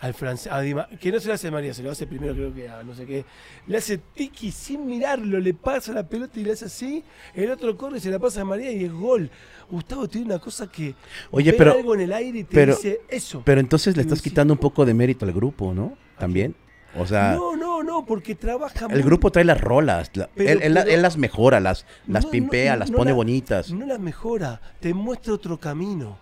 [0.00, 0.60] al francés, a
[1.00, 3.04] que no se lo hace María, se lo hace primero creo que a no sé
[3.04, 3.24] qué,
[3.66, 7.02] le hace tiki sin mirarlo, le pasa la pelota y le hace así,
[7.34, 9.30] el otro corre y se la pasa a María y es gol.
[9.70, 10.94] Gustavo tiene una cosa que
[11.32, 13.42] Oye, pero- algo en el aire y te pero- dice eso.
[13.44, 15.96] Pero entonces le estás quitando un poco de mérito al grupo, ¿no?
[16.18, 16.54] También.
[16.96, 20.10] O sea, no, no, no, porque trabaja el muy- grupo trae las rolas.
[20.14, 23.70] la- Pero- él, pero- las mejora, las, las No, pimpea, no, las pone la- bonitas.
[23.72, 26.18] No las mejora, te muestra otro camino.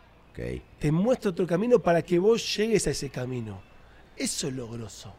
[0.78, 3.60] Te muestra otro camino para que vos llegues a ese camino.
[4.16, 5.14] Eso es lo grosso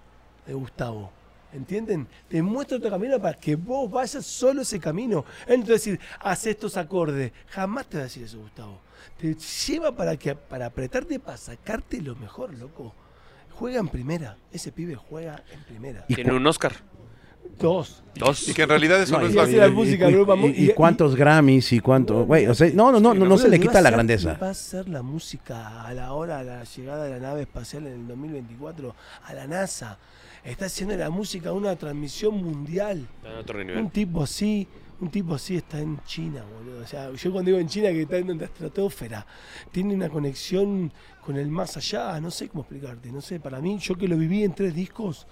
[0.45, 1.11] de Gustavo.
[1.53, 2.07] ¿Entienden?
[2.27, 5.25] Te muestra otro camino para que vos vayas solo ese camino.
[5.47, 7.31] Él no te va a decir, haz estos acordes.
[7.47, 8.79] Jamás te va a decir eso, Gustavo.
[9.17, 12.93] Te lleva para que para apretarte, para sacarte lo mejor, loco.
[13.51, 14.37] Juega en primera.
[14.51, 16.05] Ese pibe juega en primera.
[16.07, 16.73] ¿Y Tiene un Oscar.
[17.59, 18.03] Dos.
[18.15, 18.47] Dos.
[18.49, 20.69] Y que en realidad eso No, es la y- música y- Europa y- Mu- y
[20.71, 23.59] y- cuántos Grammys y cuánto, güey, o sea, no, no, no, no, no se le
[23.59, 24.37] quita la grandeza.
[24.41, 27.85] Va a ser la música a la hora de la llegada de la nave espacial
[27.87, 28.95] en el 2024
[29.25, 29.97] a la NASA.
[30.43, 33.05] Está haciendo la música una transmisión mundial.
[33.17, 34.67] Está en otro Un tipo así,
[34.99, 36.81] un tipo así está en China, boludo.
[36.83, 39.25] O sea, yo cuando digo en China que está en la estratosfera,
[39.71, 40.91] tiene una conexión
[41.23, 44.17] con el más allá, no sé cómo explicarte, no sé, para mí, yo que lo
[44.17, 45.27] viví en tres discos,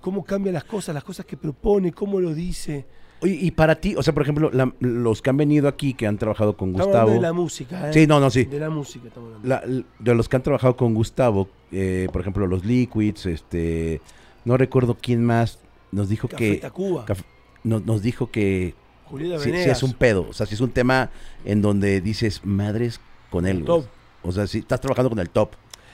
[0.00, 2.86] cómo cambia las cosas, las cosas que propone, cómo lo dice.
[3.22, 6.06] Oye, y para ti, o sea, por ejemplo, la- los que han venido aquí, que
[6.06, 7.10] han trabajado con Estamos Gustavo.
[7.10, 7.92] de la música, ¿eh?
[7.92, 8.44] Sí, no, no, sí.
[8.44, 9.48] De la música estamos hablando.
[9.76, 14.00] La- de los que han trabajado con Gustavo, eh, por ejemplo, los Liquids, este,
[14.46, 15.58] no recuerdo quién más
[15.92, 17.24] nos dijo Café que Tacuba, Caf-
[17.64, 18.74] nos, nos dijo que
[19.10, 21.10] Julieta sí, sí es un pedo, o sea, si es un tema
[21.44, 23.00] en donde dices madres
[23.30, 23.64] con él.
[23.64, 23.84] Top.
[24.22, 25.50] o sea, si estás trabajando con el top,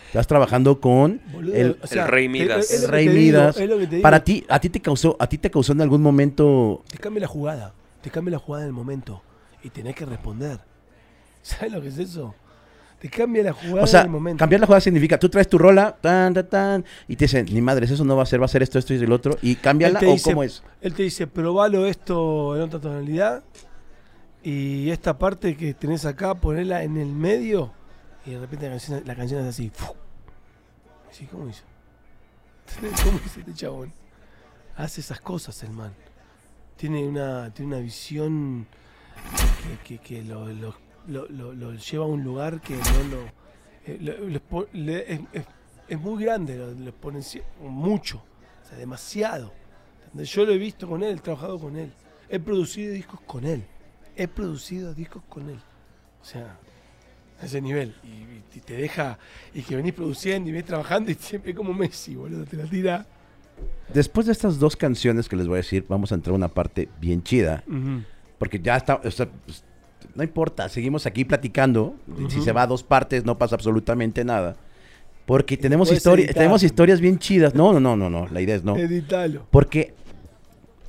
[0.09, 2.71] estás trabajando con Boludo, el- o sea, el Rey Midas.
[2.71, 3.57] el Rey Midas.
[3.57, 4.03] digo.
[4.03, 7.21] Para ti, a ti te causó, a ti te causó en algún momento, Te cambia
[7.23, 7.75] la jugada.
[8.03, 9.23] Te cambia la jugada en el momento.
[9.63, 10.61] Y tenés que responder.
[11.43, 12.35] ¿Sabes lo que es eso?
[13.09, 14.39] Te cambia la jugada o sea, en el momento.
[14.39, 17.61] cambiar la jugada significa, tú traes tu rola, tan, tan, tan, y te dicen, ni
[17.63, 19.57] madres, eso no va a ser, va a ser esto, esto y el otro, y
[19.57, 20.63] cámbiala, o dice- cómo es.
[20.81, 23.43] Él te dice, probalo esto en otra tonalidad.
[24.43, 27.73] Y esta parte que tenés acá, ponela en el medio.
[28.25, 29.73] Y de repente la canción, la canción es así.
[31.31, 31.63] ¿cómo hizo?
[33.05, 33.93] ¿Cómo hizo este chabón?
[34.77, 35.93] Hace esas cosas el man.
[36.77, 38.67] Tiene una, tiene una visión
[39.85, 40.77] que, que- que lo, lo-
[41.09, 43.23] lo- lo- lo lleva a un lugar que no lo.
[43.87, 43.99] eh,
[44.73, 45.47] le- es, es-
[45.89, 48.23] es muy grande, lo, exponencia- mucho,
[48.65, 49.53] o sea, demasiado.
[50.05, 50.31] ¿entendés?
[50.33, 51.93] Yo lo he visto con él, he trabajado con él,
[52.29, 53.65] he producido discos con él,
[54.17, 55.59] he producido discos con él.
[56.21, 56.57] O sea,
[57.41, 57.95] a ese nivel.
[58.03, 59.19] Y, y te deja,
[59.55, 63.07] y que venís produciendo y venís trabajando y siempre como Messi, boludo, te la tira.
[63.95, 66.49] Después de estas dos canciones que les voy a decir, vamos a entrar a una
[66.49, 67.63] parte bien chida.
[68.39, 69.63] Porque ya está, o sea, pues,
[70.15, 71.95] no importa, seguimos aquí platicando.
[72.29, 74.57] Si se va a dos partes, no pasa absolutamente nada.
[75.27, 76.43] Porque tenemos, puedes historia, editar.
[76.43, 77.55] tenemos historias bien chidas.
[77.55, 78.77] No, no, no, no, no, la idea es no.
[78.77, 79.45] Editalo.
[79.51, 79.95] Porque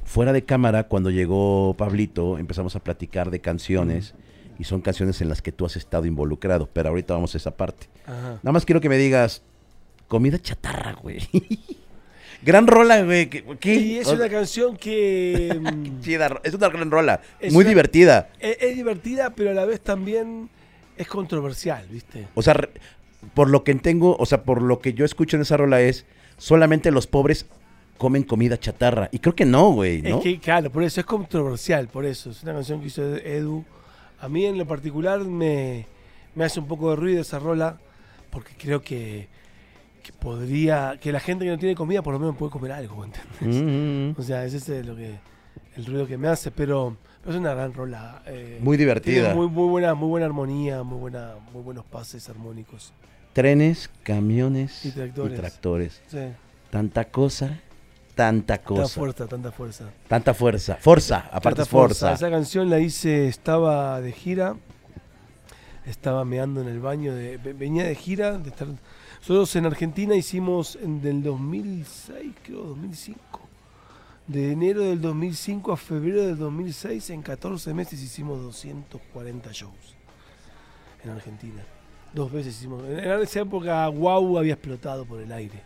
[0.05, 4.13] fuera de cámara, cuando llegó Pablito, empezamos a platicar de canciones.
[4.59, 6.67] Y son canciones en las que tú has estado involucrado.
[6.71, 7.87] Pero ahorita vamos a esa parte.
[8.05, 8.39] Ajá.
[8.41, 9.43] Nada más quiero que me digas,
[10.07, 11.19] comida chatarra, güey.
[12.43, 13.29] Gran rola, güey.
[13.29, 13.75] ¿Qué?
[13.75, 17.21] Y es una canción que mm, Chida ro- es una gran rola.
[17.39, 18.29] Es muy una- divertida.
[18.39, 20.49] es, es divertida, pero a la vez también
[20.97, 22.27] es controversial, ¿viste?
[22.35, 22.55] O sea,
[23.33, 26.05] por lo que tengo, o sea, por lo que yo escucho en esa rola es,
[26.37, 27.45] solamente los pobres
[27.97, 29.09] comen comida chatarra.
[29.11, 30.17] Y creo que no, güey, ¿no?
[30.17, 32.29] Es que, claro, por eso es controversial, por eso.
[32.29, 33.65] Es una canción que hizo Edu.
[34.19, 35.85] A mí en lo particular me,
[36.35, 37.79] me hace un poco de ruido esa rola,
[38.29, 39.27] porque creo que,
[40.07, 43.03] que podría, que la gente que no tiene comida por lo menos puede comer algo,
[43.05, 43.61] ¿entendés?
[43.61, 45.19] Mm, O sea, ese es lo que,
[45.75, 48.21] el ruido que me hace, pero, pero es una gran rola.
[48.25, 49.33] eh, Muy divertida.
[49.35, 52.93] muy, muy buena, muy buena armonía, muy buena, muy buenos pases armónicos.
[53.33, 55.39] Trenes, camiones Y tractores.
[55.39, 56.01] tractores.
[56.07, 56.19] Sí,
[56.71, 57.59] Tanta cosa,
[58.15, 58.87] tanta tanta cosa.
[58.87, 59.89] fuerza, tanta fuerza.
[60.07, 60.75] Tanta fuerza.
[60.79, 62.13] Forza, aparte Tanta es fuerza.
[62.13, 64.55] Esa canción la hice, estaba de gira,
[65.85, 68.67] estaba meando en el baño, de, ve- venía de gira, de estar...
[69.19, 73.41] Nosotros en Argentina hicimos en del 2006, creo, 2005.
[74.27, 79.95] De enero del 2005 a febrero del 2006, en 14 meses hicimos 240 shows
[81.03, 81.63] en Argentina.
[82.13, 82.83] Dos veces hicimos.
[82.87, 85.61] En esa época, Wow había explotado por el aire.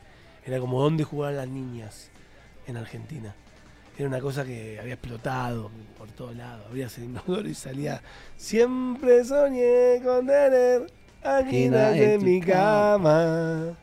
[0.46, 2.10] Era como donde jugaban las niñas
[2.68, 3.36] en Argentina.
[3.98, 6.66] Era una cosa que había explotado por todos lados.
[6.68, 8.02] Abrías el inodoro y salía.
[8.38, 10.88] Siempre soñé con tener
[12.14, 13.78] en tu mi cama.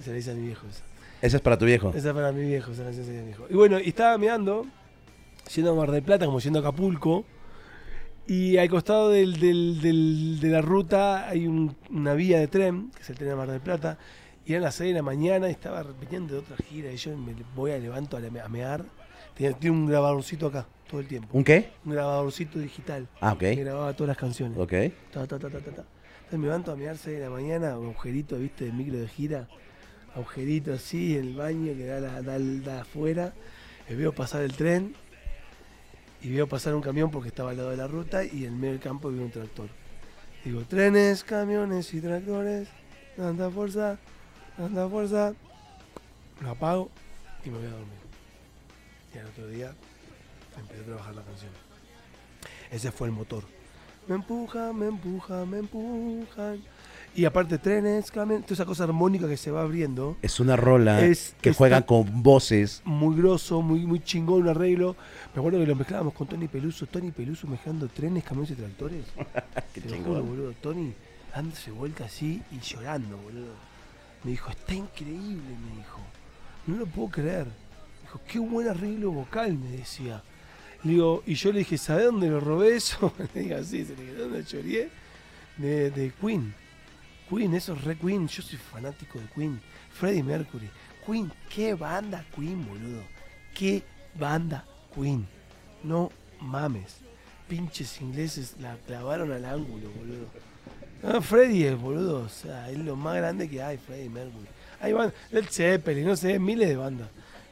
[0.00, 0.66] Esa la hice a mi viejo.
[0.66, 0.82] Esa,
[1.22, 1.92] Esa es para tu viejo.
[1.94, 3.46] esa para mi viejo, esa canción se llama mi viejo.
[3.50, 4.66] Y bueno, y estaba mirando,
[5.54, 7.24] yendo a Mar del Plata, como yendo a Acapulco.
[8.26, 12.90] Y al costado del- del- del- de la ruta hay un- una vía de tren,
[12.94, 13.96] que es el tren de Mar del Plata.
[14.44, 16.92] Y eran las 6 de la mañana y estaba de otra gira.
[16.92, 18.84] Y yo me voy a levanto a, mear.
[19.34, 21.28] Tenía, tiene un grabadorcito acá, todo el tiempo.
[21.36, 21.70] ¿Un qué?
[21.84, 23.08] Un grabadorcito digital.
[23.20, 23.38] Ah, ok.
[23.40, 24.58] Que grababa todas las canciones.
[24.58, 24.72] Ok.
[25.12, 25.38] Ta, ta,
[25.72, 25.84] ta.
[26.30, 29.48] Me levanto a mirar 6 de la mañana, un agujerito, viste, de micro de gira.
[30.14, 33.32] Agujerito así el baño que da, la, da, da afuera.
[33.88, 34.94] Y veo pasar el tren.
[36.20, 38.24] Y veo pasar un camión porque estaba al lado de la ruta.
[38.24, 39.68] Y en medio del campo veo un tractor.
[40.44, 42.68] Digo, trenes, camiones y tractores.
[43.16, 43.98] Tanta fuerza,
[44.56, 45.34] tanta fuerza.
[46.40, 46.90] Lo apago
[47.44, 47.98] y me voy a dormir.
[49.14, 49.72] Y al otro día
[50.58, 51.50] empecé a trabajar la canción.
[52.70, 53.44] Ese fue el motor.
[54.08, 56.60] Me empujan, me empujan, me empujan.
[57.14, 60.16] Y aparte trenes, camiones, toda esa cosa armónica que se va abriendo.
[60.22, 62.80] Es una rola Es- que juegan con voces.
[62.84, 64.94] Muy grosso, muy, muy chingón, un arreglo.
[65.34, 66.86] Me acuerdo que lo mezclábamos con Tony Peluso.
[66.86, 69.04] Tony Peluso mezclando trenes, camiones y tractores.
[69.74, 70.04] Qué Te chingón.
[70.04, 70.52] juro, boludo.
[70.60, 70.92] Tony
[71.34, 73.52] dándose vuelta así y llorando, boludo.
[74.24, 76.00] Me dijo, está increíble, me dijo.
[76.66, 77.46] No lo puedo creer.
[77.46, 80.22] Me dijo, qué buen arreglo vocal, me decía.
[80.82, 83.12] Digo, y yo le dije, ¿sabe dónde lo robé eso?
[83.34, 84.90] le digo, sí, se le dije, ¿dónde lloré?
[85.56, 86.54] De, de Queen.
[87.28, 88.28] Queen, eso es re Queen.
[88.28, 89.60] Yo soy fanático de Queen.
[89.92, 90.70] Freddie Mercury.
[91.04, 93.02] Queen, qué banda Queen, boludo.
[93.54, 93.82] Qué
[94.14, 94.64] banda
[94.94, 95.26] Queen.
[95.82, 96.10] No
[96.40, 96.98] mames.
[97.48, 100.26] Pinches ingleses la clavaron al ángulo, boludo.
[101.02, 102.22] No, Freddie es, boludo.
[102.22, 104.46] O sea, es lo más grande que hay, Freddie Mercury.
[104.80, 107.08] Hay bandas, Led Zeppelin, no sé, miles de bandas.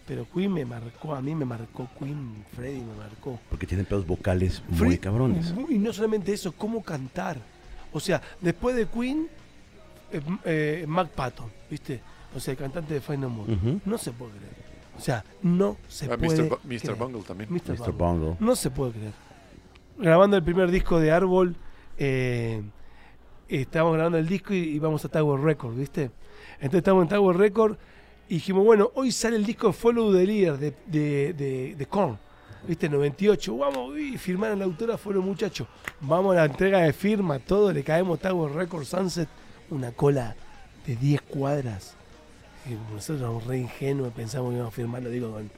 [0.06, 3.40] Pero Queen me marcó, a mí me marcó Queen, Freddie me marcó.
[3.50, 5.52] Porque tienen pedos vocales muy cabrones.
[5.68, 7.38] Y no solamente eso, cómo cantar.
[7.92, 9.26] O sea, después de Queen,
[10.12, 12.00] eh, eh, Mac Patton, ¿viste?
[12.34, 13.52] O sea, el cantante de Final More.
[13.52, 13.80] Ujú.
[13.84, 14.54] No se puede creer.
[14.96, 16.58] O sea, no se Ah, puede Mr.
[16.60, 16.82] Creer.
[16.84, 16.94] Mr.
[16.96, 17.50] Bungle también.
[17.52, 17.70] Mr.
[17.72, 17.76] Mr.
[17.92, 17.92] Bungle.
[17.92, 18.36] Bongo.
[18.38, 19.12] No se puede creer.
[19.98, 21.56] Grabando el primer disco de Árbol,
[21.98, 22.62] eh,
[23.48, 26.10] estábamos grabando el disco y íbamos a Tower Record, ¿viste?
[26.56, 27.76] Entonces estábamos en Tower Record
[28.28, 32.18] y dijimos, bueno, hoy sale el disco Follow the Leader de, de, de, de Korn,
[32.66, 32.88] ¿viste?
[32.88, 35.68] 98, vamos, y firmaron la autora, fueron muchachos.
[36.00, 39.28] Vamos a la entrega de firma, todo, le caemos Tower Record Sunset,
[39.70, 40.34] una cola
[40.86, 41.94] de 10 cuadras.
[42.68, 45.50] Y nosotros re ingenuos, pensamos que íbamos a firmar, lo digo con,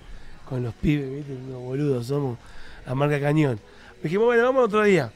[0.47, 1.33] con los pibes, ¿viste?
[1.33, 2.39] Unos boludos somos,
[2.85, 3.59] a marca cañón.
[4.03, 5.11] Dijimos, bueno, vamos otro día.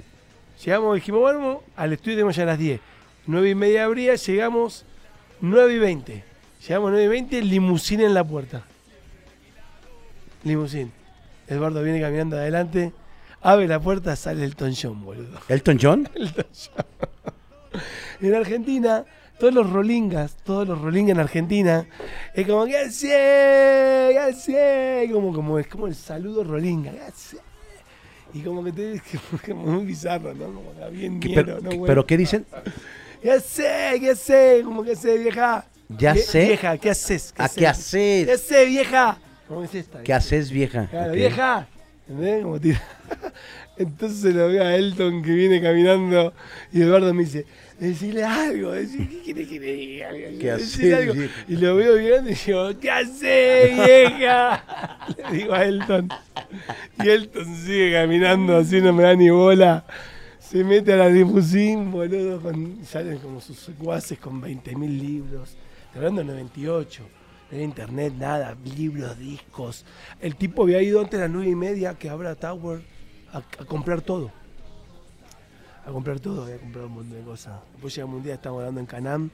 [0.64, 2.80] Llegamos, dijimos, bueno, al estudio tenemos ya a las 10.
[3.26, 4.86] 9 y media abría, llegamos
[5.42, 6.31] 9 y 20.
[6.66, 8.62] Llegamos 9 y 20, limusina en la puerta.
[10.44, 10.92] Limusín.
[11.48, 12.92] Eduardo viene caminando adelante,
[13.40, 15.40] abre la puerta, sale el John, boludo.
[15.48, 16.08] ¿Elton John?
[16.14, 17.80] Elton John.
[18.20, 19.04] en Argentina,
[19.40, 21.86] todos los rolingas, todos los rolingas en Argentina,
[22.32, 23.08] es como, ¿qué hace?
[23.08, 25.10] ¿Qué hace?
[25.12, 27.38] Como, como, es como el saludo rolinga, ¿qué hace?
[28.34, 29.02] Y como que te
[29.46, 30.44] como muy bizarro, ¿no?
[30.46, 32.46] Como bien ¿Qué- ñero, pero, ¿no, pero qué dicen?
[33.20, 33.98] ¿Qué hace?
[34.00, 34.62] ¿Qué hace?
[34.64, 35.66] Como que hace, vieja.
[35.98, 36.46] Ya sé.
[36.46, 37.34] Vieja, ¿qué haces?
[37.36, 38.28] ¿A qué ¿Qué haces?
[38.28, 39.18] hace, vieja?
[39.48, 40.02] ¿Cómo es esta?
[40.02, 40.86] ¿Qué haces, vieja?
[40.86, 41.66] Claro, vieja.
[42.08, 42.42] ¿Entendés?
[42.42, 42.82] Como tira.
[43.76, 46.34] Entonces se lo veo a Elton que viene caminando
[46.72, 47.46] y Eduardo me dice,
[47.78, 50.10] decirle algo, decirle, ¿qué quiere que le diga?
[50.38, 51.14] ¿Qué haces, algo.
[51.14, 51.34] vieja?
[51.48, 54.64] Y lo veo mirando y digo, ¿qué hace, vieja?
[55.30, 56.08] Le digo a Elton.
[57.02, 59.84] Y Elton sigue caminando así, no me da ni bola.
[60.38, 65.56] Se mete a la limusín, boludo, con, salen como sus secuaces con 20.000 libros.
[65.92, 67.02] Estoy hablando del 98.
[67.02, 67.08] No
[67.50, 69.84] había internet, nada, libros, discos.
[70.22, 72.80] El tipo había ido antes de las 9 y media que abra Tower
[73.30, 74.32] a, a comprar todo.
[75.84, 77.60] A comprar todo, había comprado un montón de cosas.
[77.72, 79.30] Después llegamos un día, estábamos hablando en Canam.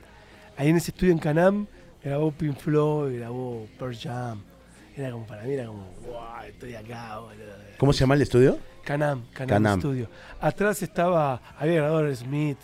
[0.57, 1.69] Ahí en ese estudio en Canam
[2.03, 4.43] grabó Pink Floyd, grabó Pearl Jam.
[4.97, 7.55] Era como para mí, era como, wow, estoy acá, boludo.
[7.79, 8.59] ¿Cómo se llama el estudio?
[8.83, 9.79] Canam, Canam, Canam.
[9.79, 10.09] Studio.
[10.41, 12.59] Atrás estaba, había grabado Smith.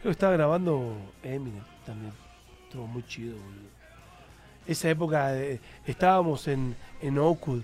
[0.00, 2.21] Creo que estaba grabando Eminem también.
[2.74, 3.70] Muy chido, boludo.
[4.66, 7.62] Esa época, eh, estábamos en, en Oakwood.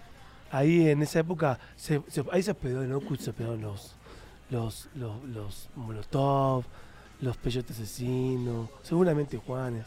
[0.50, 3.94] Ahí en esa época, se, se- ahí se hospedó en Oakwood, se hospedaron los,
[4.50, 6.64] los, los, los Molotov,
[7.20, 9.86] los Peyote Asesinos, seguramente Juanes.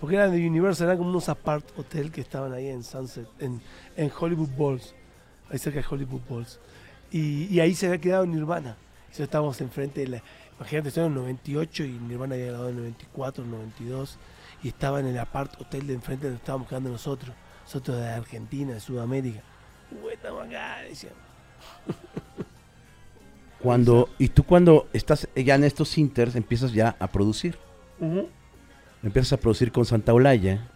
[0.00, 3.60] Porque eran de Universal, eran como unos apart hotel que estaban ahí en Sunset, en,
[3.96, 4.94] en Hollywood Balls,
[5.50, 6.60] ahí cerca de Hollywood Balls.
[7.10, 8.76] Y, ahí se había quedado Nirvana.
[9.10, 10.22] Eso estábamos enfrente de la.
[10.58, 14.18] Imagínate, esto era en el 98 y Nirvana había grabado en el 94, 92.
[14.62, 17.34] Y estaba en el apart hotel de enfrente donde estábamos quedando nosotros.
[17.64, 19.40] Nosotros de Argentina, de Sudamérica.
[20.02, 20.78] Uy, estamos acá.
[23.60, 27.58] Cuando, y tú cuando estás ya en estos inters empiezas ya a producir.
[29.02, 30.68] Empiezas a producir con Santa Olaya.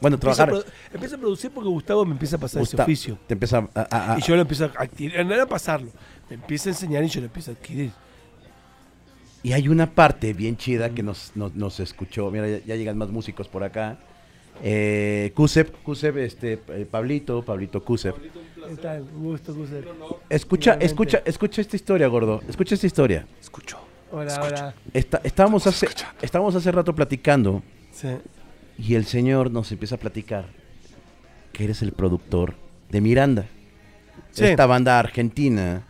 [0.00, 0.52] Bueno, trabajar.
[0.92, 3.18] empiezo a producir porque Gustavo me empieza a pasar ese oficio.
[3.26, 5.24] Te empieza a, a- a- Y yo lo empiezo a adquirir.
[5.24, 5.90] No era pasarlo.
[6.28, 7.92] Me empieza a enseñar y yo lo empiezo a adquirir.
[9.42, 12.30] Y hay una parte bien chida que nos, nos, nos escuchó.
[12.30, 13.98] Mira, ya, ya llegan más músicos por acá.
[14.62, 18.14] Eh, Kusep, Kusep, este, eh, Pablito, Pablito Kusep.
[18.68, 19.02] ¿Qué tal?
[19.02, 19.84] Un gusto, Kusep.
[20.28, 22.40] Escucha, escucha, escucha esta historia, gordo.
[22.48, 23.26] Escucha esta historia.
[23.40, 23.78] Escucho.
[24.12, 24.74] Hola, hola.
[24.92, 25.88] Está- estábamos, hace,
[26.20, 27.62] estábamos hace rato platicando
[27.92, 28.08] Sí.
[28.78, 30.46] y el señor nos empieza a platicar
[31.52, 32.54] que eres el productor
[32.90, 33.46] de Miranda.
[34.30, 34.44] Sí.
[34.44, 35.86] Esta banda argentina.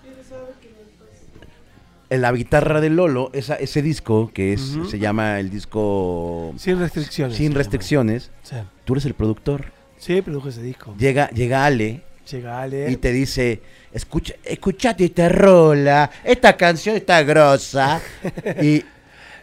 [2.12, 6.78] En la guitarra de Lolo, esa, ese disco que es, se llama el disco Sin
[6.78, 7.36] restricciones.
[7.36, 7.54] Sin.
[7.54, 8.30] Restricciones.
[8.42, 8.56] Sí.
[8.84, 9.64] Tú eres el productor.
[9.96, 10.94] Sí, produjo ese disco.
[10.98, 12.90] Llega, llega Ale Llega Ale.
[12.90, 13.62] y te dice,
[13.92, 18.00] escucha, escuchate esta rola, esta canción está grosa.
[18.62, 18.84] y,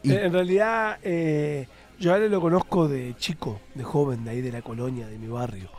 [0.04, 1.68] y- En realidad, eh,
[2.00, 5.18] yo a Ale lo conozco de chico, de joven, de ahí de la colonia, de
[5.18, 5.70] mi barrio.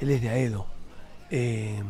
[0.00, 0.66] Él es de Aedo.
[1.30, 1.80] Eh,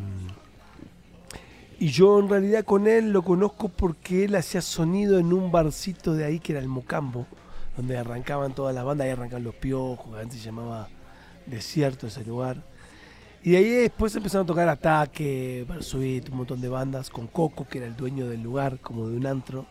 [1.79, 6.13] y yo en realidad con él lo conozco porque él hacía sonido en un barcito
[6.13, 7.27] de ahí que era el Mocambo,
[7.75, 10.87] donde arrancaban todas las bandas, ahí arrancaban los piojos, antes se llamaba
[11.45, 12.63] Desierto ese lugar.
[13.43, 17.67] Y de ahí después empezaron a tocar Ataque, Versuit, un montón de bandas, con Coco,
[17.67, 19.67] que era el dueño del lugar, como de un antro.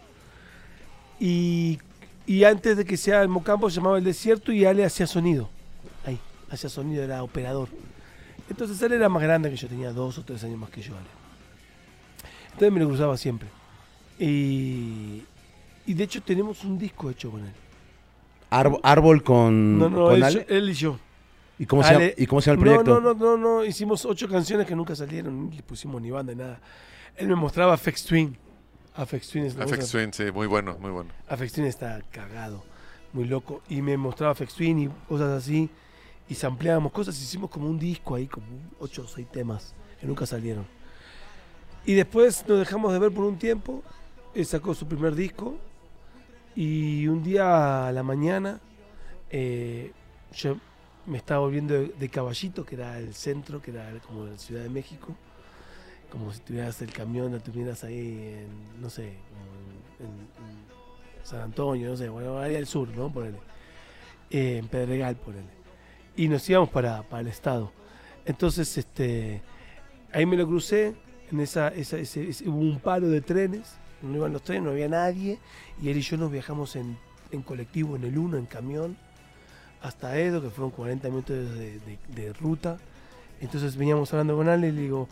[1.18, 1.80] Y,
[2.24, 5.50] y antes de que sea el Mocampo se llamaba El Desierto y Ale hacía sonido.
[6.06, 6.20] Ahí,
[6.50, 7.68] hacía sonido, era operador.
[8.48, 10.94] Entonces él era más grande que yo, tenía dos o tres años más que yo,
[10.94, 11.15] Ale.
[12.56, 13.48] Entonces me lo cruzaba siempre.
[14.18, 15.22] Y,
[15.84, 17.52] y de hecho tenemos un disco hecho con él.
[18.50, 20.46] Arbo- árbol con, No, no, con él, Ale.
[20.48, 20.98] él y yo.
[21.58, 23.00] ¿Y cómo, se ¿Y cómo se llama el proyecto?
[23.00, 26.10] No, no, no, no, no, hicimos ocho canciones que nunca salieron, ni le pusimos ni
[26.10, 26.60] banda ni nada.
[27.16, 28.36] Él me mostraba Afex Twin.
[28.94, 31.10] Afex Twin es Afex Twin, sí, muy bueno, muy bueno.
[31.28, 32.64] Afex Twin está cagado,
[33.12, 33.62] muy loco.
[33.68, 35.68] Y me mostraba Afex Twin y cosas así.
[36.28, 38.46] Y sampleábamos cosas, hicimos como un disco ahí, como
[38.80, 40.66] ocho o seis temas que nunca salieron.
[41.86, 43.82] Y después nos dejamos de ver por un tiempo.
[44.34, 45.56] Él sacó su primer disco.
[46.56, 48.60] Y un día a la mañana,
[49.30, 49.92] eh,
[50.34, 50.56] yo
[51.06, 54.68] me estaba volviendo de, Caballito, que era el centro, que era como la Ciudad de
[54.68, 55.14] México.
[56.10, 59.12] Como si tuvieras el camión, la tuvieras ahí en, no sé,
[61.22, 63.12] San Antonio, no sé, bueno, área del sur, ¿no?
[63.12, 63.38] Ponele.
[64.30, 65.16] Eh, en Pedregal.
[66.16, 67.70] Y nos íbamos para, para el estado.
[68.24, 69.40] Entonces, este,
[70.12, 70.96] ahí me lo crucé,
[71.30, 74.70] en esa, esa- ese- ese- hubo un paro de trenes, no iban los trenes, no
[74.70, 75.38] había nadie,
[75.82, 76.96] y él y yo nos viajamos en
[77.32, 78.96] en colectivo, en el 1, en camión,
[79.82, 82.78] hasta Edo, que fueron 40 minutos de, ruta.
[83.40, 85.08] Entonces veníamos hablando con Ale y le digo,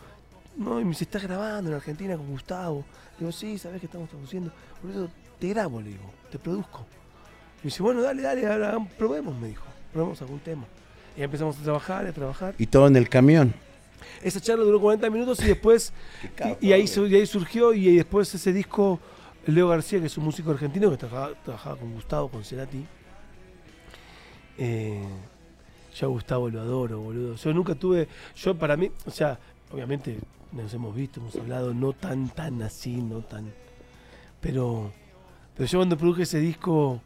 [0.57, 2.85] no, y me dice, ¿estás grabando en Argentina con Gustavo?
[3.15, 4.53] Le digo, sí, ¿sabes que estamos traduciendo?
[4.81, 5.09] Por eso
[5.41, 6.87] te grabo, le digo, te produzco.
[7.59, 10.65] Y me dice, bueno, dale, dale, ahora probemos, me dijo, probemos algún tema.
[11.17, 12.55] Y empezamos a trabajar, a trabajar.
[12.59, 13.53] Y todo en el camión.
[14.23, 15.93] Esa charla duró 40 minutos y después,
[16.61, 19.01] y, y ahí, y ahí surgió, y después ese disco,
[19.47, 22.85] Leo García, que es un músico argentino que trabajaba, trabajaba con Gustavo, con Cerati.
[24.59, 25.05] Eh,
[25.95, 27.37] yo a Gustavo lo adoro, boludo.
[27.37, 29.39] Yo nunca tuve, yo para mí, o sea,
[29.71, 30.19] obviamente
[30.53, 33.53] nos hemos visto, hemos hablado, no tan, tan así, no tan.
[34.41, 34.93] Pero,
[35.57, 37.01] pero yo cuando produje ese disco,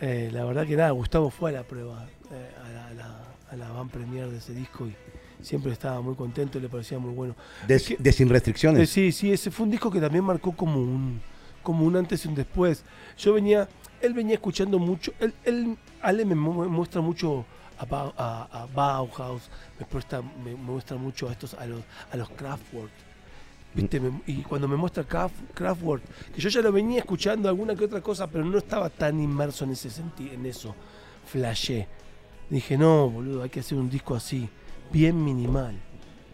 [0.00, 3.24] eh, la verdad que nada, Gustavo fue a la prueba, eh, a la, a la,
[3.50, 4.94] a la van premiere de ese disco y
[5.42, 7.34] siempre estaba muy contento, le parecía muy bueno.
[7.66, 8.90] De, Sin Eh, Restricciones.
[8.90, 11.20] sí, sí, ese fue un disco que también marcó como un,
[11.62, 12.84] como un antes y un después.
[13.18, 13.68] Yo venía,
[14.00, 17.44] él venía escuchando mucho, él, él Ale me mu- muestra mucho
[17.78, 19.48] a, Bau- a- a Bauhaus,
[19.78, 22.90] me, presta, me muestra mucho a estos, a los, a los Kraftwerk.
[23.72, 24.00] ¿Viste?
[24.00, 26.02] Me- y cuando me muestra Kraft- Kraftwerk,
[26.34, 29.64] que yo ya lo venía escuchando alguna que otra cosa, pero no estaba tan inmerso
[29.64, 30.74] en ese senti- en eso.
[31.26, 31.86] Flashé.
[32.48, 34.48] Dije, no, boludo, hay que hacer un disco así,
[34.92, 35.74] bien minimal,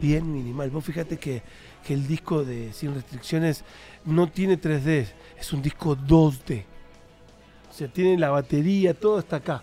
[0.00, 0.70] bien minimal.
[0.70, 1.42] Vos fíjate que,
[1.86, 3.64] que el disco de Sin Restricciones
[4.04, 5.06] no tiene 3D,
[5.38, 6.64] es un disco 2D.
[7.70, 9.62] O sea, tiene la batería, todo está acá,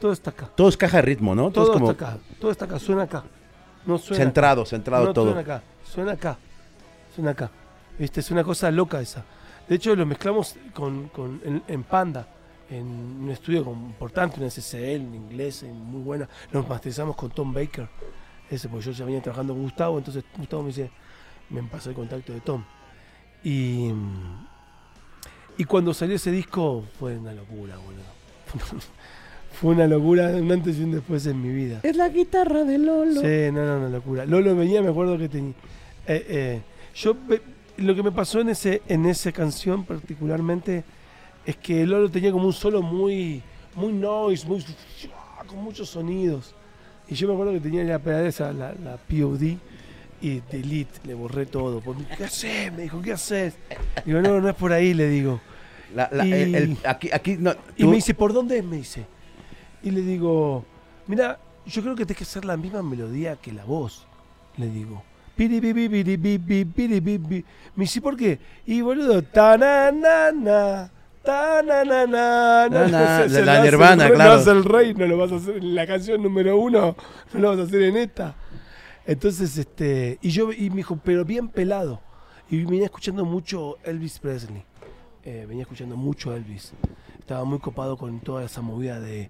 [0.00, 0.48] todo está acá.
[0.54, 1.50] Todo es caja de ritmo, ¿no?
[1.50, 3.24] Todo, Todo es como está acá, todo está acá, suena acá.
[3.86, 5.24] No suena centrado, centrado no todo.
[5.26, 6.38] suena acá, suena acá,
[7.14, 7.50] suena acá.
[7.98, 8.20] ¿Viste?
[8.20, 9.24] Es una cosa loca esa.
[9.68, 12.28] De hecho, lo mezclamos con, con- en, en Panda,
[12.70, 16.28] en un estudio importante, una SSL en inglés, en muy buena.
[16.52, 17.88] Nos masterizamos con Tom Baker,
[18.50, 20.90] ese, porque yo ya venía trabajando con Gustavo, entonces Gustavo me dice,
[21.50, 22.64] me pasó el contacto de Tom.
[23.44, 23.90] Y,
[25.56, 28.02] y cuando salió ese disco fue una locura, boludo.
[29.60, 31.80] Fue una locura, un antes y un después en mi vida.
[31.82, 33.20] Es la guitarra de Lolo.
[33.22, 34.24] Sí, no, no, una locura.
[34.24, 35.54] Lolo venía, me acuerdo que tenía.
[36.06, 36.62] eh, eh,
[36.94, 37.16] yo
[37.78, 40.84] lo que me pasó en ese, en esa canción particularmente
[41.46, 43.42] es que Lolo tenía como un solo muy,
[43.74, 44.64] muy noise, muy
[45.46, 46.54] con muchos sonidos.
[47.10, 49.56] Y yo me acuerdo que tenía la pedal esa, la, la POD,
[50.20, 51.80] y delete, le borré todo.
[52.16, 52.72] ¿Qué haces?
[52.72, 53.54] Me dijo, ¿qué haces?
[54.04, 55.40] Digo, no, no es por ahí, le digo.
[55.94, 58.64] La- la- Y- el- el- aquí, aquí, no, Y me dice, ¿por dónde es?
[58.64, 59.06] Me dice.
[59.82, 60.64] Y le digo,
[61.06, 64.06] mira, yo creo que tienes que hacer la misma melodía que la voz.
[64.56, 65.02] Le digo.
[67.76, 68.38] Me dice, ¿por qué?
[68.66, 70.90] Y boludo, ta na na na.
[71.24, 74.50] Ta na na na Na, na, Se- se la Nirvana, el claro.
[74.52, 76.96] el rey, no lo vas a hacer en la canción número uno,
[77.32, 78.34] no lo vas a hacer en esta.
[79.06, 82.00] Entonces, este, y yo, y me dijo, pero bien pelado.
[82.50, 84.64] Y venía escuchando mucho Elvis Presley.
[85.24, 86.72] Eh, venía escuchando mucho Elvis.
[87.18, 89.28] Estaba muy copado con toda esa movida de,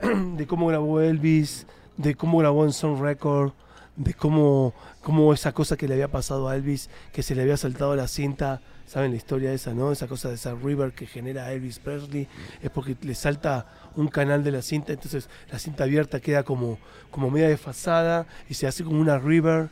[0.36, 3.52] de cómo grabó Elvis, de cómo grabó en Sound Record,
[3.96, 7.56] de cómo, cómo esa cosa que le había pasado a Elvis, que se le había
[7.56, 8.60] saltado la cinta,
[8.92, 9.90] ¿saben la historia esa, no?
[9.90, 12.28] Esa cosa de esa river que genera Elvis Presley,
[12.62, 13.66] es porque le salta
[13.96, 16.78] un canal de la cinta, entonces la cinta abierta queda como,
[17.10, 19.68] como media desfasada y se hace como una river.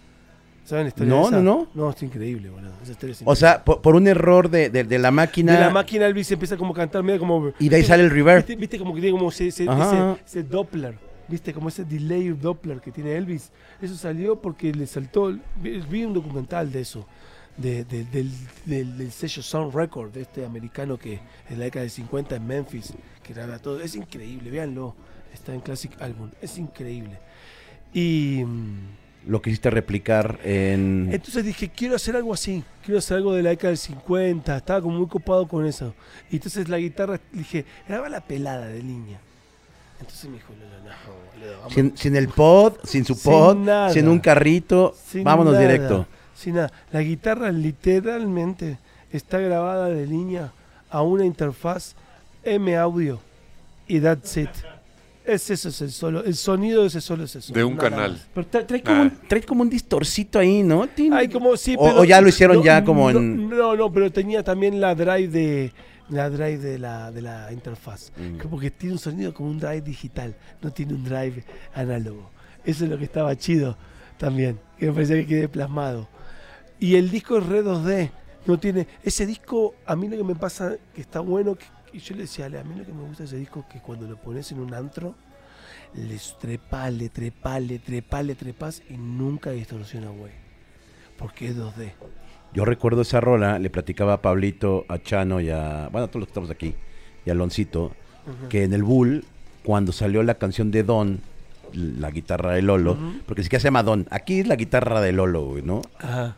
[0.64, 1.36] ¿Saben la historia No, esa?
[1.36, 1.68] no, no.
[1.74, 2.72] No, es increíble, boludo.
[2.82, 5.52] Esa historia es o sea, por, por un error de, de- de la máquina.
[5.52, 8.10] de la máquina Elvis empieza como a cantar medio como Y de ahí sale el
[8.10, 8.38] reverb.
[8.38, 12.28] ¿Viste, viste como que tiene como ese, ese, ese- ese Doppler viste como ese delay
[12.30, 15.32] Doppler que tiene Elvis eso salió porque le saltó
[15.62, 17.06] vi un documental de eso
[17.56, 18.31] de- de- del,
[18.64, 22.47] del- del sello Sound Record de este americano que en la década de 50 en
[22.47, 24.94] Memphis que graba todo es increíble véanlo
[25.35, 27.18] está en Classic Album es increíble
[27.93, 31.10] y mm, Lo quisiste replicar en.
[31.12, 34.81] entonces dije, quiero hacer algo así, quiero hacer algo de la década del 50, estaba
[34.81, 35.93] como muy copado con eso.
[36.31, 39.20] Y entonces la guitarra, dije, graba la pelada de línea.
[40.01, 43.56] Entonces me dijo, no, no, no, boludo, Sin, sin el pod, sin su Sin pod,
[43.59, 43.90] nada.
[43.93, 44.94] sin un carrito.
[45.06, 46.06] sin vámonos nada, directo.
[46.40, 46.72] Sin nada.
[46.90, 48.78] La guitarra literalmente
[49.12, 50.52] está grabada de línea
[50.88, 51.94] a una interfaz
[52.42, 53.20] M audio
[53.86, 54.48] y that's it.
[55.26, 56.24] Es eso, es el solo.
[56.24, 57.52] El sonido de ese solo es eso.
[57.52, 58.12] De un nada canal.
[58.12, 58.26] más.
[58.34, 59.02] Pero tra- trae, como Ah.
[59.02, 60.88] un, trae como un distorcito ahí, ¿no?
[61.12, 63.76] Ay, como sí, O- pero- o ya lo hicieron no, ya como no, en- No,
[63.76, 65.72] no, pero tenía también la drive de
[66.08, 68.10] la drive de la, de la interfaz.
[68.16, 68.38] Mm.
[68.38, 71.44] Como que tiene un sonido como un drive digital, no tiene un drive
[71.74, 72.30] análogo.
[72.64, 73.76] Eso es lo que estaba chido
[74.18, 76.08] también, que me parecía que quede plasmado.
[76.81, 78.11] Y el disco es re 2D,
[78.47, 81.98] no tiene ese disco, a mí lo que me pasa que está bueno que y
[81.98, 83.81] yo le decía, Ale, a mí lo que me gusta de ese disco es que
[83.81, 85.15] cuando lo pones en un antro
[85.94, 90.32] les trepale, trepale, trepale, trepas y nunca distorsiona, güey.
[91.19, 91.93] Porque es 2D.
[92.55, 95.89] Yo recuerdo esa rola, le platicaba a Pablito, a Chano y a.
[95.90, 96.74] Bueno, a todos los que estamos aquí,
[97.24, 97.93] y a Aloncito,
[98.48, 99.24] que en el Bull,
[99.65, 101.20] cuando salió la canción de Don,
[101.73, 102.97] la guitarra de Lolo,
[103.27, 105.82] porque sí que se llama Don, aquí es la guitarra de Lolo, güey, ¿no?
[105.98, 106.36] Ajá.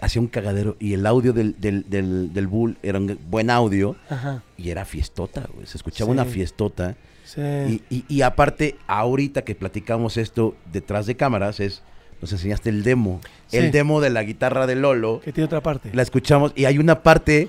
[0.00, 3.96] Hacía un cagadero y el audio del, del, del, del Bull era un buen audio
[4.08, 4.42] Ajá.
[4.56, 5.66] y era fiestota, güey.
[5.66, 6.12] Se escuchaba Sí.
[6.12, 6.96] una fiestota.
[7.24, 7.40] Sí.
[7.42, 11.82] Y, y, y aparte, ahorita que platicamos esto detrás de cámaras, es
[12.20, 13.20] nos enseñaste el demo.
[13.48, 13.58] Sí.
[13.58, 15.20] El demo de la guitarra de Lolo.
[15.24, 15.90] que tiene otra parte.
[15.92, 17.48] La escuchamos y hay una parte,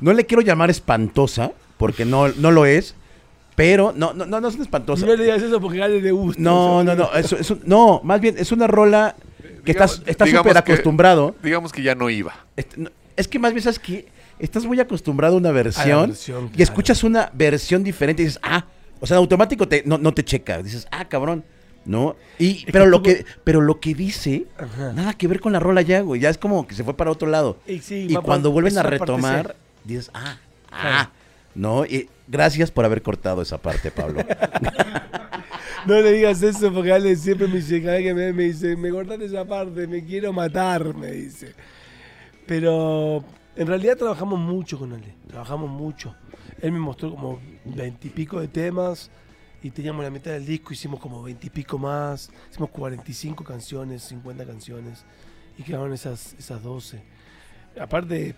[0.00, 2.94] no le quiero llamar espantosa, porque no, no lo es,
[3.54, 5.04] pero no, no, no, no es una espantosa.
[5.06, 6.40] no le digas eso porque a Ale le gusta.
[6.40, 9.14] No, no, no, es, es un- no, más bien es una rola
[9.68, 11.34] que Digamos- estás estás digamos súper que- acostumbrado.
[11.42, 12.34] Digamos que ya no iba.
[12.76, 14.08] No, Es que más bien sabes que
[14.38, 16.62] estás muy acostumbrado a una versión, versión, y claro.
[16.62, 18.64] escuchas una versión diferente y dices, ah,
[19.00, 21.44] o sea, en automático te, no, no te checa, dices, ah, cabrón,
[21.84, 22.14] ¿no?
[22.38, 24.92] Y, que pero, lo que, pero lo que dice, Ajá.
[24.92, 27.10] nada que ver con la rola ya, güey, ya es como que se fue para
[27.10, 27.58] otro lado.
[27.66, 30.36] Y, sí, cuando vuelven a retomar, dices, ah,
[30.70, 31.10] Claro.
[31.58, 31.84] ¿No?
[31.84, 34.22] Y gracias por haber cortado esa parte, Pablo.
[35.86, 38.90] No le digas eso porque Ale siempre me dice, cada vez que me dice, me
[38.90, 41.54] cortaste esa parte, me quiero matar, me dice.
[42.46, 43.24] Pero
[43.56, 46.14] en realidad trabajamos mucho con Ale, trabajamos mucho.
[46.60, 49.10] Él me mostró como veintipico de temas
[49.62, 55.04] y teníamos la mitad del disco, hicimos como veintipico más, hicimos 45 canciones, 50 canciones
[55.56, 57.02] y quedaron esas, esas 12.
[57.80, 58.34] Aparte,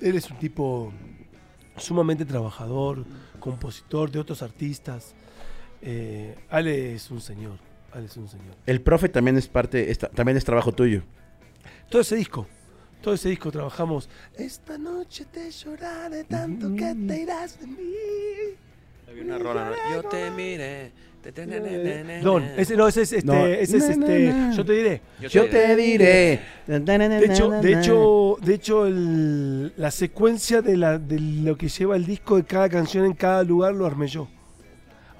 [0.00, 0.92] él es un tipo
[1.76, 3.04] sumamente trabajador,
[3.40, 5.14] compositor de otros artistas.
[5.80, 7.58] Eh, Ale es un señor.
[7.92, 8.54] Ale es un señor.
[8.66, 11.02] El profe también es parte, esta- también es trabajo tuyo.
[11.90, 12.46] Todo ese disco.
[13.02, 14.08] Todo ese disco trabajamos.
[14.36, 17.92] Esta noche te lloraré tanto que te irás de mí.
[19.08, 19.94] Había una rola, ¿no?
[20.02, 20.92] Yo te miré.
[22.22, 23.46] Don, ese no, ese es este, No.
[23.46, 24.56] ese es este, na, na.
[24.56, 25.00] yo te diré.
[25.30, 26.40] Yo te diré.
[26.66, 31.96] De hecho, de hecho, de hecho el- la secuencia de, la, de lo que lleva
[31.96, 34.28] el disco de cada canción en cada lugar lo armé yo.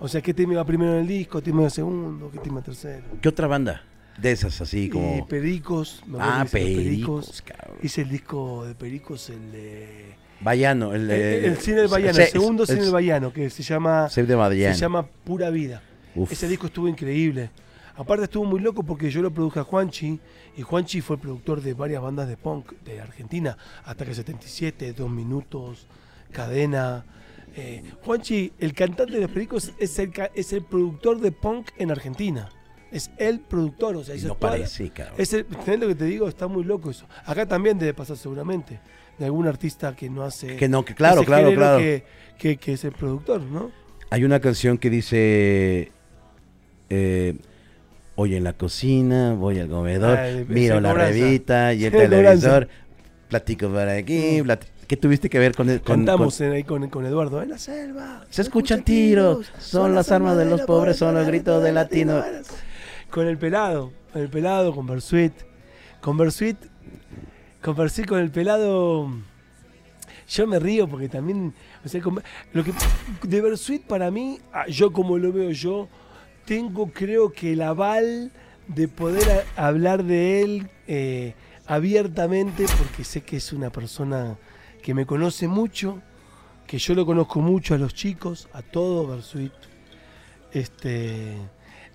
[0.01, 2.61] O sea, qué tema iba primero en el disco, qué tema iba segundo, qué tema
[2.62, 3.03] tercero.
[3.20, 3.83] ¿Qué otra banda?
[4.20, 5.27] De esas así Y como...
[5.29, 7.77] Pericos, me acuerdo Ah, Pericos, cabrón.
[7.83, 10.15] Hice el disco de Pericos, el de...
[10.41, 13.49] Bayano, el, El, de- el cine del Bayano, Se- el segundo cine del Bayano, que
[13.49, 15.83] se llama, Save de se llama Pura Vida.
[16.15, 16.31] Uf.
[16.33, 17.51] Ese disco estuvo increíble.
[17.97, 20.19] Aparte estuvo muy loco porque yo lo produje a Juanchi
[20.57, 25.11] y Juanchi fue el productor de varias bandas de punk de Argentina, Ataque 77, Dos
[25.11, 25.87] Minutos,
[26.33, 27.05] Cadena.
[27.55, 31.91] Eh, Juanchi, el cantante de los Pericos, es el, es el productor de punk en
[31.91, 32.49] Argentina.
[32.91, 35.15] Es el productor, o sea, no parece, cabrón.
[35.19, 36.29] es el, ¿entendés lo que te digo?
[36.29, 37.07] Está muy loco eso.
[37.25, 38.81] Acá también debe pasar seguramente.
[39.19, 40.57] De algún artista que no hace.
[40.57, 41.79] Que no, que claro, ese claro, claro.
[41.79, 42.05] Que,
[42.39, 43.71] que- que es el productor, ¿no?
[44.11, 45.93] Hay una canción que dice...
[46.94, 47.36] Eh,
[48.14, 52.69] Oye, en la cocina, voy al comedor, miro la revista y el televisor,
[53.28, 55.81] platico por aquí, plat- ¿qué tuviste que ver con el...
[55.81, 57.43] con- Cantamos con- en- ahí con, con Eduardo.
[57.43, 58.27] En la selva.
[58.28, 62.23] Se escuchan tiros, son las armas de los pobres, son los gritos de latino.
[63.10, 65.32] Con el pelado, con el pelado, con Bersuit.
[66.02, 66.59] Con Bersuit,
[67.62, 69.09] con Bersuit, con el pelado.
[70.28, 71.55] Yo me río porque también.
[71.82, 72.73] O sea, con- lo que,
[73.23, 75.89] de Bersuit para mí, ah, yo como lo veo yo,
[76.44, 78.32] tengo creo que el aval
[78.69, 81.35] de poder hablar de él eh,
[81.66, 84.36] abiertamente porque sé que es una persona
[84.82, 86.02] que me conoce mucho,
[86.66, 89.52] que yo lo conozco mucho a los chicos, a todo Bersuit.
[90.52, 91.36] Este,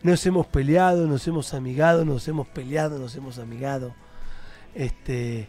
[0.04, 3.94] nos hemos peleado, nos hemos amigado, nos hemos peleado, nos hemos amigado.
[4.74, 5.48] Este,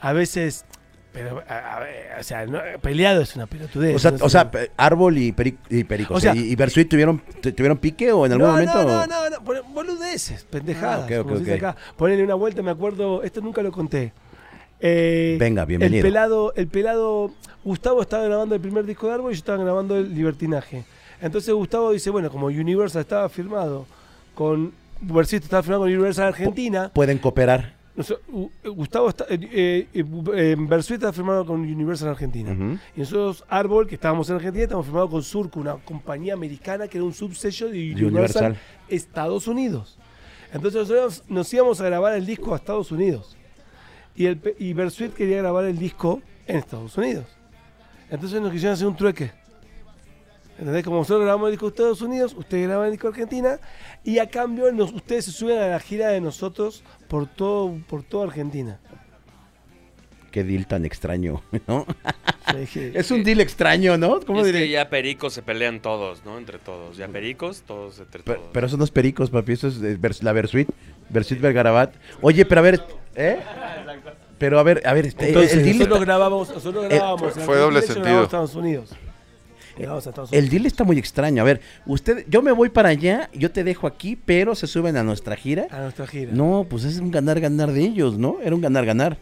[0.00, 0.64] a veces,
[1.12, 3.96] pero, a- a ver, o sea, no- peleado es una pelotudez.
[3.96, 6.14] O sea, no o sea, Árbol y, Peri- y Perico.
[6.14, 8.82] O sea, ¿Y, y Bersuit tuvieron, tu- tuvieron pique o en algún no, momento?
[8.84, 11.00] No, no, no, boludeces, pendejadas.
[11.02, 11.62] Ah, ok, ok, como se dice ok.
[11.64, 11.76] acá.
[11.96, 14.12] Ponele una vuelta, me acuerdo, esto nunca lo conté.
[14.80, 15.98] Eh, Venga, bienvenido.
[15.98, 17.32] El pelado, el pelado,
[17.64, 20.84] Gustavo estaba grabando el primer disco de Árbol y yo estaba grabando el Libertinaje.
[21.20, 23.86] Entonces Gustavo dice, bueno, como Universal estaba firmado
[24.34, 24.72] con,
[25.02, 27.74] Versito estaba firmado con Universal Argentina, Pueden cooperar.
[28.64, 30.04] Gustavo está, eh, eh,
[30.34, 32.78] eh, Versuit está firmado con Universal Argentina.
[32.96, 36.98] Y nosotros, Árbol, que estábamos en Argentina, estamos firmados con Surco, una compañía americana que
[36.98, 38.56] era un subsello de Universal, Universal.
[38.88, 39.98] Estados Unidos.
[40.52, 43.36] Entonces nosotros nos íbamos a grabar el disco a Estados Unidos.
[44.14, 47.26] Y, el, y Versuit quería grabar el disco en Estados Unidos.
[48.10, 49.39] Entonces nos quisieron hacer un trueque.
[50.60, 50.84] ¿Entendés?
[50.84, 53.58] Como nosotros grabamos el disco de Estados Unidos, ustedes graban el disco de Argentina,
[54.04, 58.02] y a cambio nos- ustedes se suben a la gira de nosotros por todo, por
[58.02, 58.78] toda Argentina.
[60.30, 61.86] Qué deal tan extraño, ¿no?
[62.94, 64.20] Es un deal extraño, ¿no?
[64.20, 64.60] ¿Cómo es diré?
[64.60, 66.36] que ya pericos se pelean todos, ¿no?
[66.38, 66.96] Entre todos.
[66.96, 68.46] Ya pericos, todos entre Pe- todos.
[68.52, 70.68] Pero, eso no es pericos, papi, eso es la Versuit,
[71.08, 71.94] Versuit Vergarabat.
[72.20, 72.80] Oye, pero a ver,
[73.16, 73.38] ¿eh?
[74.38, 77.40] Pero a ver, a ver, este, Entonces, el deal nosotros está- grabamos, nosotros grabamos fue-
[77.40, 78.22] en fue doble sentido.
[78.24, 78.90] Estados Unidos.
[79.80, 81.42] Llegamos a Estados El deal está muy extraño.
[81.42, 84.96] A ver, usted, yo me voy para allá, yo te dejo aquí, pero se suben
[84.96, 85.66] a nuestra gira.
[85.70, 86.30] A nuestra gira.
[86.32, 88.36] No, pues es un ganar-ganar de ellos, ¿no?
[88.42, 89.16] Era un ganar-ganar.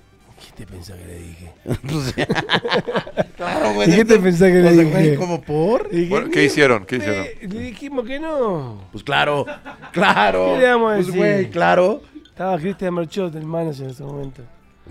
[0.57, 1.53] ¿Qué te pensás que le dije?
[3.37, 4.91] claro, ¿Y qué te pensás que le sea, dije?
[4.91, 5.93] güey, ¿Cómo por?
[5.93, 6.85] Le dije, Bueno, ¿qué hicieron?
[6.87, 7.27] ¿Qué "Eh, hicieron?
[7.55, 8.83] Le dijimos que no.
[8.93, 9.47] Pues claro,
[9.93, 10.53] claro.
[10.55, 11.21] ¿Qué le vamos a Pues, decir?
[11.21, 14.43] güey, claro, Estaba Cristian Merchot, el manager en ese momento.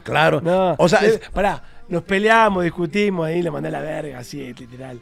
[0.04, 0.42] claro.
[0.42, 4.20] No, o sea, le- es- pará, nos peleamos, discutimos ahí, le mandé a la verga,
[4.20, 5.00] así, literal.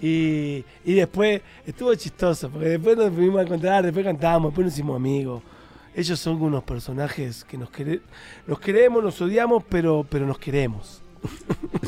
[0.00, 4.74] Y, y después estuvo chistoso, porque después nos fuimos a encontrar, después cantamos, después nos
[4.74, 5.42] hicimos amigos.
[5.94, 8.00] Ellos son unos personajes que nos, quere-
[8.46, 11.00] nos queremos, nos odiamos, pero, pero nos queremos.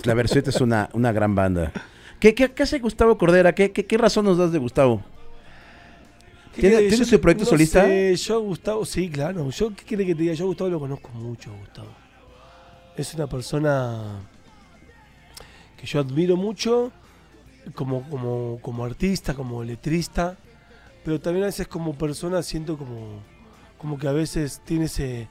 [0.05, 1.73] la Versuit es una, una gran banda.
[2.20, 3.53] ¿Qué, qué, qué hace Gustavo Cordera?
[3.55, 5.03] ¿Qué, qué, qué razón nos das de Gustavo?
[6.55, 7.83] ¿Tiene- ¿Qué- tiene yo su proyecto no solista?
[7.85, 9.51] sé, yo Gustavo, sí, claro.
[9.51, 10.35] Yo, ¿qué quiere que te diga?
[10.35, 11.89] Yo Gustavo lo conozco mucho, Gustavo.
[12.97, 14.20] Es una persona
[15.77, 16.93] que yo admiro mucho
[17.74, 20.36] como, como, como artista, como letrista,
[21.05, 23.20] pero también a veces como persona siento como,
[23.78, 25.28] como que a veces tiene ese,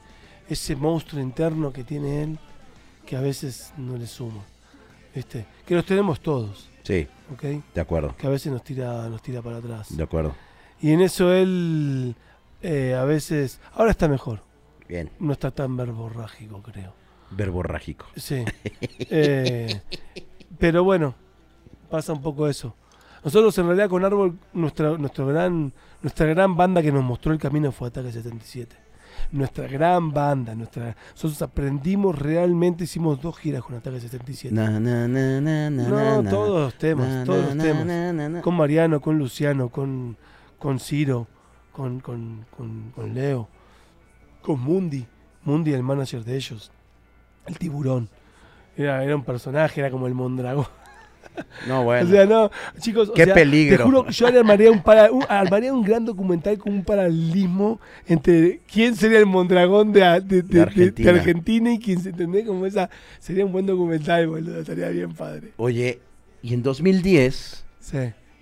[0.48, 2.38] ese monstruo interno que tiene él,
[3.04, 4.42] que a veces no le suma.
[5.14, 5.46] ¿Viste?
[5.64, 7.42] Que los tenemos todos, Sí, ¿ok?
[7.74, 9.96] de acuerdo, Que a veces nos tira, nos tira para atrás.
[9.96, 10.34] de acuerdo.
[10.80, 12.14] Y en eso él
[12.62, 13.60] eh, a veces.
[13.72, 14.40] Ahora está mejor.
[14.88, 16.92] Bien, No está tan verborrágico, creo.
[17.30, 18.06] verborrágico.
[18.16, 18.44] Sí.
[19.10, 19.80] Eh,
[20.58, 21.14] pero bueno,
[21.86, 22.74] pasa un poco eso.
[23.26, 27.38] Nosotros en realidad con Árbol, nuestra, nuestro gran, nuestra gran banda que nos mostró el
[27.38, 28.76] camino fue Ataque 77.
[29.32, 34.54] Nuestra gran banda, nuestra, nosotros aprendimos realmente, hicimos dos giras con Ataque 77.
[34.54, 38.42] Na, na, na, no, todos los temas, todos los temas.
[38.42, 40.16] con Mariano, con Luciano, con,
[40.58, 41.26] con Ciro,
[41.72, 43.48] con, con, con, con Leo,
[44.40, 45.04] con Mundi,
[45.42, 46.70] Mundi el manager de ellos,
[47.46, 48.08] el tiburón.
[48.76, 50.66] Era, era un personaje, era como el Mondragón.
[51.66, 52.06] No, bueno.
[52.06, 52.50] O sea, no,
[52.80, 53.78] chicos, o Qué sea, peligro.
[53.78, 57.80] Te juro que yo armaría un, para- un- armaría un gran documental con un paralelismo
[58.06, 61.72] entre quién sería el Mondragón de, de, de- de- de Argentina.
[61.72, 62.90] Y quién se entendés como esa.
[63.18, 64.60] Sería un buen documental, boludo.
[64.60, 65.52] Estaría bien padre.
[65.56, 66.00] Oye,
[66.42, 67.98] y en 2010 Sí,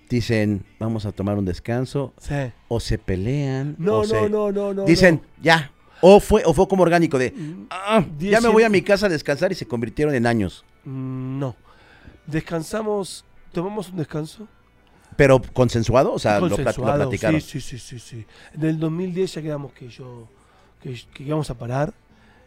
[0.09, 2.33] dicen, vamos a tomar un descanso, sí.
[2.67, 4.85] o se pelean, No, o no, se- no, no, no.
[4.85, 5.71] Dicen, ya.
[6.01, 7.33] O fue, o fue como orgánico de.
[7.69, 10.65] "Ah, ya me voy a mi casa a descansar y se convirtieron en años.
[10.83, 11.55] Mm, No.
[12.27, 14.47] Descansamos, tomamos un descanso.
[15.15, 17.39] Pero consensuado, o sea, plat- lo consensuado, platicaron.
[17.41, 18.25] Sí, sí, sí, sí, sí.
[18.53, 20.27] En el 2010 ya quedamos que yo,
[20.81, 21.93] que, que íbamos a parar.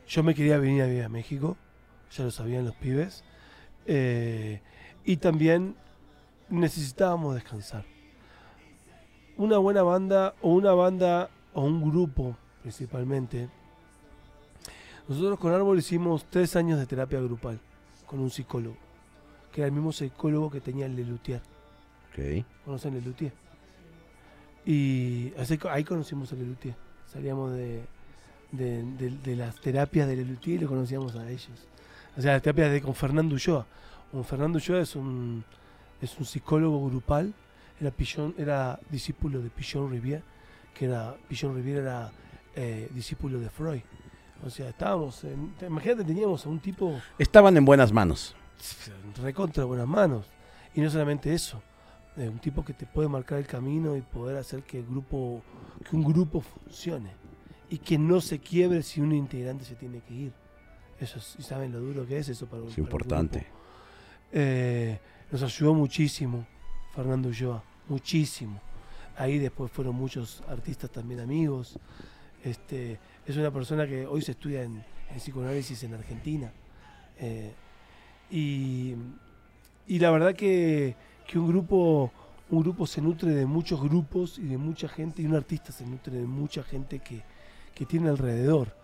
[0.06, 1.56] Yo me quería venir a vivir a México,
[2.16, 3.24] ya lo sabían los pibes.
[3.86, 4.60] Eh,
[5.04, 5.76] y también
[6.50, 7.84] necesitábamos descansar.
[9.36, 13.48] Una buena banda, o una banda, o un grupo principalmente.
[15.08, 17.58] Nosotros con Árbol hicimos tres años de terapia grupal
[18.06, 18.76] con un psicólogo,
[19.58, 21.40] que era el mismo psicólogo que tenía el Lelutier.
[22.12, 22.44] Ok.
[22.64, 23.32] ¿Conocen Lelutier?
[24.64, 26.76] Y así ahí conocimos a Lelutier.
[27.12, 27.82] Salíamos de,
[28.52, 31.50] de, de- de las terapias de Lelutier y lo conocíamos a ellos.
[32.16, 33.66] O sea, las terapias de con Fernando Ulloa.
[34.12, 35.44] Un Fernando Ulloa es un,
[36.00, 37.34] es un psicólogo grupal.
[37.80, 40.22] Era, Pillon, era discípulo de Pillon Rivière,
[40.72, 42.12] que era, Pillon Rivière era
[42.54, 43.80] eh, discípulo de Freud.
[44.46, 48.36] O sea, estábamos, en, imagínate, teníamos a un tipo Estaban en buenas manos.
[49.22, 50.26] Recontra buenas manos.
[50.74, 51.62] Y no solamente eso,
[52.16, 55.42] eh, un tipo que te puede marcar el camino y poder hacer que el grupo,
[55.88, 57.10] que un grupo funcione.
[57.70, 60.32] Y que no se quiebre si un integrante se tiene que ir.
[61.00, 63.40] Eso es- y saben lo duro que es eso para un Es importante.
[63.40, 63.54] grupo.
[64.32, 64.98] Eh,
[65.30, 66.46] nos ayudó muchísimo
[66.94, 68.60] Fernando Ulloa, muchísimo.
[69.16, 71.78] Ahí después fueron muchos artistas también amigos.
[72.44, 74.76] Este, es una persona que hoy se estudia en,
[75.10, 76.52] en psicoanálisis en Argentina.
[77.18, 77.52] Eh,
[78.30, 78.94] y,
[79.86, 80.96] y la verdad que,
[81.26, 82.12] que un grupo
[82.50, 85.84] un grupo se nutre de muchos grupos y de mucha gente y un artista se
[85.84, 87.22] nutre de mucha gente que,
[87.74, 88.74] que tiene alrededor.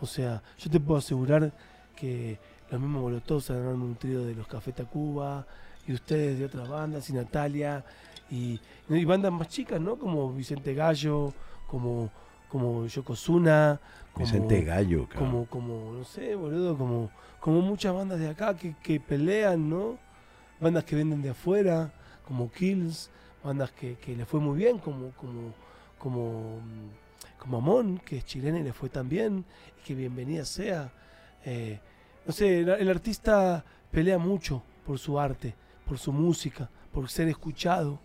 [0.00, 1.52] O sea, yo te puedo asegurar
[1.96, 2.38] que
[2.70, 5.46] los mismos Molotov se han nutrido de los Café Tacuba
[5.86, 7.84] y ustedes de otras bandas y Natalia
[8.30, 8.60] y,
[9.04, 9.96] bandas más chicas, ¿no?
[9.96, 11.32] Como Vicente Gallo,
[11.66, 12.10] como
[12.48, 13.80] como Yokozuna,
[14.14, 15.30] como, Vicente Gallo, cabrón.
[15.30, 17.10] como, como, no sé, boludo, como,
[17.40, 19.98] como muchas bandas de acá que, que pelean, ¿no?
[20.60, 21.92] Bandas que venden de afuera,
[22.24, 23.10] como Kills,
[23.42, 25.52] bandas que, que le fue muy bien, como, como,
[25.98, 29.44] como, mm, como Amon, que es chilena y le fue tan bien,
[29.80, 30.92] y que bienvenida sea.
[31.44, 31.80] Eh,
[32.24, 35.54] no sé, el, el artista pelea mucho por su arte,
[35.86, 37.98] por su música, por ser escuchado,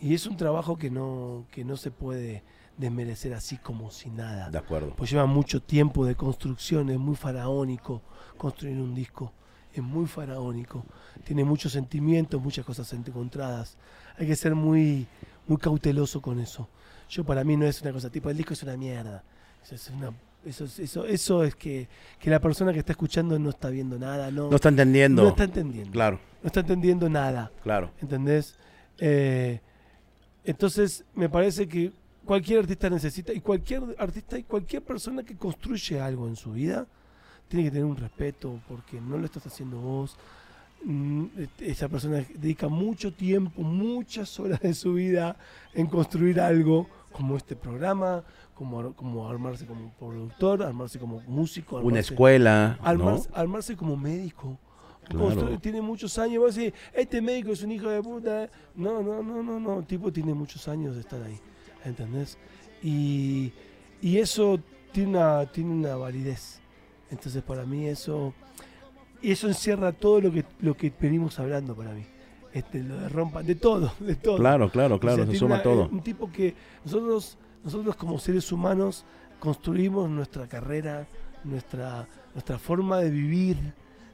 [0.00, 2.42] y es un trabajo que no, que no se puede
[2.78, 4.94] desmerecer así como si nada De acuerdo.
[4.96, 8.00] pues lleva mucho tiempo de construcción, es muy faraónico
[8.36, 9.32] construir un disco.
[9.74, 10.84] es muy faraónico.
[11.24, 13.76] Tiene muchos sentimientos, muchas cosas encontradas.
[14.18, 15.06] Hay que ser muy,
[15.46, 16.68] muy cauteloso con eso.
[17.08, 19.22] Yo para mí no es una cosa tipo, el disco es una mierda.
[19.62, 20.12] Eso es, una-
[20.44, 21.86] eso, es- eso, eso es que,
[22.18, 25.22] que la persona que está escuchando no está viendo nada, no, No está entendiendo.
[25.22, 25.90] no está entendiendo.
[25.92, 27.52] Claro, No está entendiendo nada.
[27.62, 27.90] claro.
[28.00, 28.56] ¿Entendés?
[28.98, 29.60] Eh,
[30.44, 31.92] entonces, me parece que
[32.28, 36.86] cualquier artista necesita, y cualquier artista y cualquier persona que construye algo en su vida,
[37.48, 40.14] tiene que tener un respeto, porque no lo estás haciendo vos.
[40.84, 45.36] Mm, este, Esa persona dedica mucho tiempo, muchas horas de su vida
[45.72, 48.22] en construir algo como este programa,
[48.54, 52.86] como, como armarse como productor, armarse como músico, Una armarse- escuela, ¿no?
[52.86, 54.58] Armarse, armarse como médico.
[55.08, 55.58] Claro.
[55.60, 56.42] Tiene muchos años.
[56.42, 58.50] Vos decís, este médico es un hijo de puta.
[58.74, 59.78] No, no, no, no, no.
[59.78, 61.40] El tipo tiene muchos años de estar ahí.
[61.84, 62.38] ¿Entendés?
[62.82, 63.52] Y,
[64.02, 64.60] y eso
[64.92, 66.60] tiene una, tiene una validez.
[67.10, 68.34] Entonces, para mí, eso.
[69.22, 72.04] Y eso encierra todo lo que, lo que venimos hablando para mí.
[72.52, 74.36] Este, lo de rompa, de todo, de todo.
[74.36, 75.88] Claro, claro, O claro, sea, se suma una- todo.
[75.88, 79.04] Un tipo que nosotros, nosotros como seres humanos
[79.40, 81.06] construimos nuestra carrera,
[81.44, 83.56] nuestra, nuestra forma de vivir,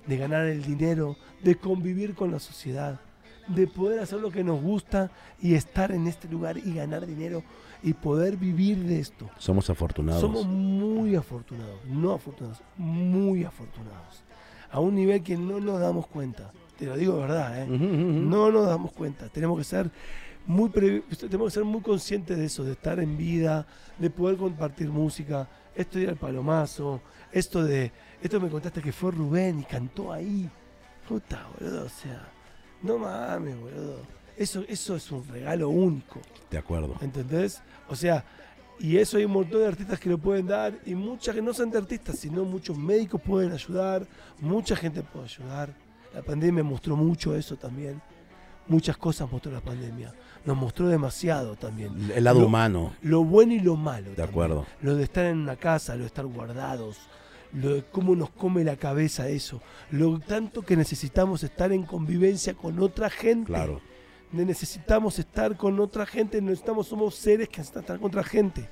[0.06, 3.00] de ganar el dinero, de convivir con la sociedad,
[3.46, 5.10] de poder hacer lo que nos gusta
[5.40, 7.42] y estar en este lugar y ganar dinero
[7.82, 9.28] y poder vivir de esto.
[9.38, 10.20] Somos afortunados.
[10.20, 14.24] Somos muy afortunados, no afortunados, muy afortunados.
[14.70, 16.50] A un nivel que no nos damos cuenta.
[16.78, 17.66] Te lo digo de verdad, ¿eh?
[17.68, 19.28] No nos damos cuenta.
[19.28, 19.90] Tenemos que ser
[20.46, 23.66] muy tenemos que ser muy conscientes de eso, de estar en vida,
[23.98, 25.48] de poder compartir música.
[25.74, 27.00] Esto de ir al palomazo,
[27.32, 27.92] esto de
[28.22, 30.48] esto me contaste que fue Rubén y cantó ahí.
[31.08, 32.26] Puta, boludo, o sea,
[32.84, 33.98] no mames, boludo.
[34.36, 36.20] Eso eso es un regalo único.
[36.50, 36.94] De acuerdo.
[37.00, 37.60] ¿Entendés?
[37.88, 38.24] O sea,
[38.78, 41.54] y eso hay un montón de artistas que lo pueden dar y muchas que no
[41.54, 44.06] son de artistas, sino muchos médicos pueden ayudar,
[44.40, 45.72] mucha gente puede ayudar.
[46.12, 48.00] La pandemia mostró mucho eso también.
[48.66, 50.12] Muchas cosas mostró la pandemia.
[50.44, 52.10] Nos mostró demasiado también.
[52.14, 54.10] El lado Lo- humano, Lo bueno y lo malo.
[54.10, 54.28] de también.
[54.30, 54.66] acuerdo.
[54.82, 56.96] Lo de estar en una casa, lo de estar guardados,
[57.54, 62.54] lo de cómo nos come la cabeza eso, lo tanto que necesitamos estar en convivencia
[62.54, 63.80] con otra gente Claro.
[64.32, 68.68] necesitamos estar con otra gente, necesitamos, somos seres que necesitan estar con otra gente.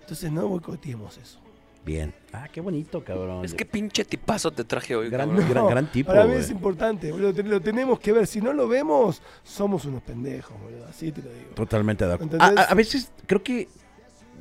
[0.00, 1.38] Entonces no boicoteemos eso.
[1.84, 2.12] Bien.
[2.32, 3.44] Ah, qué bonito, cabrón.
[3.44, 5.48] Es que pinche tipazo te traje hoy, Gran, cabrón.
[5.48, 8.26] gran, gran tipo, Para mí es importante, boludo, lo tenemos que ver.
[8.26, 10.86] Si no lo vemos, somos unos pendejos, boludo.
[10.86, 11.50] Así te lo digo.
[11.54, 12.36] Totalmente de acuerdo.
[12.40, 13.66] A veces creo que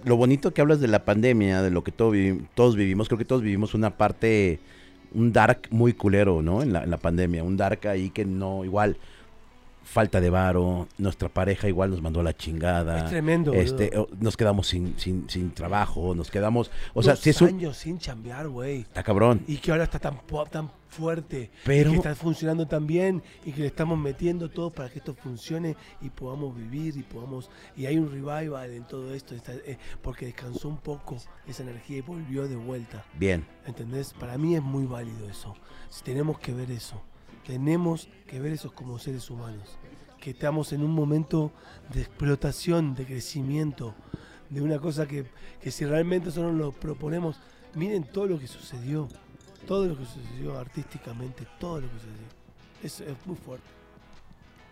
[0.05, 3.17] lo bonito que hablas de la pandemia, de lo que todo vivi- todos vivimos, creo
[3.17, 4.59] que todos vivimos una parte,
[5.13, 6.61] un dark muy culero, ¿no?
[6.61, 8.97] En la, en la pandemia, un dark ahí que no, igual,
[9.84, 12.99] falta de varo, nuestra pareja igual nos mandó a la chingada.
[12.99, 13.53] Es tremendo.
[13.53, 17.47] Este, nos quedamos sin, sin, sin trabajo, nos quedamos, o sea, si es un...
[17.47, 18.81] años sin chambear, güey.
[18.81, 19.41] Está cabrón.
[19.47, 20.19] Y que ahora está tan,
[20.51, 24.90] tan fuerte, Pero- que está funcionando tan bien y que le estamos metiendo todo para
[24.90, 29.36] que esto funcione y podamos vivir y podamos y hay un revival en todo esto
[29.36, 31.18] está- eh, porque descansó un poco
[31.48, 33.06] esa energía y volvió de vuelta.
[33.18, 33.45] Bien.
[33.66, 34.14] ¿Entendés?
[34.14, 35.56] Para mí es muy válido eso.
[36.03, 37.02] Tenemos que ver eso.
[37.45, 39.78] Tenemos que ver eso como seres humanos.
[40.20, 41.52] Que estamos en un momento
[41.94, 43.95] de explotación, de crecimiento,
[44.49, 45.26] de una cosa que,
[45.61, 47.40] que si realmente nosotros lo proponemos,
[47.76, 49.07] miren todo lo que sucedió.
[49.70, 52.28] Todo lo que sucedió artísticamente, todo lo que sucedió.
[52.84, 53.68] Es, es muy fuerte.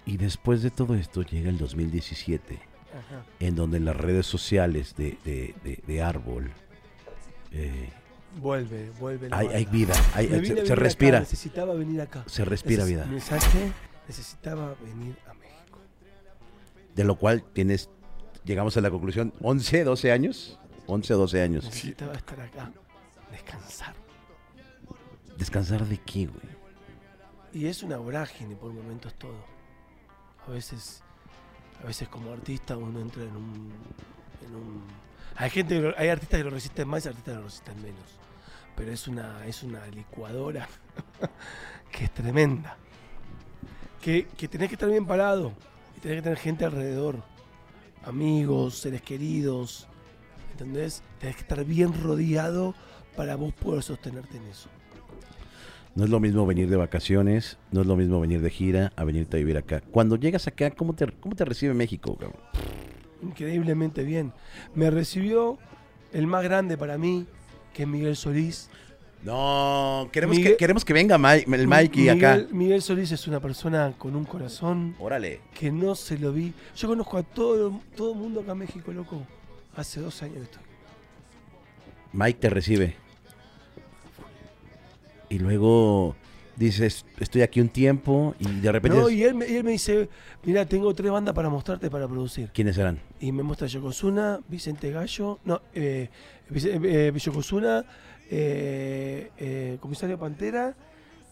[0.05, 2.59] Y después de todo esto llega el 2017.
[2.87, 3.23] Ajá.
[3.41, 6.49] en donde las redes sociales de, de, de- de Árbol
[7.51, 7.89] eh,
[8.39, 9.27] Vuelve, vuelve.
[9.29, 12.23] la hay, hay vida, hay- se, se vivir acá, respira, necesitaba venir acá.
[12.27, 13.05] se respira Neces- vida.
[13.05, 13.71] ¿me ¿Sabes qué?
[14.07, 15.79] Necesitaba venir a México.
[16.95, 17.89] De lo cual tienes,
[18.45, 20.57] llegamos a la conclusión, 11, 12 años,
[20.87, 21.65] 11, 12 años.
[21.65, 22.71] Necesitaba estar acá,
[23.31, 23.93] descansar.
[25.37, 26.57] ¿Descansar de qué, güey?
[27.53, 29.37] Y es una vorágine por momentos todo.
[30.47, 31.01] A veces,
[31.83, 33.71] a veces como artista uno entra en un,
[34.45, 34.83] en un-
[35.35, 38.03] hay gente, hay artistas que lo resisten más y artistas que lo resisten menos.
[38.75, 40.67] Pero es una, es una licuadora
[41.91, 42.77] que es tremenda.
[44.01, 45.51] Que, que tenés que estar bien parado
[45.95, 47.21] y tenés que tener gente alrededor.
[48.05, 49.87] Amigos, seres queridos.
[50.51, 51.03] ¿Entendés?
[51.19, 52.73] Tenés que estar bien rodeado
[53.15, 54.69] para vos poder sostenerte en eso.
[55.97, 59.03] No es lo mismo venir de vacaciones, no es lo mismo venir de gira a
[59.03, 59.81] venirte a vivir acá.
[59.89, 62.39] Cuando llegas acá, ¿cómo te, cómo te recibe México, cabrón?
[63.23, 64.31] increíblemente bien.
[64.75, 65.57] Me recibió
[66.13, 67.25] el más grande para mí,
[67.73, 68.69] que es Miguel Solís.
[69.23, 72.45] No, queremos, Miguel- que, queremos que venga Mike, el Mikey Miguel, acá.
[72.51, 75.41] Miguel Solís es una persona con un corazón Órale.
[75.59, 76.53] que no se lo vi.
[76.75, 79.23] Yo conozco a todo todo el mundo acá en México, loco.
[79.75, 80.63] Hace dos años que estoy.
[82.13, 82.95] Mike te recibe.
[85.29, 86.15] Y luego
[86.55, 88.97] dices, estoy aquí un tiempo y de repente...
[88.97, 90.09] No, y él, me- y él me dice,
[90.43, 92.49] mira, tengo tres bandas para mostrarte para producir.
[92.53, 92.99] ¿Quiénes eran?
[93.19, 96.09] Y me muestra Yokozuna, Vicente Gallo, no, eh,
[96.53, 97.85] eh, Yokozuna,
[98.29, 100.75] eh, eh, Comisario Pantera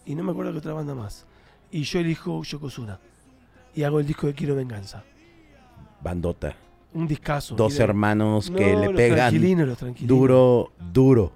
[0.04, 1.26] y no me acuerdo qué otra banda más.
[1.72, 3.00] Y yo elijo Yokozuna
[3.74, 5.02] y hago el disco de Quiero Venganza.
[6.02, 6.54] Bandota.
[6.94, 7.56] Un discazo.
[7.56, 10.08] Dos hermanos No, que le los pegan tranquilinos, los tranquilinos.
[10.18, 11.32] duro, duro,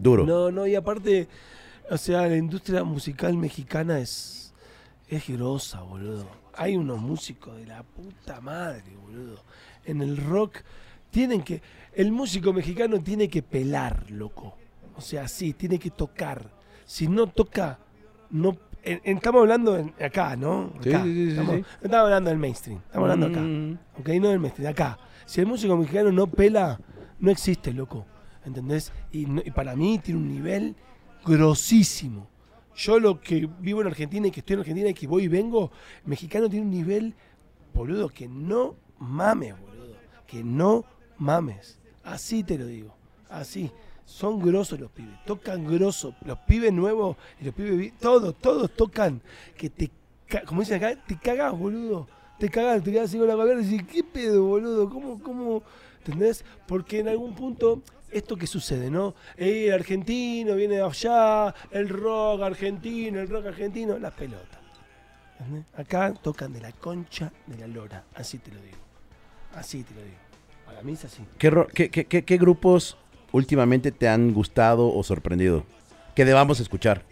[0.00, 0.24] duro.
[0.24, 1.28] No, no, y aparte,
[1.90, 4.52] o sea, la industria musical mexicana es,
[5.08, 6.26] es grosa, boludo.
[6.54, 9.42] Hay unos músicos de la puta madre, boludo.
[9.84, 10.58] En el rock
[11.10, 11.60] tienen que.
[11.94, 14.56] El músico mexicano tiene que pelar, loco.
[14.96, 16.50] O sea, sí, tiene que tocar.
[16.84, 17.78] Si no toca,
[18.30, 18.56] no.
[18.82, 20.72] en- en- estamos hablando en- acá, ¿no?
[20.80, 21.02] Sí, Acá.
[21.04, 23.40] sí, sí, sí, estamos, estamos hablando del mainstream, estamos hablando acá.
[23.40, 23.78] Mm.
[24.00, 24.08] ¿ok?
[24.20, 24.98] No del mainstream, acá.
[25.26, 26.78] Si el músico mexicano no pela,
[27.18, 28.06] no existe, loco.
[28.44, 28.92] ¿Entendés?
[29.10, 30.76] Y, no- y para mí tiene un nivel
[31.26, 32.28] grosísimo.
[32.76, 35.28] Yo lo que vivo en Argentina y que estoy en Argentina y que voy y
[35.28, 35.70] vengo,
[36.04, 37.14] mexicano tiene un nivel,
[37.74, 39.96] boludo, que no mames, boludo.
[40.26, 40.84] Que no
[41.18, 41.78] mames.
[42.04, 42.94] Así te lo digo.
[43.28, 43.70] Así.
[44.04, 45.24] Son grosos los pibes.
[45.24, 46.14] Tocan grosso.
[46.24, 47.92] Los pibes nuevos y los pibes...
[47.98, 49.20] Todos, todos tocan.
[49.56, 49.90] Que te...
[50.46, 52.06] Como dicen acá, te cagas, boludo.
[52.38, 54.88] Te cagas, te quedas así con la cabeza y decís, ¿qué pedo, boludo?
[54.90, 55.62] ¿Cómo, cómo?
[55.98, 56.44] ¿Entendés?
[56.68, 59.14] Porque en algún punto, esto que sucede, ¿no?
[59.36, 64.58] Eh, el argentino viene de allá, el rock argentino, el rock argentino, las pelotas.
[65.38, 65.64] ¿Entendés?
[65.76, 68.04] Acá tocan de la concha de la lora.
[68.14, 68.76] Así te lo digo.
[69.54, 70.16] Así te lo digo.
[70.64, 71.22] Para mí es así.
[71.38, 72.96] ¿Qué, ro- qué- qué- qué- qué grupos
[73.32, 75.64] últimamente te han gustado o sorprendido?
[76.14, 77.02] Que debamos escuchar.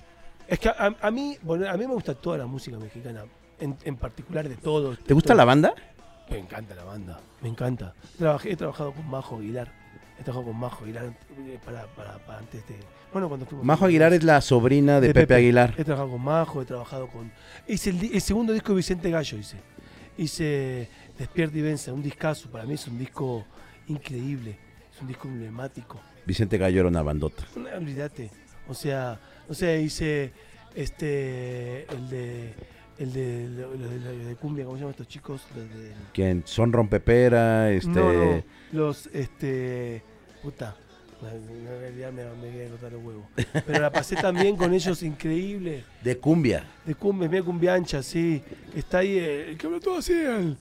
[0.48, 3.24] Es que a, a mí, bueno, a mí me gusta toda la música mexicana,
[3.60, 4.98] en, en particular de todos.
[5.00, 5.74] ¿Te gusta la banda?
[6.30, 7.94] Me encanta la banda, me encanta.
[8.18, 9.70] Trabajé, he trabajado con Majo Aguilar.
[10.19, 12.77] He trabajado con Majo Aguilar eh, para, para, para antes de.
[13.12, 13.65] Bueno, cuando estuvo.
[13.65, 15.74] Majo Aguilar es la sobrina de, Pepe, Aguilar.
[15.77, 17.32] He trabajado con Majo, he trabajado con.
[17.66, 19.57] Hice el, segundo disco de Vicente Gallo, hice.
[20.16, 20.89] Hice
[21.19, 22.49] Despierta y Vence, un discazo.
[22.51, 23.45] Para mí es un disco
[23.89, 24.57] increíble.
[24.95, 26.01] Es un disco emblemático.
[26.24, 27.45] Vicente Gallo era una bandota.
[27.57, 28.31] No, olvídate.
[28.69, 29.19] O sea,
[29.49, 30.32] o sea, hice
[30.74, 32.55] este el de
[32.98, 35.42] el de, lo- lo de, lo de cumbia, ¿cómo se llaman estos chicos?
[35.56, 37.88] Los de- Quien son rompepera, este.
[37.88, 38.42] No, no,
[38.72, 40.02] los este
[40.42, 40.76] puta.
[41.22, 43.24] Me, me, me, me voy a cortar los huevos.
[43.66, 45.84] Pero la pasé también con ellos increíble.
[46.02, 46.64] De cumbia.
[46.84, 48.42] De cumbia, mira cumbiancha, sí.
[48.76, 50.56] Está ahí eh, el que habló todo así, el.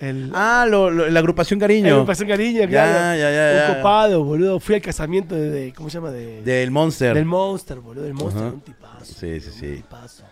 [0.00, 2.00] el Ah, lo- lo- la agrupación Cariño.
[2.00, 3.18] el Pasión Cariño, Ya, claro.
[3.18, 3.76] ya, ya, Un ya.
[3.78, 4.60] copado, boludo.
[4.60, 6.10] Fui al casamiento de, de- ¿cómo se llama?
[6.10, 7.14] De, Del Monster.
[7.14, 8.06] Del Monster, boludo.
[8.06, 9.04] El Monster es un tipazo.
[9.14, 9.66] Sí, sí, sí.
[9.66, 10.24] Un tipazo.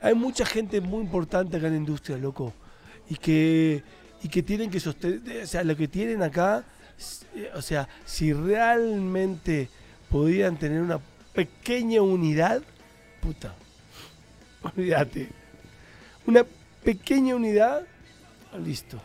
[0.00, 2.52] Hay mucha gente muy importante acá en la industria, loco.
[3.08, 3.82] Y que,
[4.22, 5.42] y que tienen que sostener.
[5.42, 6.64] O sea, lo que tienen acá.
[7.34, 9.68] eh, O sea, si realmente
[10.10, 10.98] podían tener una
[11.32, 12.62] pequeña unidad.
[13.20, 13.54] Puta.
[14.62, 15.28] Olvídate.
[16.26, 16.44] Una
[16.84, 17.82] pequeña unidad.
[18.64, 19.00] Listo.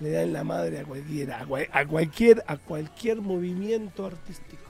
[0.00, 1.40] Le dan la madre a cualquiera.
[1.40, 4.62] A, cual- a cualquier, a cualquier movimiento artístico.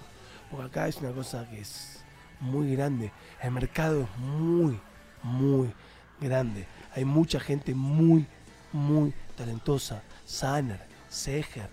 [0.50, 2.00] Porque acá es una cosa que es
[2.40, 3.12] muy grande.
[3.40, 4.78] El mercado es muy,
[5.22, 5.72] muy
[6.20, 6.66] grande.
[6.94, 8.26] Hay mucha gente muy,
[8.72, 10.02] muy talentosa.
[10.24, 11.68] Sanner, Seger.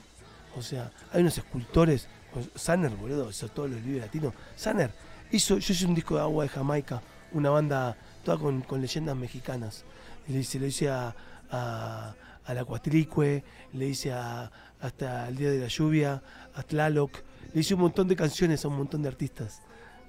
[0.56, 2.08] O sea, hay unos escultores.
[2.34, 4.34] pues, Sanner, boludo, hizo todos los libros latinos.
[4.56, 4.92] Sanner
[5.32, 7.02] hizo, yo hice un disco de agua de Jamaica,
[7.32, 9.84] una banda toda con, con leyendas mexicanas.
[10.28, 11.16] Le hice, le hice a,
[11.52, 12.16] a,
[12.46, 13.44] a la Cuatricue,
[13.74, 16.22] le hice a, hasta el Día de la Lluvia,
[16.54, 17.24] a Tlaloc.
[17.54, 19.62] Le hice un montón de canciones a un montón de artistas.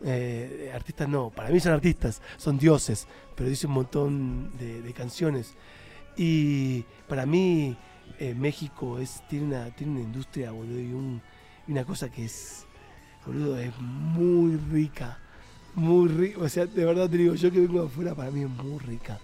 [0.04, 4.92] Eh, artistas no, para mí son artistas, son dioses, pero hice un montón de, de
[4.92, 5.54] canciones.
[6.16, 7.76] Y para mí
[8.18, 11.20] eh, México es, tiene, una, tiene una industria, boludo, y, un-
[11.66, 12.64] y una cosa que es,
[13.26, 15.18] boludo, es muy rica.
[15.74, 16.40] Muy rica.
[16.40, 18.78] O sea, de verdad te digo, yo que vengo de afuera, para mí es muy
[18.80, 19.18] rica.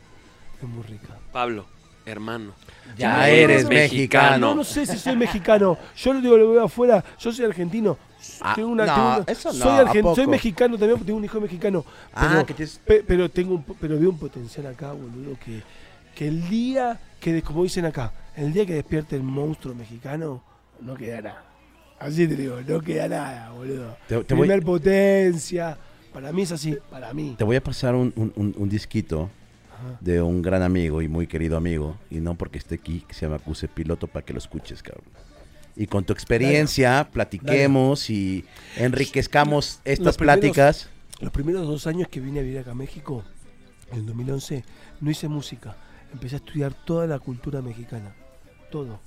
[0.63, 1.19] Es muy rica.
[1.33, 1.67] Pablo,
[2.07, 2.53] hermano.
[2.97, 4.39] Ya No, eres no, no, mexicano.
[4.49, 5.77] No, no sé si soy mexicano.
[5.97, 7.03] Yo lo digo, lo veo afuera.
[7.19, 7.99] Yo soy argentino.
[8.41, 11.25] Ah, tengo una, no, tengo una- eso no, soy, soy mexicano también, porque tengo un
[11.25, 11.85] hijo mexicano.
[12.13, 15.63] Ah, Pero, que tienes- pe- pero tengo un, pero veo un potencial acá, boludo, que,
[16.15, 20.43] que el día que, como dicen acá, el día que despierte el monstruo mexicano,
[20.81, 21.45] no queda nada.
[21.99, 23.97] Así te digo, no queda nada, boludo.
[24.09, 25.79] Te- te voy- Primer potencia.
[26.13, 27.35] Para mí es así, para mí.
[27.39, 29.31] Te voy a pasar un, un- un- un disquito
[29.73, 29.99] Ajá.
[30.01, 33.27] de un gran amigo y muy querido amigo, y no porque esté aquí, que se
[33.27, 35.05] llama Cuse Piloto, para que lo escuches, cabrón.
[35.77, 38.45] Y con tu experiencia, platiquemos y
[38.77, 40.89] enriquezcamos estas Los primeros- pláticas.
[41.21, 43.25] Los primeros dos años que vine a vivir acá a México,
[43.91, 44.65] en el 2011,
[45.01, 45.77] no hice música.
[46.13, 48.15] Empecé a estudiar toda la cultura mexicana.
[48.71, 49.01] Todo.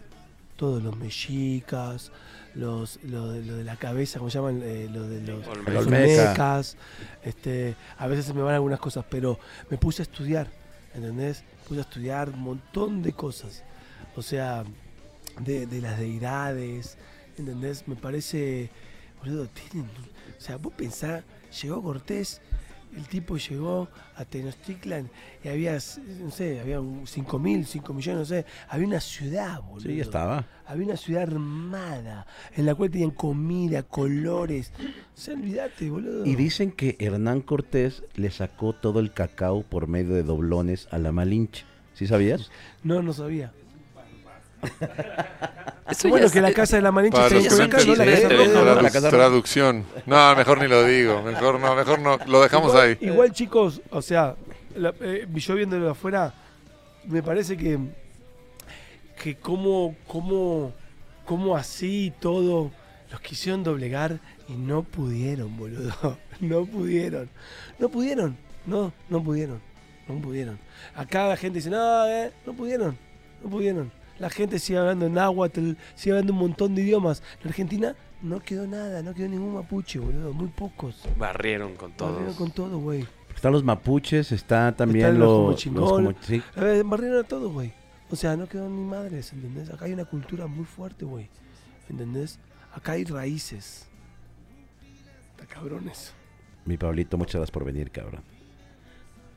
[0.57, 2.11] todos los mexicas,
[2.55, 4.59] los, lo, de, lo de la cabeza, ¿cómo se llaman?
[4.63, 5.71] Eh, lo de los, Olmeca.
[5.71, 6.77] los olmecas,
[7.23, 9.37] este, a veces se me van algunas cosas, pero
[9.69, 10.47] me puse a estudiar,
[10.95, 11.43] ¿entendés?
[11.67, 13.63] Puse a estudiar un montón de cosas,
[14.15, 14.63] o sea,
[15.39, 16.97] de, de las deidades,
[17.37, 17.87] ¿entendés?
[17.87, 18.69] Me parece,
[19.19, 19.89] boludo, tienen,
[20.37, 21.23] o sea, vos pensás,
[21.61, 22.41] llegó Cortés,
[22.95, 25.09] el tipo llegó a Tenochtitlan
[25.43, 29.81] y había, no sé, había 5 mil, 5 millones, no sé, había una ciudad, boludo.
[29.81, 30.47] Sí, estaba.
[30.65, 34.71] Había una ciudad armada en la cual tenían comida, colores.
[35.15, 36.25] O sea, olvídate, boludo.
[36.25, 40.97] Y dicen que Hernán Cortés le sacó todo el cacao por medio de doblones a
[40.97, 41.65] la Malinche.
[41.93, 42.51] ¿Sí sabías?
[42.83, 43.53] No, no sabía.
[45.89, 48.81] Eso bueno, que la casa de la Malinche Para está ¿no?
[48.81, 49.85] La traducción.
[50.05, 51.21] No, mejor ni lo digo.
[51.21, 52.17] Mejor no, mejor no.
[52.27, 52.97] Lo dejamos igual, ahí.
[52.99, 54.35] Igual, chicos, o sea,
[54.75, 56.33] la- eh, yo viéndolo de afuera,
[57.05, 57.79] me parece que,
[59.21, 60.73] que como, como,
[61.25, 62.71] como así todo,
[63.09, 64.19] los quisieron doblegar
[64.49, 66.17] y no pudieron, boludo.
[66.39, 67.29] No pudieron.
[67.79, 68.37] No pudieron.
[68.67, 69.59] No, no pudieron.
[70.07, 70.59] No pudieron.
[70.95, 72.95] Acá la gente dice, no, eh, no pudieron.
[73.43, 73.91] No pudieron.
[74.19, 77.21] La gente sigue hablando en náhuatl, sigue hablando un montón de idiomas.
[77.41, 80.33] En Argentina no quedó nada, no quedó ningún mapuche, boludo.
[80.33, 81.03] Muy pocos.
[81.17, 82.35] Barrieron con Barrieron todos.
[82.35, 83.05] con todo, güey.
[83.35, 86.41] Están los mapuches, está también Están los los, los como- sí.
[86.55, 87.71] A ver, barrieron a todo, güey.
[88.09, 89.69] O sea, no quedó ni madres, ¿entendés?
[89.69, 91.29] Acá hay una cultura muy fuerte, güey.
[91.89, 92.39] ¿Entendés?
[92.73, 93.87] Acá hay raíces.
[95.31, 96.13] Está cabrones.
[96.65, 98.23] Mi Pablito, muchas gracias por venir, cabrón.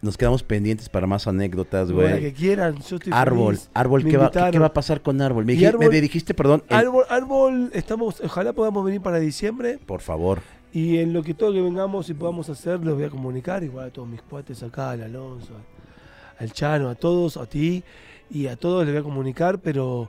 [0.02, 2.32] Nos quedamos pendientes para más anécdotas, Bueno, que güey.
[2.32, 3.70] quieran, yo estoy Árbol, feliz.
[3.74, 5.44] árbol, ¿qué va, qué- va a pasar con árbol?
[5.44, 10.01] Me, árbol- me dijiste, perdón, el- Árbol, árbol, estamos, ojalá podamos venir para diciembre por
[10.01, 10.40] favor.
[10.72, 13.89] y en lo que todo que vengamos y podamos hacer, los voy a comunicar, igual
[13.89, 17.82] a todos mis cuates acá, al Alonso, al, al Chano, a todos, a ti
[18.31, 20.09] y a todos les voy a comunicar, pero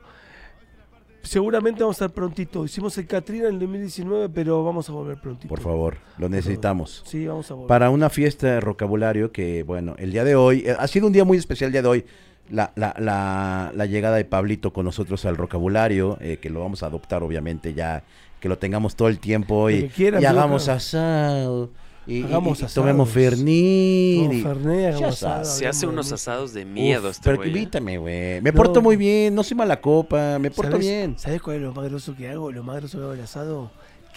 [1.24, 2.66] seguramente vamos a estar prontito.
[2.66, 5.48] Hicimos el Catrina en el 2019, pero vamos a volver prontito.
[5.48, 7.04] Por favor, lo necesitamos.
[7.06, 7.68] Sí, vamos a volver.
[7.68, 11.14] Para una fiesta de vocabulario que, bueno, el día de hoy, eh, ha sido un
[11.14, 12.06] día muy especial el día de hoy,
[12.50, 16.84] la, la, la, la llegada de Pablito con nosotros al vocabulario, eh, que lo vamos
[16.84, 18.04] a adoptar obviamente ya,
[18.40, 21.70] que lo tengamos todo el tiempo y, y hagamos asado.
[22.08, 22.74] Y, y- Hagamos y asados.
[22.74, 24.34] tomemos Fernet.
[24.34, 24.44] Y-.
[25.46, 27.50] Se hace unos asados de Uf, miedo este pero güey.
[27.50, 27.52] ¿eh?
[27.52, 28.42] invítame, güey.
[28.42, 28.54] Me No.
[28.58, 31.16] porto muy bien, no soy mala copa, me porto ¿Sabes- bien.
[31.18, 32.52] ¿Sabes cuál es lo más groso que hago?
[32.52, 33.72] Lo más groso que hago del asado,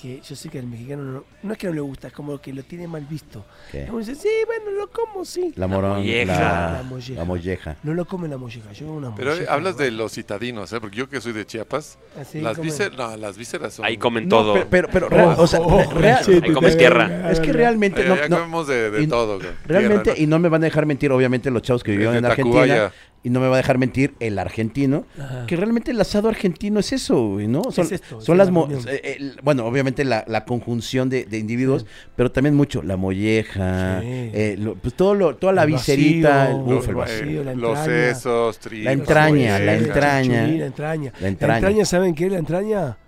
[0.05, 2.39] que yo sé que al mexicano no, no es que no le gusta, es como
[2.39, 3.43] que lo tiene mal visto.
[3.73, 5.53] Dice, sí, bueno, lo como, sí.
[5.57, 6.33] La morón, molleja.
[6.39, 7.21] la, La molleja.
[7.21, 7.77] la molleja.
[7.83, 9.53] No lo come la molleja, yo como una Pero molleja.
[9.55, 10.81] hablas de los citadinos, ¿eh?
[10.81, 13.87] Porque yo que soy de Chiapas, Así las, vísceras, no, las vísceras son...
[13.87, 14.67] Ahí comen No, todo.
[14.69, 17.31] pero, pero, pero o sea, Oh, re- real- Ahí comes te- tierra.
[17.31, 19.39] es que realmente no, ya no- comemos de, de y- todo.
[19.65, 22.27] realmente, Tierra, y no me van a dejar mentir, obviamente, los chavos que vivieron en
[22.27, 22.93] Argentina, Tacubaya.
[23.25, 25.47] Y no me va a dejar mentir el argentino, Ajá.
[25.47, 27.63] que realmente el asado argentino es eso, güey, ¿no?
[27.73, 31.25] Son, Es esto, son es las, la eh, el- bueno, obviamente la, la conjunción de,
[31.25, 34.07] de individuos, pero también mucho la molleja, Sí.
[34.07, 37.45] eh, lo- pues todo lo, toda la El viserita, el, vacío, uf, el vacío.
[37.45, 38.15] la los entraña.
[38.15, 40.47] sesos, trigos, La entraña, la entraña.
[40.47, 41.13] La entraña.
[41.15, 41.57] la La entraña.
[41.57, 42.99] entraña, ¿saben qué es la entraña?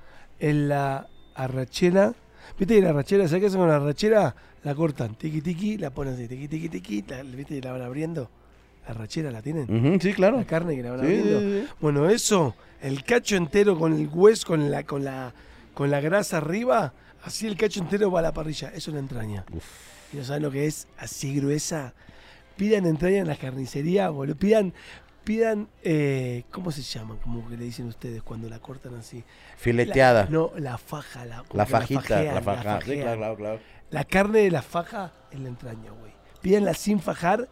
[0.41, 2.15] Es la arrachera.
[2.59, 4.35] ¿Viste que la arrachera, ¿sabes qué hacen con la arrachera?
[4.65, 7.57] La cortan, tiqui tiqui, la ponen así, tiqui tiqui tiqui, la, ¿viste?
[7.57, 8.31] Y la van abriendo.
[8.87, 9.65] La arrachera la tienen.
[9.65, 10.39] Ujú, sí, claro.
[10.39, 11.41] La carne que la van Sí, abriendo.
[11.41, 11.69] sí, sí.
[11.81, 15.33] Bueno, eso, el cacho entero con el hueso, con la, con la,
[15.75, 16.93] con la grasa arriba,
[17.25, 18.69] así el cacho entero va a la parrilla.
[18.69, 19.45] Eso es la entraña.
[20.13, 21.95] Y no saben lo que es así gruesa.
[22.57, 24.37] Pidan entraña en la carnicería, boludo.
[24.37, 24.73] Pidan,
[25.25, 27.17] pidan, eh, ¿cómo se llama?
[27.23, 29.25] Como que le dicen ustedes cuando la cortan así.
[29.57, 30.25] Fileteada.
[30.25, 32.63] La- no, la faja, la, la fajita, fajean, la faja.
[32.63, 33.01] sí, fajean.
[33.03, 33.61] claro, claro, claro.
[33.91, 36.13] La carne de la faja es la entraña, güey.
[36.41, 37.49] Pídanla sin fajar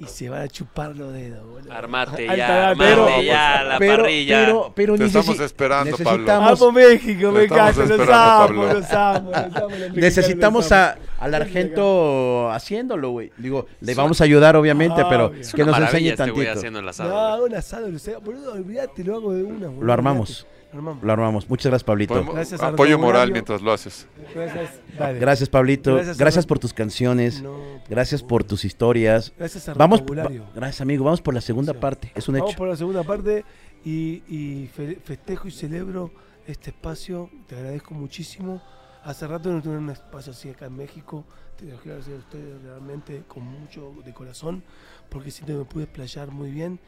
[0.00, 1.72] y se van a chupar los dedos, boludo.
[1.72, 4.44] Armate Alta ya, data, armate pero- ya la pero, parrilla.
[4.44, 6.10] Pero, pero Te estamos esperando, Pablo.
[6.12, 8.72] necesitamos, Amo México, me encanta, los amo, Pablo.
[8.74, 13.32] los amo, los amo, los mexicanos, necesitamos a, al argento haciéndolo, güey.
[13.36, 15.32] Digo, le vamos a ayudar, obviamente, Ah, pero.
[15.34, 16.50] Es que nos enseñe este tantito.
[16.52, 17.18] haciendo el No, asado.
[17.18, 17.88] hago un asado,
[18.24, 19.84] boludo, olvídate, lo hago de una, boludo.
[19.84, 20.30] Lo armamos.
[20.30, 20.57] olvídate.
[20.72, 21.02] Lo armamos.
[21.04, 21.48] Lo armamos.
[21.48, 22.14] Muchas gracias, Pablito.
[22.14, 24.06] Podemos- Gracias al apoyo moral mientras lo haces.
[24.34, 25.18] Gracias, dale.
[25.18, 25.98] Gracias, Pablito.
[26.16, 27.40] Gracias, por tus canciones.
[27.42, 27.56] No,
[27.88, 29.32] Gracias por tus historias.
[29.38, 31.04] Gracias Vamos, va- gracias, amigo.
[31.04, 31.78] Vamos por la segunda Sí.
[31.80, 32.12] parte.
[32.14, 32.58] Es un Vamos hecho.
[32.58, 33.44] por la segunda parte
[33.84, 36.10] y, y fe- festejo y celebro
[36.46, 37.30] este espacio.
[37.46, 38.60] Te agradezco muchísimo.
[39.04, 41.24] Hace rato no tuve un espacio así acá en México.
[41.58, 44.62] Te lo quiero agradecer a ustedes realmente con mucho de corazón
[45.08, 46.78] porque siento que me pude explayar muy bien.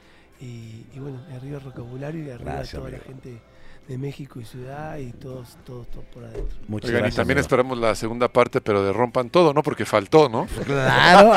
[0.40, 3.04] Y, y bueno, arriba el vocabulario y arriba Gracias, toda la amigo.
[3.12, 3.42] gente
[3.88, 6.56] de México y ciudad y todos, todos, todos por adentro.
[6.68, 7.16] Muchas Oigan, y gracias.
[7.16, 7.42] también amigo.
[7.44, 9.62] esperamos la segunda parte, pero de rompan todo, ¿no?
[9.62, 10.46] Porque faltó, ¿no?
[10.64, 11.32] Claro.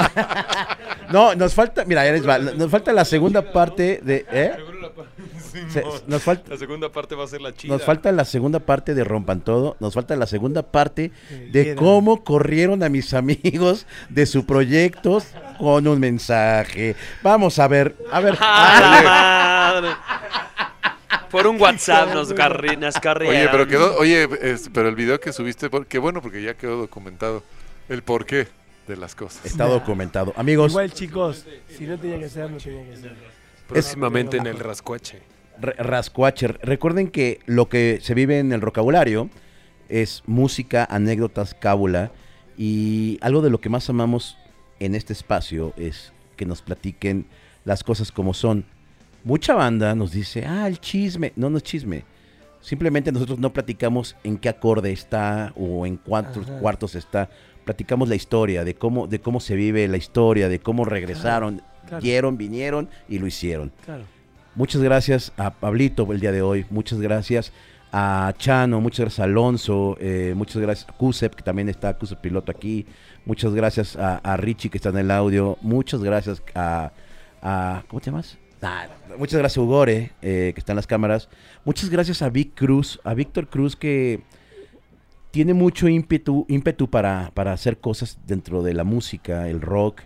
[1.11, 2.38] no, nos falta, mira, ya les va.
[2.38, 4.26] Nos falta la segunda parte de.
[4.31, 4.51] ¿eh?
[5.69, 7.73] Se- nos, falta, La segunda parte va a ser la chida.
[7.73, 9.75] nos falta la segunda parte de Rompan Todo.
[9.80, 11.11] Nos falta la segunda parte
[11.51, 15.21] de cómo corrieron a mis amigos de su proyecto
[15.59, 16.95] con un mensaje.
[17.21, 18.38] Vamos a ver, a ver.
[21.31, 22.95] Por un WhatsApp nos, carri nos.
[23.27, 26.77] Oye, pero quedó, oye, es- pero el video que subiste, qué bueno, porque ya quedó
[26.77, 27.43] documentado
[27.89, 28.47] el porqué
[28.88, 29.43] de las cosas.
[29.45, 30.34] Está documentado.
[30.35, 33.15] Amigos, Igual, chicos, si no tenía que ser, no tenía que ser.
[33.67, 35.21] Próximamente en el rascuache.
[35.59, 39.30] Rascuacher, recuerden que lo que se vive en el vocabulario
[39.89, 42.11] es música, anécdotas, cábula
[42.57, 44.38] y algo de lo que más amamos
[44.80, 47.25] en este espacio es que nos platiquen
[47.65, 48.65] las cosas como son.
[49.23, 51.31] Mucha banda nos dice, ah, el chisme.
[51.35, 52.03] No, no es chisme.
[52.61, 56.59] Simplemente nosotros no platicamos en qué acorde está o en cuántos Ajá.
[56.59, 57.30] cuartos está.
[57.63, 62.01] Platicamos la historia, de cómo, de cómo se vive la historia, de cómo regresaron, claro.
[62.01, 63.71] dieron, vinieron y lo hicieron.
[63.85, 64.03] Claro.
[64.55, 66.65] Muchas gracias a Pablito el día de hoy.
[66.69, 67.51] Muchas gracias
[67.91, 68.81] a Chano.
[68.81, 69.97] Muchas gracias a Alonso.
[69.99, 72.85] eh, muchas gracias a Kusep, que también está Kusep Piloto aquí.
[73.25, 75.57] Muchas gracias a, Richie, que está en el audio.
[75.61, 76.91] Muchas gracias a.
[77.88, 78.38] ¿Cómo te llamas?
[79.17, 81.30] Muchas gracias a Ugore, eh, que está en las cámaras.
[81.65, 84.21] Muchas gracias a Vic Cruz, a Víctor Cruz, que
[85.31, 90.03] tiene mucho ímpetu, ímpetu para, para hacer cosas dentro de la música, el rock,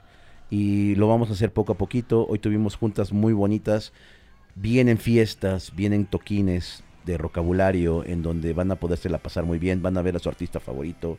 [0.49, 2.25] y lo vamos a hacer poco a poquito.
[2.27, 3.93] Hoy tuvimos juntas muy bonitas,
[4.59, 9.97] vienen fiestas, vienen toquines de vocabulario en donde van a podérsela pasar muy bien, van
[9.97, 11.17] a ver a su artista favorito,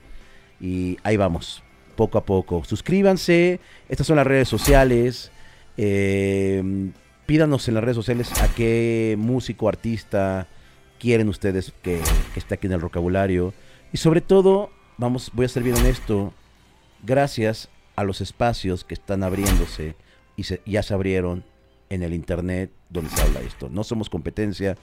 [0.61, 1.63] y ahí vamos,
[1.97, 2.65] poco a poco.
[2.65, 5.31] Suscríbanse, estas son las redes sociales,
[5.77, 6.91] eh,
[7.27, 10.47] pídanos en las redes sociales a qué músico, artista
[10.99, 12.01] quieren ustedes que,
[12.35, 13.55] que esté aquí en el vocabulario.
[13.93, 16.35] Y sobre todo, vamos, voy a ser bien honesto,
[17.05, 19.95] gracias a los espacios que están abriéndose
[20.37, 21.45] y se- ya se abrieron
[21.91, 23.69] en el internet donde se habla esto.
[23.71, 24.77] No somos competencia.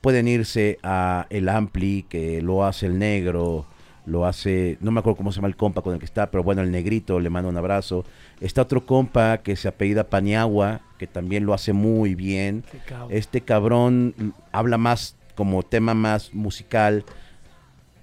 [0.00, 3.66] Pueden irse a el Ampli, que lo hace el negro,
[4.06, 6.44] lo hace, no me acuerdo cómo se llama el compa con el que está, pero
[6.44, 8.04] bueno, el negrito, le mando un abrazo.
[8.40, 12.64] Está otro compa que se apellida Paniagua, que también lo hace muy bien.
[12.86, 13.08] Cabrón.
[13.10, 17.04] Este cabrón habla más como tema más musical.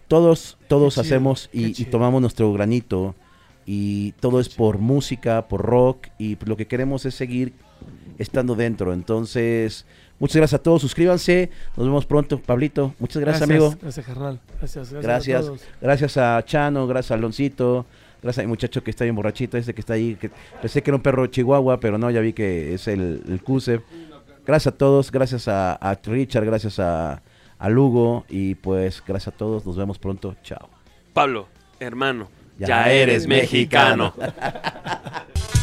[0.08, 3.16] Todos, todos hacemos y, tomamos nuestro granito
[3.66, 7.54] y todo es por música, por rock y lo que queremos es seguir
[8.18, 8.94] estando dentro.
[8.94, 9.86] Entonces,
[10.20, 12.94] muchas gracias a todos, suscríbanse, nos vemos pronto, Pablito.
[13.00, 13.76] Muchas gracias, amigo.
[13.82, 14.40] Gracias, carnal.
[14.60, 15.04] Gracias, gracias.
[15.04, 15.42] Gracias.
[15.42, 15.62] A todos.
[15.82, 17.86] Gracias a Chano, gracias a Aloncito,
[18.22, 20.30] gracias a mi muchacho que está bien borrachito, ese que está ahí, que
[20.62, 23.82] pensé que era un perro chihuahua, pero no, ya vi que es el, el Kusev.
[24.46, 27.22] Gracias a todos, gracias a, a Richard, gracias a,
[27.60, 30.70] a Lugo y pues gracias a todos, nos vemos pronto, chao.
[31.14, 31.48] Pablo,
[31.80, 32.28] hermano,
[32.60, 34.14] Ya ya, eres eres mexicano.
[34.18, 35.24] mexicano.